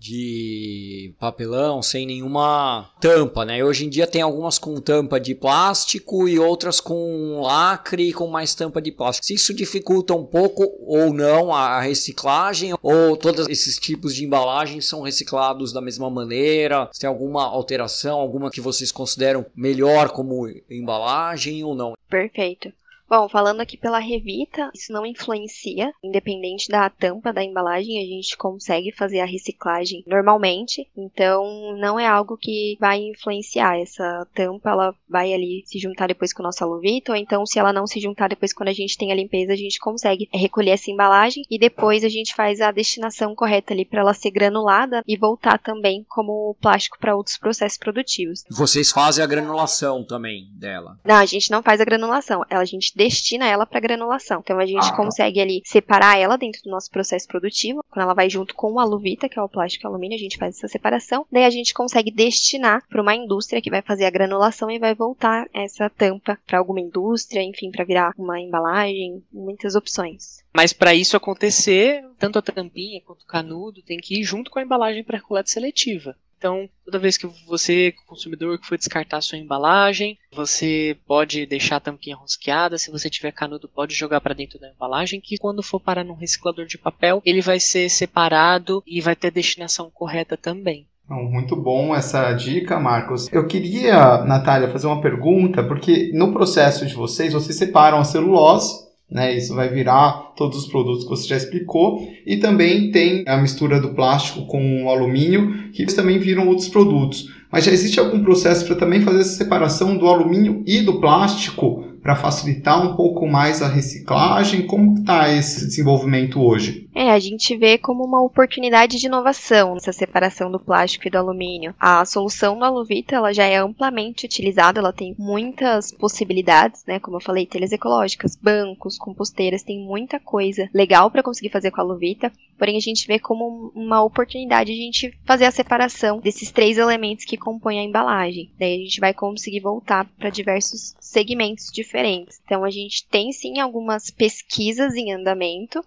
de 0.00 1.14
papelão 1.20 1.82
sem 1.82 2.06
nenhuma 2.06 2.90
tampa, 2.98 3.44
né? 3.44 3.62
Hoje 3.62 3.84
em 3.84 3.90
dia 3.90 4.06
tem 4.06 4.22
algumas 4.22 4.58
com 4.58 4.80
tampa 4.80 5.20
de 5.20 5.34
plástico 5.34 6.26
e 6.26 6.38
outras 6.38 6.80
com 6.80 7.42
lacre 7.42 8.08
e 8.08 8.12
com 8.12 8.26
mais 8.26 8.54
tampa 8.54 8.80
de 8.80 8.90
plástico. 8.90 9.26
Se 9.26 9.34
isso 9.34 9.52
dificulta 9.52 10.14
um 10.14 10.24
pouco 10.24 10.64
ou 10.80 11.12
não 11.12 11.52
a 11.52 11.80
reciclagem 11.80 12.72
ou 12.82 13.14
todos 13.14 13.46
esses 13.48 13.78
tipos 13.78 14.14
de 14.14 14.24
embalagens 14.24 14.86
são 14.86 15.02
reciclados 15.02 15.70
da 15.70 15.82
mesma 15.82 16.08
maneira? 16.08 16.88
Se 16.92 17.00
tem 17.00 17.08
alguma 17.08 17.44
alteração, 17.44 18.18
alguma 18.18 18.50
que 18.50 18.60
vocês 18.60 18.90
consideram 18.90 19.44
melhor 19.54 20.08
como 20.10 20.48
embalagem 20.70 21.62
ou 21.62 21.74
não? 21.74 21.92
Perfeito. 22.08 22.72
Bom, 23.10 23.28
falando 23.28 23.60
aqui 23.60 23.76
pela 23.76 23.98
Revita, 23.98 24.70
isso 24.72 24.92
não 24.92 25.04
influencia, 25.04 25.92
independente 26.00 26.68
da 26.68 26.88
tampa 26.88 27.32
da 27.32 27.42
embalagem, 27.42 27.98
a 27.98 28.06
gente 28.06 28.36
consegue 28.36 28.92
fazer 28.92 29.18
a 29.18 29.26
reciclagem 29.26 30.04
normalmente, 30.06 30.88
então 30.96 31.76
não 31.76 31.98
é 31.98 32.06
algo 32.06 32.36
que 32.36 32.76
vai 32.78 33.00
influenciar. 33.00 33.80
Essa 33.80 34.24
tampa, 34.32 34.70
ela 34.70 34.94
vai 35.08 35.34
ali 35.34 35.64
se 35.66 35.76
juntar 35.80 36.06
depois 36.06 36.32
com 36.32 36.40
o 36.40 36.46
nosso 36.46 36.62
aluvito, 36.62 37.10
ou 37.10 37.18
então 37.18 37.44
se 37.44 37.58
ela 37.58 37.72
não 37.72 37.84
se 37.84 37.98
juntar 37.98 38.28
depois 38.28 38.52
quando 38.52 38.68
a 38.68 38.72
gente 38.72 38.96
tem 38.96 39.10
a 39.10 39.16
limpeza, 39.16 39.54
a 39.54 39.56
gente 39.56 39.80
consegue 39.80 40.28
recolher 40.32 40.70
essa 40.70 40.92
embalagem 40.92 41.44
e 41.50 41.58
depois 41.58 42.04
a 42.04 42.08
gente 42.08 42.32
faz 42.32 42.60
a 42.60 42.70
destinação 42.70 43.34
correta 43.34 43.74
ali 43.74 43.84
para 43.84 44.02
ela 44.02 44.14
ser 44.14 44.30
granulada 44.30 45.02
e 45.04 45.16
voltar 45.16 45.58
também 45.58 46.06
como 46.08 46.54
plástico 46.60 46.96
para 47.00 47.16
outros 47.16 47.36
processos 47.36 47.76
produtivos. 47.76 48.44
Vocês 48.48 48.92
fazem 48.92 49.24
a 49.24 49.26
granulação 49.26 50.04
também 50.04 50.48
dela? 50.52 50.96
Não, 51.04 51.16
a 51.16 51.26
gente 51.26 51.50
não 51.50 51.60
faz 51.60 51.80
a 51.80 51.84
granulação, 51.84 52.44
a 52.48 52.64
gente 52.64 52.99
destina 53.00 53.46
ela 53.46 53.64
para 53.64 53.80
granulação. 53.80 54.40
Então 54.40 54.58
a 54.58 54.66
gente 54.66 54.84
ah, 54.84 54.90
tá. 54.90 54.96
consegue 54.96 55.40
ali 55.40 55.62
separar 55.64 56.18
ela 56.18 56.36
dentro 56.36 56.62
do 56.62 56.70
nosso 56.70 56.90
processo 56.90 57.26
produtivo. 57.26 57.82
Quando 57.88 58.04
ela 58.04 58.14
vai 58.14 58.28
junto 58.28 58.54
com 58.54 58.72
o 58.72 58.78
aluvita, 58.78 59.28
que 59.28 59.38
é 59.38 59.42
o 59.42 59.48
plástico 59.48 59.86
e 59.86 59.88
alumínio, 59.88 60.16
a 60.16 60.20
gente 60.20 60.36
faz 60.36 60.56
essa 60.56 60.68
separação. 60.68 61.26
Daí 61.32 61.44
a 61.44 61.50
gente 61.50 61.72
consegue 61.72 62.10
destinar 62.10 62.86
para 62.88 63.00
uma 63.00 63.14
indústria 63.14 63.62
que 63.62 63.70
vai 63.70 63.80
fazer 63.80 64.04
a 64.04 64.10
granulação 64.10 64.70
e 64.70 64.78
vai 64.78 64.94
voltar 64.94 65.48
essa 65.54 65.88
tampa 65.88 66.38
para 66.46 66.58
alguma 66.58 66.80
indústria, 66.80 67.42
enfim, 67.42 67.70
para 67.70 67.84
virar 67.84 68.12
uma 68.18 68.38
embalagem, 68.38 69.22
muitas 69.32 69.74
opções. 69.74 70.44
Mas 70.52 70.72
para 70.72 70.94
isso 70.94 71.16
acontecer, 71.16 72.04
tanto 72.18 72.38
a 72.38 72.42
tampinha 72.42 73.00
quanto 73.00 73.22
o 73.22 73.26
canudo 73.26 73.82
tem 73.82 73.98
que 73.98 74.20
ir 74.20 74.24
junto 74.24 74.50
com 74.50 74.58
a 74.58 74.62
embalagem 74.62 75.02
para 75.02 75.20
coleta 75.20 75.48
seletiva. 75.48 76.16
Então, 76.40 76.66
toda 76.86 76.98
vez 76.98 77.18
que 77.18 77.28
você, 77.46 77.92
consumidor, 78.06 78.58
que 78.58 78.66
for 78.66 78.78
descartar 78.78 79.20
sua 79.20 79.36
embalagem, 79.36 80.16
você 80.32 80.96
pode 81.06 81.44
deixar 81.44 81.76
a 81.76 81.80
tampinha 81.80 82.16
rosqueada. 82.16 82.78
Se 82.78 82.90
você 82.90 83.10
tiver 83.10 83.30
canudo, 83.30 83.68
pode 83.68 83.94
jogar 83.94 84.22
para 84.22 84.32
dentro 84.32 84.58
da 84.58 84.70
embalagem, 84.70 85.20
que 85.20 85.36
quando 85.36 85.62
for 85.62 85.78
parar 85.78 86.02
num 86.02 86.14
reciclador 86.14 86.64
de 86.64 86.78
papel, 86.78 87.20
ele 87.26 87.42
vai 87.42 87.60
ser 87.60 87.90
separado 87.90 88.82
e 88.86 89.02
vai 89.02 89.14
ter 89.14 89.30
destinação 89.30 89.90
correta 89.90 90.34
também. 90.34 90.86
Muito 91.06 91.54
bom 91.54 91.94
essa 91.94 92.32
dica, 92.32 92.80
Marcos. 92.80 93.30
Eu 93.30 93.46
queria, 93.46 94.24
Natália, 94.24 94.70
fazer 94.70 94.86
uma 94.86 95.02
pergunta, 95.02 95.62
porque 95.62 96.10
no 96.14 96.32
processo 96.32 96.86
de 96.86 96.94
vocês, 96.94 97.34
vocês 97.34 97.58
separam 97.58 97.98
a 97.98 98.04
celulose 98.04 98.89
né? 99.10 99.36
Isso 99.36 99.54
vai 99.54 99.68
virar 99.68 100.32
todos 100.36 100.58
os 100.58 100.66
produtos 100.66 101.04
que 101.04 101.10
você 101.10 101.28
já 101.28 101.36
explicou. 101.36 102.06
E 102.26 102.36
também 102.36 102.90
tem 102.90 103.24
a 103.26 103.36
mistura 103.36 103.80
do 103.80 103.94
plástico 103.94 104.46
com 104.46 104.84
o 104.84 104.88
alumínio, 104.88 105.70
que 105.72 105.82
eles 105.82 105.94
também 105.94 106.18
viram 106.18 106.48
outros 106.48 106.68
produtos. 106.68 107.28
Mas 107.50 107.64
já 107.64 107.72
existe 107.72 107.98
algum 107.98 108.22
processo 108.22 108.64
para 108.64 108.76
também 108.76 109.00
fazer 109.00 109.20
essa 109.20 109.36
separação 109.36 109.96
do 109.96 110.06
alumínio 110.06 110.62
e 110.66 110.80
do 110.80 111.00
plástico 111.00 111.84
para 112.02 112.16
facilitar 112.16 112.82
um 112.82 112.96
pouco 112.96 113.26
mais 113.26 113.60
a 113.60 113.68
reciclagem? 113.68 114.66
Como 114.66 114.98
está 114.98 115.32
esse 115.32 115.66
desenvolvimento 115.66 116.40
hoje? 116.40 116.88
É, 117.02 117.10
a 117.12 117.18
gente 117.18 117.56
vê 117.56 117.78
como 117.78 118.04
uma 118.04 118.22
oportunidade 118.22 118.98
de 118.98 119.06
inovação 119.06 119.74
essa 119.74 119.90
separação 119.90 120.52
do 120.52 120.60
plástico 120.60 121.08
e 121.08 121.10
do 121.10 121.16
alumínio. 121.16 121.74
A 121.80 122.04
solução 122.04 122.58
do 122.58 122.64
Aluvita 122.66 123.16
ela 123.16 123.32
já 123.32 123.46
é 123.46 123.56
amplamente 123.56 124.26
utilizada, 124.26 124.80
ela 124.80 124.92
tem 124.92 125.16
muitas 125.18 125.90
possibilidades, 125.90 126.84
né? 126.84 127.00
Como 127.00 127.16
eu 127.16 127.22
falei, 127.22 127.46
telhas 127.46 127.72
ecológicas, 127.72 128.36
bancos, 128.36 128.98
composteiras, 128.98 129.62
tem 129.62 129.78
muita 129.78 130.20
coisa 130.20 130.68
legal 130.74 131.10
para 131.10 131.22
conseguir 131.22 131.48
fazer 131.48 131.70
com 131.70 131.80
a 131.80 131.84
Aluvita. 131.84 132.30
Porém, 132.58 132.76
a 132.76 132.80
gente 132.80 133.06
vê 133.06 133.18
como 133.18 133.72
uma 133.74 134.02
oportunidade 134.02 134.70
de 134.70 134.78
a 134.78 134.84
gente 134.84 135.18
fazer 135.24 135.46
a 135.46 135.50
separação 135.50 136.20
desses 136.20 136.50
três 136.50 136.76
elementos 136.76 137.24
que 137.24 137.38
compõem 137.38 137.80
a 137.80 137.84
embalagem. 137.84 138.50
Daí 138.58 138.74
a 138.74 138.84
gente 138.84 139.00
vai 139.00 139.14
conseguir 139.14 139.60
voltar 139.60 140.04
para 140.18 140.28
diversos 140.28 140.94
segmentos 141.00 141.72
diferentes. 141.72 142.42
Então, 142.44 142.62
a 142.62 142.68
gente 142.68 143.06
tem 143.06 143.32
sim 143.32 143.58
algumas 143.58 144.10
pesquisas 144.10 144.94
em 144.96 145.14
andamento 145.14 145.82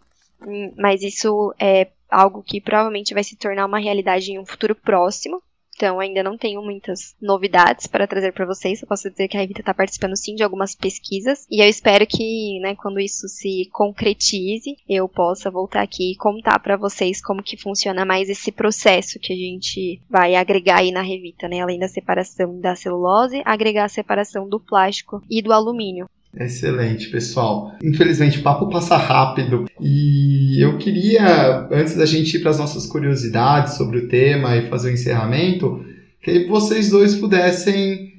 mas 0.77 1.01
isso 1.01 1.53
é 1.59 1.87
algo 2.09 2.43
que 2.43 2.61
provavelmente 2.61 3.13
vai 3.13 3.23
se 3.23 3.35
tornar 3.35 3.65
uma 3.65 3.79
realidade 3.79 4.31
em 4.31 4.39
um 4.39 4.45
futuro 4.45 4.75
próximo. 4.75 5.41
Então, 5.75 5.99
ainda 5.99 6.21
não 6.21 6.37
tenho 6.37 6.61
muitas 6.61 7.15
novidades 7.19 7.87
para 7.87 8.05
trazer 8.05 8.31
para 8.31 8.45
vocês. 8.45 8.81
Eu 8.81 8.87
posso 8.87 9.09
dizer 9.09 9.27
que 9.27 9.35
a 9.35 9.39
Revita 9.39 9.61
está 9.61 9.73
participando 9.73 10.15
sim 10.15 10.35
de 10.35 10.43
algumas 10.43 10.75
pesquisas. 10.75 11.47
E 11.49 11.63
eu 11.63 11.67
espero 11.67 12.05
que, 12.05 12.59
né, 12.59 12.75
quando 12.75 12.99
isso 12.99 13.27
se 13.27 13.67
concretize, 13.71 14.77
eu 14.87 15.09
possa 15.09 15.49
voltar 15.49 15.81
aqui 15.81 16.11
e 16.11 16.15
contar 16.15 16.59
para 16.59 16.77
vocês 16.77 17.21
como 17.21 17.41
que 17.41 17.57
funciona 17.57 18.05
mais 18.05 18.29
esse 18.29 18.51
processo 18.51 19.19
que 19.19 19.33
a 19.33 19.35
gente 19.35 19.99
vai 20.07 20.35
agregar 20.35 20.79
aí 20.79 20.91
na 20.91 21.01
Revita, 21.01 21.47
né? 21.47 21.61
Além 21.61 21.79
da 21.79 21.87
separação 21.87 22.59
da 22.59 22.75
celulose, 22.75 23.41
agregar 23.43 23.85
a 23.85 23.89
separação 23.89 24.47
do 24.47 24.59
plástico 24.59 25.23
e 25.29 25.41
do 25.41 25.51
alumínio. 25.51 26.07
Excelente, 26.35 27.09
pessoal. 27.09 27.73
Infelizmente, 27.83 28.39
o 28.39 28.43
papo 28.43 28.67
passa 28.67 28.97
rápido 28.97 29.65
e 29.79 30.59
eu 30.59 30.77
queria, 30.77 31.67
antes 31.71 31.95
da 31.95 32.05
gente 32.05 32.37
ir 32.37 32.39
para 32.39 32.49
as 32.49 32.57
nossas 32.57 32.87
curiosidades 32.87 33.75
sobre 33.75 33.99
o 33.99 34.07
tema 34.07 34.55
e 34.57 34.67
fazer 34.67 34.89
o 34.89 34.93
encerramento, 34.93 35.85
que 36.21 36.47
vocês 36.47 36.89
dois 36.89 37.15
pudessem 37.15 38.11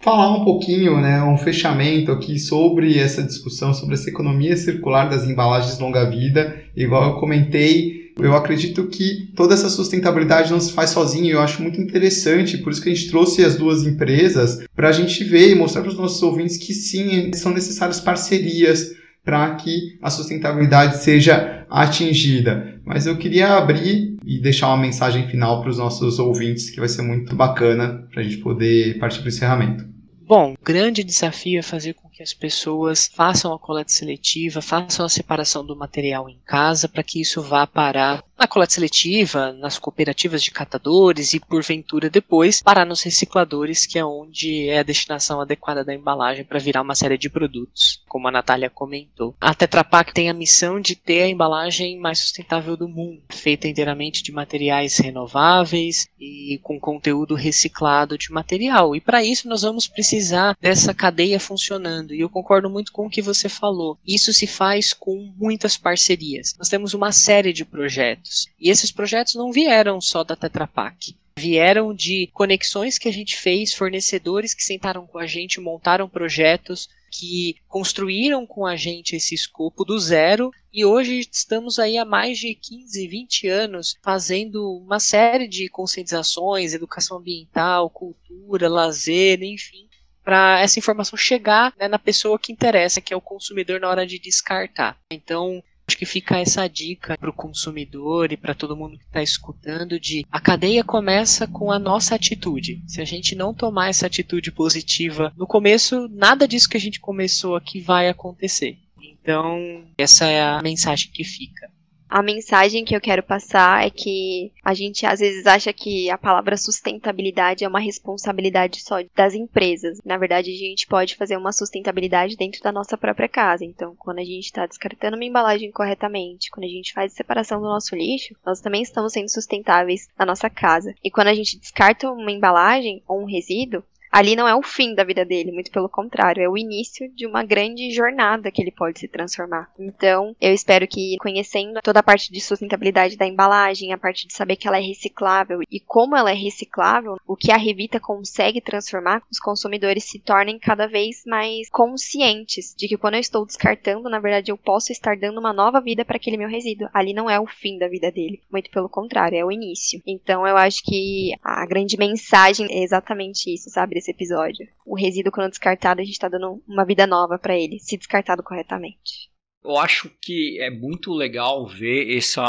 falar 0.00 0.36
um 0.36 0.44
pouquinho, 0.44 1.00
né, 1.00 1.22
um 1.22 1.38
fechamento 1.38 2.10
aqui 2.10 2.36
sobre 2.36 2.98
essa 2.98 3.22
discussão 3.22 3.72
sobre 3.72 3.94
essa 3.94 4.10
economia 4.10 4.56
circular 4.56 5.08
das 5.08 5.24
embalagens 5.24 5.78
longa-vida. 5.78 6.56
Igual 6.76 7.10
eu 7.10 7.20
comentei, 7.20 8.01
eu 8.18 8.34
acredito 8.36 8.86
que 8.86 9.32
toda 9.34 9.54
essa 9.54 9.68
sustentabilidade 9.68 10.50
não 10.50 10.60
se 10.60 10.72
faz 10.72 10.90
sozinho. 10.90 11.30
Eu 11.30 11.40
acho 11.40 11.62
muito 11.62 11.80
interessante, 11.80 12.58
por 12.58 12.72
isso 12.72 12.82
que 12.82 12.90
a 12.90 12.94
gente 12.94 13.10
trouxe 13.10 13.44
as 13.44 13.56
duas 13.56 13.84
empresas 13.84 14.64
para 14.74 14.88
a 14.88 14.92
gente 14.92 15.24
ver 15.24 15.50
e 15.50 15.54
mostrar 15.54 15.82
para 15.82 15.90
os 15.90 15.96
nossos 15.96 16.22
ouvintes 16.22 16.56
que 16.56 16.74
sim, 16.74 17.32
são 17.34 17.52
necessárias 17.52 18.00
parcerias 18.00 18.92
para 19.24 19.54
que 19.54 19.98
a 20.02 20.10
sustentabilidade 20.10 21.02
seja 21.02 21.64
atingida. 21.70 22.80
Mas 22.84 23.06
eu 23.06 23.16
queria 23.16 23.56
abrir 23.56 24.16
e 24.24 24.40
deixar 24.40 24.68
uma 24.68 24.82
mensagem 24.82 25.28
final 25.28 25.60
para 25.60 25.70
os 25.70 25.78
nossos 25.78 26.18
ouvintes 26.18 26.70
que 26.70 26.80
vai 26.80 26.88
ser 26.88 27.02
muito 27.02 27.34
bacana 27.34 28.06
para 28.10 28.20
a 28.20 28.24
gente 28.24 28.38
poder 28.38 28.98
partir 28.98 29.20
para 29.20 29.26
o 29.26 29.28
encerramento. 29.28 29.84
Bom, 30.26 30.54
grande 30.64 31.04
desafio 31.04 31.58
é 31.58 31.62
fazer 31.62 31.94
as 32.22 32.32
pessoas 32.32 33.10
façam 33.12 33.52
a 33.52 33.58
coleta 33.58 33.90
seletiva, 33.90 34.62
façam 34.62 35.04
a 35.04 35.08
separação 35.08 35.64
do 35.64 35.76
material 35.76 36.28
em 36.28 36.38
casa, 36.44 36.88
para 36.88 37.02
que 37.02 37.20
isso 37.20 37.42
vá 37.42 37.66
parar 37.66 38.22
na 38.42 38.48
coleta 38.48 38.72
seletiva, 38.72 39.52
nas 39.52 39.78
cooperativas 39.78 40.42
de 40.42 40.50
catadores 40.50 41.32
e, 41.32 41.38
porventura, 41.38 42.10
depois 42.10 42.60
parar 42.60 42.84
nos 42.84 43.00
recicladores, 43.00 43.86
que 43.86 44.00
é 44.00 44.04
onde 44.04 44.68
é 44.68 44.80
a 44.80 44.82
destinação 44.82 45.40
adequada 45.40 45.84
da 45.84 45.94
embalagem 45.94 46.44
para 46.44 46.58
virar 46.58 46.82
uma 46.82 46.96
série 46.96 47.16
de 47.16 47.30
produtos, 47.30 48.02
como 48.08 48.26
a 48.26 48.32
Natália 48.32 48.68
comentou. 48.68 49.36
A 49.40 49.54
Tetra 49.54 49.84
Pak 49.84 50.12
tem 50.12 50.28
a 50.28 50.34
missão 50.34 50.80
de 50.80 50.96
ter 50.96 51.22
a 51.22 51.28
embalagem 51.28 52.00
mais 52.00 52.18
sustentável 52.18 52.76
do 52.76 52.88
mundo, 52.88 53.22
feita 53.30 53.68
inteiramente 53.68 54.24
de 54.24 54.32
materiais 54.32 54.98
renováveis 54.98 56.08
e 56.18 56.58
com 56.64 56.80
conteúdo 56.80 57.36
reciclado 57.36 58.18
de 58.18 58.32
material. 58.32 58.96
E 58.96 59.00
para 59.00 59.22
isso 59.22 59.48
nós 59.48 59.62
vamos 59.62 59.86
precisar 59.86 60.56
dessa 60.60 60.92
cadeia 60.92 61.38
funcionando. 61.38 62.12
E 62.12 62.18
eu 62.18 62.28
concordo 62.28 62.68
muito 62.68 62.90
com 62.90 63.06
o 63.06 63.10
que 63.10 63.22
você 63.22 63.48
falou. 63.48 63.96
Isso 64.04 64.32
se 64.32 64.48
faz 64.48 64.92
com 64.92 65.32
muitas 65.38 65.76
parcerias. 65.76 66.56
Nós 66.58 66.68
temos 66.68 66.92
uma 66.92 67.12
série 67.12 67.52
de 67.52 67.64
projetos 67.64 68.31
projetos. 68.32 68.48
E 68.58 68.70
esses 68.70 68.90
projetos 68.90 69.34
não 69.34 69.52
vieram 69.52 70.00
só 70.00 70.24
da 70.24 70.34
Tetra 70.34 70.66
Pak. 70.66 71.14
Vieram 71.38 71.94
de 71.94 72.28
conexões 72.32 72.98
que 72.98 73.08
a 73.08 73.12
gente 73.12 73.36
fez, 73.36 73.72
fornecedores 73.72 74.54
que 74.54 74.62
sentaram 74.62 75.06
com 75.06 75.18
a 75.18 75.26
gente, 75.26 75.60
montaram 75.60 76.08
projetos, 76.08 76.88
que 77.10 77.56
construíram 77.68 78.46
com 78.46 78.66
a 78.66 78.76
gente 78.76 79.16
esse 79.16 79.34
escopo 79.34 79.84
do 79.84 79.98
zero 79.98 80.50
e 80.72 80.84
hoje 80.84 81.20
estamos 81.30 81.78
aí 81.78 81.98
há 81.98 82.04
mais 82.04 82.38
de 82.38 82.54
15, 82.54 83.06
20 83.06 83.48
anos 83.48 83.96
fazendo 84.02 84.78
uma 84.78 84.98
série 84.98 85.46
de 85.46 85.68
conscientizações, 85.68 86.72
educação 86.72 87.18
ambiental, 87.18 87.90
cultura, 87.90 88.68
lazer, 88.68 89.42
enfim, 89.42 89.88
para 90.24 90.60
essa 90.60 90.78
informação 90.78 91.16
chegar 91.16 91.74
né, 91.78 91.88
na 91.88 91.98
pessoa 91.98 92.38
que 92.38 92.52
interessa, 92.52 93.00
que 93.00 93.12
é 93.12 93.16
o 93.16 93.20
consumidor 93.20 93.80
na 93.80 93.88
hora 93.88 94.06
de 94.06 94.18
descartar. 94.18 94.98
Então, 95.10 95.62
Acho 95.86 95.98
que 95.98 96.06
fica 96.06 96.38
essa 96.38 96.68
dica 96.68 97.18
para 97.18 97.30
o 97.30 97.34
consumidor 97.34 98.32
e 98.32 98.36
para 98.36 98.54
todo 98.54 98.76
mundo 98.76 98.96
que 98.96 99.04
está 99.04 99.22
escutando 99.22 99.98
de 99.98 100.24
a 100.30 100.40
cadeia 100.40 100.84
começa 100.84 101.46
com 101.46 101.72
a 101.72 101.78
nossa 101.78 102.14
atitude. 102.14 102.82
Se 102.86 103.00
a 103.00 103.04
gente 103.04 103.34
não 103.34 103.52
tomar 103.52 103.88
essa 103.88 104.06
atitude 104.06 104.52
positiva 104.52 105.32
no 105.36 105.46
começo, 105.46 106.08
nada 106.08 106.46
disso 106.46 106.68
que 106.68 106.76
a 106.76 106.80
gente 106.80 107.00
começou 107.00 107.56
aqui 107.56 107.80
vai 107.80 108.08
acontecer. 108.08 108.78
Então, 109.02 109.84
essa 109.96 110.26
é 110.26 110.42
a 110.42 110.60
mensagem 110.62 111.10
que 111.12 111.24
fica. 111.24 111.71
A 112.14 112.22
mensagem 112.22 112.84
que 112.84 112.94
eu 112.94 113.00
quero 113.00 113.22
passar 113.22 113.86
é 113.86 113.88
que 113.88 114.52
a 114.62 114.74
gente 114.74 115.06
às 115.06 115.20
vezes 115.20 115.46
acha 115.46 115.72
que 115.72 116.10
a 116.10 116.18
palavra 116.18 116.58
sustentabilidade 116.58 117.64
é 117.64 117.68
uma 117.68 117.80
responsabilidade 117.80 118.82
só 118.82 118.96
das 119.16 119.32
empresas. 119.32 119.98
Na 120.04 120.18
verdade, 120.18 120.50
a 120.50 120.54
gente 120.54 120.86
pode 120.86 121.16
fazer 121.16 121.38
uma 121.38 121.52
sustentabilidade 121.52 122.36
dentro 122.36 122.62
da 122.62 122.70
nossa 122.70 122.98
própria 122.98 123.30
casa. 123.30 123.64
Então, 123.64 123.96
quando 123.98 124.18
a 124.18 124.24
gente 124.24 124.44
está 124.44 124.66
descartando 124.66 125.16
uma 125.16 125.24
embalagem 125.24 125.70
corretamente, 125.70 126.50
quando 126.50 126.66
a 126.66 126.68
gente 126.68 126.92
faz 126.92 127.14
a 127.14 127.16
separação 127.16 127.62
do 127.62 127.66
nosso 127.66 127.96
lixo, 127.96 128.36
nós 128.44 128.60
também 128.60 128.82
estamos 128.82 129.14
sendo 129.14 129.30
sustentáveis 129.30 130.06
na 130.18 130.26
nossa 130.26 130.50
casa. 130.50 130.94
E 131.02 131.10
quando 131.10 131.28
a 131.28 131.34
gente 131.34 131.58
descarta 131.58 132.10
uma 132.10 132.30
embalagem 132.30 133.02
ou 133.08 133.22
um 133.22 133.24
resíduo, 133.24 133.82
ali 134.12 134.36
não 134.36 134.46
é 134.46 134.54
o 134.54 134.62
fim 134.62 134.94
da 134.94 135.02
vida 135.02 135.24
dele, 135.24 135.50
muito 135.50 135.70
pelo 135.70 135.88
contrário, 135.88 136.42
é 136.42 136.48
o 136.48 136.56
início 136.56 137.08
de 137.14 137.26
uma 137.26 137.42
grande 137.42 137.90
jornada 137.90 138.50
que 138.50 138.60
ele 138.60 138.70
pode 138.70 139.00
se 139.00 139.08
transformar. 139.08 139.70
Então, 139.78 140.36
eu 140.38 140.52
espero 140.52 140.86
que 140.86 141.16
conhecendo 141.18 141.80
toda 141.82 142.00
a 142.00 142.02
parte 142.02 142.30
de 142.30 142.40
sustentabilidade 142.40 143.16
da 143.16 143.26
embalagem, 143.26 143.92
a 143.92 143.98
parte 143.98 144.26
de 144.26 144.34
saber 144.34 144.56
que 144.56 144.68
ela 144.68 144.76
é 144.76 144.82
reciclável 144.82 145.60
e 145.70 145.80
como 145.80 146.14
ela 146.14 146.30
é 146.30 146.34
reciclável, 146.34 147.16
o 147.26 147.34
que 147.34 147.50
a 147.50 147.56
Revita 147.56 147.98
consegue 147.98 148.60
transformar, 148.60 149.22
os 149.30 149.38
consumidores 149.38 150.04
se 150.04 150.18
tornem 150.18 150.58
cada 150.58 150.86
vez 150.86 151.22
mais 151.26 151.70
conscientes 151.70 152.74
de 152.76 152.88
que 152.88 152.98
quando 152.98 153.14
eu 153.14 153.20
estou 153.20 153.46
descartando, 153.46 154.10
na 154.10 154.20
verdade 154.20 154.52
eu 154.52 154.58
posso 154.58 154.92
estar 154.92 155.16
dando 155.16 155.40
uma 155.40 155.52
nova 155.52 155.80
vida 155.80 156.04
para 156.04 156.16
aquele 156.16 156.36
meu 156.36 156.48
resíduo. 156.48 156.88
Ali 156.92 157.14
não 157.14 157.30
é 157.30 157.40
o 157.40 157.46
fim 157.46 157.78
da 157.78 157.88
vida 157.88 158.10
dele, 158.10 158.42
muito 158.50 158.70
pelo 158.70 158.88
contrário, 158.90 159.38
é 159.38 159.44
o 159.44 159.50
início. 159.50 160.02
Então, 160.06 160.46
eu 160.46 160.56
acho 160.56 160.82
que 160.82 161.32
a 161.42 161.64
grande 161.64 161.96
mensagem 161.96 162.66
é 162.70 162.82
exatamente 162.82 163.52
isso, 163.52 163.70
sabe? 163.70 164.01
Desse 164.02 164.10
episódio. 164.10 164.68
O 164.84 164.96
resíduo, 164.96 165.32
quando 165.32 165.50
descartado, 165.50 166.00
a 166.00 166.04
gente 166.04 166.18
tá 166.18 166.28
dando 166.28 166.60
uma 166.66 166.84
vida 166.84 167.06
nova 167.06 167.38
para 167.38 167.56
ele, 167.56 167.78
se 167.78 167.96
descartado 167.96 168.42
corretamente. 168.42 169.31
Eu 169.64 169.76
acho 169.78 170.10
que 170.20 170.60
é 170.60 170.70
muito 170.70 171.12
legal 171.12 171.66
ver 171.66 172.10
esse 172.10 172.40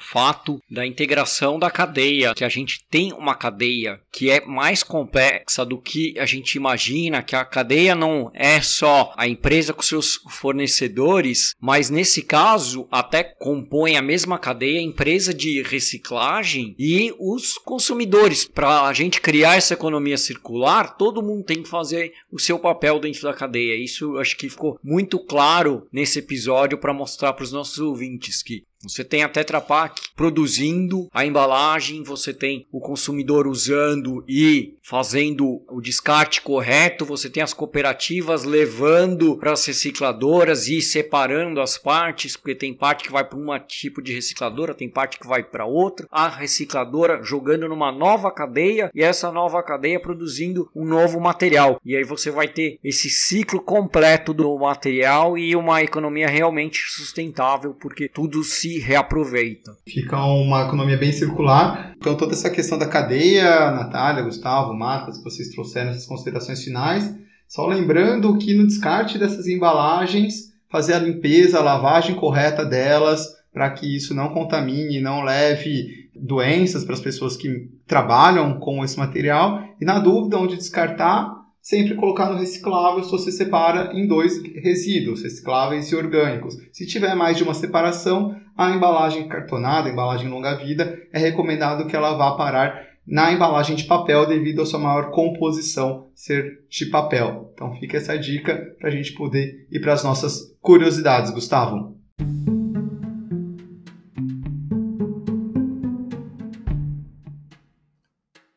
fato 0.00 0.60
da 0.70 0.86
integração 0.86 1.58
da 1.58 1.70
cadeia, 1.70 2.34
que 2.34 2.44
a 2.44 2.48
gente 2.48 2.84
tem 2.90 3.12
uma 3.12 3.34
cadeia 3.34 4.00
que 4.12 4.30
é 4.30 4.44
mais 4.44 4.82
complexa 4.82 5.64
do 5.64 5.78
que 5.78 6.18
a 6.18 6.26
gente 6.26 6.54
imagina, 6.54 7.22
que 7.22 7.36
a 7.36 7.44
cadeia 7.44 7.94
não 7.94 8.30
é 8.34 8.60
só 8.60 9.12
a 9.16 9.28
empresa 9.28 9.72
com 9.72 9.82
seus 9.82 10.20
fornecedores, 10.28 11.54
mas 11.60 11.90
nesse 11.90 12.22
caso 12.22 12.86
até 12.90 13.22
compõe 13.22 13.96
a 13.96 14.02
mesma 14.02 14.38
cadeia 14.38 14.80
a 14.80 14.82
empresa 14.82 15.32
de 15.32 15.62
reciclagem 15.62 16.74
e 16.78 17.14
os 17.18 17.58
consumidores. 17.58 18.44
Para 18.44 18.82
a 18.82 18.92
gente 18.92 19.20
criar 19.20 19.56
essa 19.56 19.74
economia 19.74 20.16
circular, 20.16 20.96
todo 20.96 21.22
mundo 21.22 21.44
tem 21.44 21.62
que 21.62 21.68
fazer 21.68 22.12
o 22.30 22.38
seu 22.38 22.58
papel 22.58 22.98
dentro 22.98 23.22
da 23.22 23.34
cadeia. 23.34 23.76
Isso 23.76 24.18
acho 24.18 24.36
que 24.36 24.48
ficou 24.48 24.78
muito 24.82 25.18
claro 25.18 25.86
nesse 25.92 26.18
episódio 26.18 26.39
episódio 26.40 26.78
para 26.78 26.94
mostrar 26.94 27.34
para 27.34 27.44
os 27.44 27.52
nossos 27.52 27.78
ouvintes 27.78 28.42
que 28.42 28.64
você 28.82 29.04
tem 29.04 29.22
a 29.22 29.28
Tetra 29.28 29.60
Pak 29.60 30.00
produzindo 30.16 31.06
a 31.12 31.26
embalagem, 31.26 32.02
você 32.02 32.32
tem 32.32 32.66
o 32.72 32.80
consumidor 32.80 33.46
usando 33.46 34.24
e 34.26 34.78
fazendo 34.90 35.62
o 35.68 35.80
descarte 35.80 36.42
correto, 36.42 37.04
você 37.04 37.30
tem 37.30 37.44
as 37.44 37.54
cooperativas 37.54 38.42
levando 38.42 39.36
para 39.36 39.52
as 39.52 39.64
recicladoras 39.64 40.66
e 40.66 40.82
separando 40.82 41.60
as 41.60 41.78
partes, 41.78 42.36
porque 42.36 42.56
tem 42.56 42.74
parte 42.74 43.04
que 43.04 43.12
vai 43.12 43.22
para 43.22 43.38
um 43.38 43.56
tipo 43.60 44.02
de 44.02 44.12
recicladora, 44.12 44.74
tem 44.74 44.90
parte 44.90 45.20
que 45.20 45.28
vai 45.28 45.44
para 45.44 45.64
outra, 45.64 46.08
a 46.10 46.26
recicladora 46.26 47.22
jogando 47.22 47.68
numa 47.68 47.92
nova 47.92 48.32
cadeia 48.32 48.90
e 48.92 49.00
essa 49.00 49.30
nova 49.30 49.62
cadeia 49.62 50.00
produzindo 50.00 50.68
um 50.74 50.84
novo 50.84 51.20
material. 51.20 51.80
E 51.84 51.94
aí 51.94 52.02
você 52.02 52.32
vai 52.32 52.48
ter 52.48 52.80
esse 52.82 53.08
ciclo 53.08 53.60
completo 53.60 54.34
do 54.34 54.58
material 54.58 55.38
e 55.38 55.54
uma 55.54 55.80
economia 55.82 56.26
realmente 56.26 56.80
sustentável, 56.88 57.76
porque 57.80 58.08
tudo 58.08 58.42
se 58.42 58.80
reaproveita. 58.80 59.70
Fica 59.86 60.16
uma 60.16 60.62
economia 60.62 60.96
bem 60.96 61.12
circular. 61.12 61.94
Então, 61.96 62.16
toda 62.16 62.32
essa 62.32 62.50
questão 62.50 62.76
da 62.76 62.88
cadeia, 62.88 63.70
Natália, 63.70 64.24
Gustavo, 64.24 64.79
Marcos, 64.80 65.18
que 65.18 65.24
vocês 65.24 65.50
trouxeram 65.50 65.90
essas 65.90 66.06
considerações 66.06 66.64
finais. 66.64 67.14
Só 67.46 67.66
lembrando 67.66 68.38
que 68.38 68.54
no 68.54 68.66
descarte 68.66 69.18
dessas 69.18 69.46
embalagens, 69.46 70.54
fazer 70.70 70.94
a 70.94 70.98
limpeza, 70.98 71.58
a 71.58 71.62
lavagem 71.62 72.14
correta 72.14 72.64
delas, 72.64 73.26
para 73.52 73.68
que 73.70 73.94
isso 73.94 74.14
não 74.14 74.30
contamine, 74.30 75.00
não 75.00 75.22
leve 75.22 76.08
doenças 76.14 76.84
para 76.84 76.94
as 76.94 77.00
pessoas 77.00 77.36
que 77.36 77.68
trabalham 77.86 78.58
com 78.58 78.82
esse 78.84 78.98
material. 78.98 79.62
E 79.80 79.84
na 79.84 79.98
dúvida 79.98 80.38
onde 80.38 80.56
descartar, 80.56 81.40
sempre 81.60 81.94
colocar 81.94 82.30
no 82.30 82.38
reciclável 82.38 83.02
se 83.02 83.10
você 83.10 83.30
separa 83.30 83.92
em 83.92 84.06
dois 84.06 84.40
resíduos, 84.62 85.22
recicláveis 85.22 85.90
e 85.90 85.96
orgânicos. 85.96 86.56
Se 86.72 86.86
tiver 86.86 87.14
mais 87.14 87.36
de 87.36 87.42
uma 87.42 87.54
separação, 87.54 88.34
a 88.56 88.70
embalagem 88.70 89.28
cartonada, 89.28 89.88
a 89.88 89.92
embalagem 89.92 90.28
longa-vida, 90.28 90.98
é 91.12 91.18
recomendado 91.18 91.86
que 91.86 91.96
ela 91.96 92.16
vá 92.16 92.32
parar 92.32 92.89
na 93.06 93.32
embalagem 93.32 93.74
de 93.74 93.84
papel 93.84 94.26
devido 94.26 94.62
à 94.62 94.66
sua 94.66 94.78
maior 94.78 95.10
composição 95.10 96.10
ser 96.14 96.64
de 96.68 96.86
papel. 96.86 97.50
Então 97.54 97.74
fica 97.76 97.96
essa 97.96 98.18
dica 98.18 98.56
para 98.78 98.88
a 98.88 98.92
gente 98.92 99.12
poder 99.14 99.66
ir 99.70 99.80
para 99.80 99.92
as 99.92 100.04
nossas 100.04 100.56
curiosidades, 100.60 101.30
Gustavo. 101.30 101.98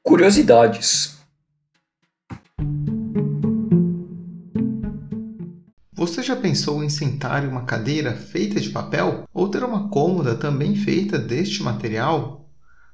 Curiosidades. 0.01 1.17
Você 5.95 6.21
já 6.21 6.35
pensou 6.35 6.83
em 6.83 6.89
sentar 6.89 7.45
em 7.45 7.47
uma 7.47 7.63
cadeira 7.63 8.13
feita 8.13 8.59
de 8.59 8.69
papel 8.69 9.23
ou 9.33 9.47
ter 9.47 9.63
uma 9.63 9.89
cômoda 9.89 10.35
também 10.35 10.75
feita 10.75 11.17
deste 11.17 11.63
material? 11.63 12.42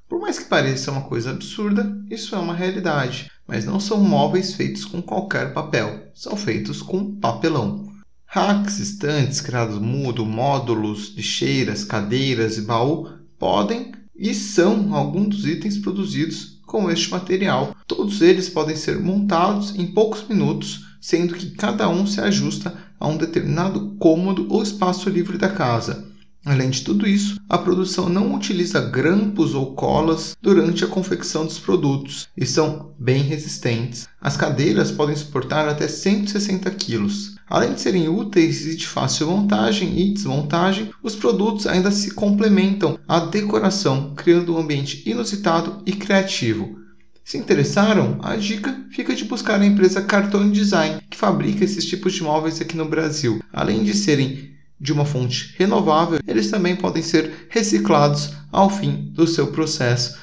Por 0.10 0.20
mais 0.20 0.40
que 0.40 0.46
pareça 0.46 0.92
uma 0.92 1.04
coisa 1.04 1.30
absurda, 1.30 1.96
isso 2.10 2.36
é 2.36 2.40
uma 2.40 2.56
realidade, 2.56 3.32
mas 3.48 3.64
não 3.64 3.80
são 3.80 4.00
móveis 4.00 4.56
feitos 4.56 4.84
com 4.84 5.04
qualquer 5.04 5.54
papel, 5.54 6.10
são 6.16 6.36
feitos 6.36 6.82
com 6.82 7.16
papelão. 7.18 7.88
Racks, 8.26 8.80
estantes, 8.80 9.40
criados 9.40 9.78
mudo, 9.78 10.26
módulos, 10.26 11.14
lixeiras, 11.16 11.84
cadeiras 11.84 12.58
e 12.58 12.62
baú 12.62 13.08
podem 13.38 13.92
e 14.16 14.34
são 14.34 14.96
alguns 14.96 15.28
dos 15.28 15.46
itens 15.46 15.78
produzidos 15.78 16.60
com 16.66 16.90
este 16.90 17.12
material. 17.12 17.76
Todos 17.86 18.22
eles 18.22 18.50
podem 18.50 18.76
ser 18.76 19.00
montados 19.00 19.76
em 19.76 19.86
poucos 19.88 20.28
minutos, 20.28 20.88
sendo 21.00 21.36
que 21.36 21.52
cada 21.52 21.88
um 21.88 22.08
se 22.08 22.20
ajusta 22.20 22.76
a 23.00 23.08
um 23.08 23.16
determinado 23.16 23.96
cômodo 24.00 24.48
ou 24.50 24.64
espaço 24.64 25.08
livre 25.08 25.38
da 25.38 25.50
casa. 25.50 26.09
Além 26.50 26.72
de 26.72 26.82
tudo 26.82 27.08
isso, 27.08 27.40
a 27.48 27.60
produção 27.60 28.10
não 28.10 28.34
utiliza 28.34 28.82
grampos 28.82 29.54
ou 29.54 29.76
colas 29.76 30.36
durante 30.42 30.84
a 30.84 30.88
confecção 30.88 31.46
dos 31.46 31.60
produtos 31.60 32.28
e 32.36 32.44
são 32.44 32.92
bem 32.98 33.22
resistentes. 33.22 34.08
As 34.20 34.36
cadeiras 34.36 34.90
podem 34.90 35.16
suportar 35.16 35.70
até 35.70 35.88
160 35.88 36.72
kg. 36.72 37.08
Além 37.48 37.76
de 37.76 37.82
serem 37.82 38.10
úteis 38.10 38.66
e 38.66 38.76
de 38.76 38.88
fácil 38.88 39.28
montagem 39.28 40.00
e 40.00 40.12
desmontagem, 40.12 40.90
os 41.04 41.16
produtos 41.16 41.68
ainda 41.68 41.92
se 41.92 42.16
complementam 42.16 42.98
à 43.08 43.20
decoração, 43.20 44.16
criando 44.16 44.56
um 44.56 44.58
ambiente 44.58 45.08
inusitado 45.08 45.84
e 45.86 45.92
criativo. 45.92 46.80
Se 47.24 47.38
interessaram, 47.38 48.18
a 48.24 48.36
dica 48.36 48.76
fica 48.90 49.14
de 49.14 49.24
buscar 49.24 49.62
a 49.62 49.66
empresa 49.68 50.02
Cartone 50.02 50.50
Design, 50.50 51.00
que 51.12 51.16
fabrica 51.16 51.64
esses 51.64 51.86
tipos 51.86 52.14
de 52.14 52.24
móveis 52.24 52.60
aqui 52.60 52.76
no 52.76 52.90
Brasil. 52.90 53.40
Além 53.54 53.84
de 53.84 53.94
serem 53.94 54.58
de 54.80 54.94
uma 54.94 55.06
fonte 55.06 55.56
renovável, 55.58 56.20
eles 56.28 56.50
também 56.50 56.76
podem 56.76 57.02
ser 57.04 57.48
reciclados 57.50 58.34
ao 58.52 58.70
fim 58.70 59.12
do 59.14 59.28
seu 59.28 59.52
processo. 59.52 60.20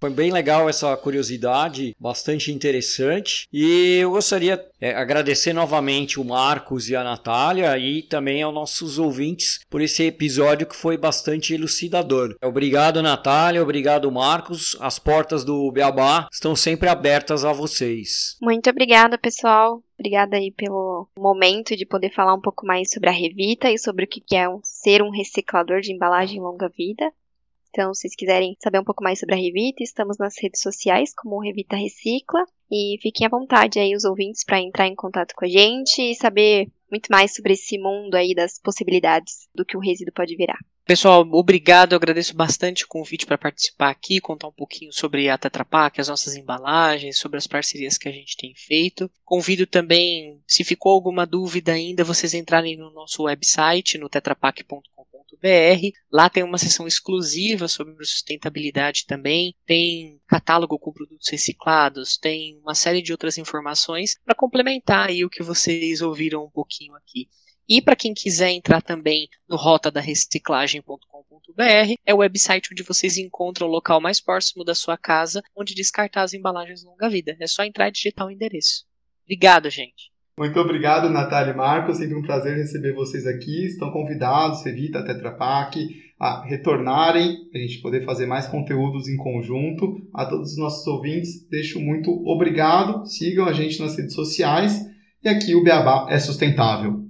Foi 0.00 0.08
bem 0.08 0.32
legal 0.32 0.66
essa 0.66 0.96
curiosidade, 0.96 1.94
bastante 2.00 2.50
interessante. 2.50 3.46
E 3.52 3.98
eu 4.00 4.12
gostaria 4.12 4.56
de 4.56 4.62
é, 4.80 4.94
agradecer 4.94 5.52
novamente 5.52 6.18
o 6.18 6.24
Marcos 6.24 6.88
e 6.88 6.96
a 6.96 7.04
Natália 7.04 7.76
e 7.76 8.02
também 8.02 8.42
aos 8.42 8.54
nossos 8.54 8.98
ouvintes 8.98 9.60
por 9.68 9.82
esse 9.82 10.04
episódio 10.04 10.66
que 10.66 10.74
foi 10.74 10.96
bastante 10.96 11.52
elucidador. 11.52 12.34
Obrigado, 12.42 13.02
Natália. 13.02 13.62
Obrigado, 13.62 14.10
Marcos. 14.10 14.74
As 14.80 14.98
portas 14.98 15.44
do 15.44 15.70
Beabá 15.70 16.28
estão 16.32 16.56
sempre 16.56 16.88
abertas 16.88 17.44
a 17.44 17.52
vocês. 17.52 18.36
Muito 18.40 18.70
obrigada, 18.70 19.18
pessoal. 19.18 19.82
Obrigada 20.00 20.38
aí 20.38 20.50
pelo 20.50 21.06
momento 21.14 21.76
de 21.76 21.84
poder 21.84 22.08
falar 22.10 22.34
um 22.34 22.40
pouco 22.40 22.64
mais 22.64 22.90
sobre 22.90 23.10
a 23.10 23.12
Revita 23.12 23.70
e 23.70 23.76
sobre 23.76 24.06
o 24.06 24.08
que 24.08 24.34
é 24.34 24.46
ser 24.62 25.02
um 25.02 25.10
reciclador 25.10 25.82
de 25.82 25.92
embalagem 25.92 26.40
longa 26.40 26.70
vida. 26.70 27.12
Então, 27.68 27.92
se 27.92 28.00
vocês 28.00 28.16
quiserem 28.16 28.56
saber 28.60 28.80
um 28.80 28.84
pouco 28.84 29.04
mais 29.04 29.20
sobre 29.20 29.34
a 29.34 29.38
Revita, 29.38 29.82
estamos 29.82 30.16
nas 30.16 30.40
redes 30.42 30.62
sociais 30.62 31.12
como 31.14 31.38
Revita 31.38 31.76
Recicla. 31.76 32.46
E 32.72 32.98
fiquem 33.02 33.26
à 33.26 33.30
vontade 33.30 33.78
aí 33.78 33.94
os 33.94 34.04
ouvintes 34.04 34.42
para 34.42 34.58
entrar 34.58 34.86
em 34.86 34.94
contato 34.94 35.34
com 35.36 35.44
a 35.44 35.48
gente 35.48 36.00
e 36.00 36.14
saber 36.14 36.72
muito 36.90 37.08
mais 37.10 37.34
sobre 37.34 37.52
esse 37.52 37.76
mundo 37.76 38.14
aí 38.14 38.34
das 38.34 38.58
possibilidades 38.58 39.50
do 39.54 39.66
que 39.66 39.76
o 39.76 39.80
resíduo 39.80 40.14
pode 40.14 40.34
virar. 40.34 40.58
Pessoal, 40.84 41.20
obrigado, 41.32 41.92
eu 41.92 41.96
agradeço 41.96 42.34
bastante 42.34 42.84
o 42.84 42.88
convite 42.88 43.24
para 43.24 43.38
participar 43.38 43.90
aqui, 43.90 44.20
contar 44.20 44.48
um 44.48 44.52
pouquinho 44.52 44.92
sobre 44.92 45.28
a 45.28 45.38
Tetra 45.38 45.64
Pak, 45.64 46.00
as 46.00 46.08
nossas 46.08 46.34
embalagens, 46.34 47.18
sobre 47.18 47.38
as 47.38 47.46
parcerias 47.46 47.96
que 47.96 48.08
a 48.08 48.12
gente 48.12 48.36
tem 48.36 48.52
feito. 48.56 49.10
Convido 49.24 49.66
também, 49.66 50.42
se 50.46 50.64
ficou 50.64 50.92
alguma 50.92 51.24
dúvida 51.24 51.72
ainda, 51.72 52.02
vocês 52.02 52.34
entrarem 52.34 52.76
no 52.76 52.90
nosso 52.90 53.22
website, 53.24 53.98
no 53.98 54.08
tetrapak.com 54.08 54.82
Lá 56.10 56.28
tem 56.28 56.42
uma 56.42 56.58
seção 56.58 56.86
exclusiva 56.86 57.66
sobre 57.68 57.94
sustentabilidade 58.04 59.06
também, 59.06 59.54
tem 59.64 60.20
catálogo 60.26 60.78
com 60.78 60.92
produtos 60.92 61.28
reciclados, 61.28 62.18
tem 62.18 62.58
uma 62.58 62.74
série 62.74 63.00
de 63.00 63.12
outras 63.12 63.38
informações 63.38 64.18
para 64.24 64.34
complementar 64.34 65.08
aí 65.08 65.24
o 65.24 65.30
que 65.30 65.42
vocês 65.42 66.02
ouviram 66.02 66.44
um 66.44 66.50
pouquinho 66.50 66.94
aqui. 66.94 67.28
E 67.70 67.80
para 67.80 67.94
quem 67.94 68.12
quiser 68.12 68.50
entrar 68.50 68.82
também 68.82 69.28
no 69.48 69.54
rotadareciclagem.com.br, 69.54 71.94
é 72.04 72.12
o 72.12 72.16
website 72.16 72.70
onde 72.72 72.82
vocês 72.82 73.16
encontram 73.16 73.68
o 73.68 73.70
local 73.70 74.00
mais 74.00 74.20
próximo 74.20 74.64
da 74.64 74.74
sua 74.74 74.98
casa 74.98 75.40
onde 75.56 75.72
descartar 75.72 76.22
as 76.22 76.34
embalagens 76.34 76.82
longa-vida. 76.82 77.36
É 77.38 77.46
só 77.46 77.62
entrar 77.62 77.86
e 77.86 77.92
digitar 77.92 78.26
o 78.26 78.30
endereço. 78.32 78.84
Obrigado, 79.24 79.70
gente. 79.70 80.10
Muito 80.36 80.58
obrigado, 80.58 81.08
Natália 81.08 81.52
e 81.52 81.56
Marcos. 81.56 81.98
Sempre 81.98 82.16
um 82.16 82.22
prazer 82.22 82.56
receber 82.56 82.92
vocês 82.92 83.24
aqui. 83.24 83.66
Estão 83.66 83.92
convidados, 83.92 84.64
Revita, 84.64 85.04
Tetra 85.04 85.30
Pak, 85.30 85.78
a 86.18 86.44
retornarem, 86.44 87.36
a 87.54 87.58
gente 87.58 87.80
poder 87.80 88.04
fazer 88.04 88.26
mais 88.26 88.48
conteúdos 88.48 89.06
em 89.06 89.16
conjunto. 89.16 90.08
A 90.12 90.26
todos 90.26 90.50
os 90.50 90.58
nossos 90.58 90.84
ouvintes, 90.88 91.48
deixo 91.48 91.78
muito 91.78 92.10
obrigado. 92.26 93.06
Sigam 93.06 93.46
a 93.46 93.52
gente 93.52 93.78
nas 93.78 93.96
redes 93.96 94.14
sociais. 94.14 94.76
E 95.22 95.28
aqui 95.28 95.54
o 95.54 95.62
Beabá 95.62 96.08
é 96.10 96.18
sustentável. 96.18 97.09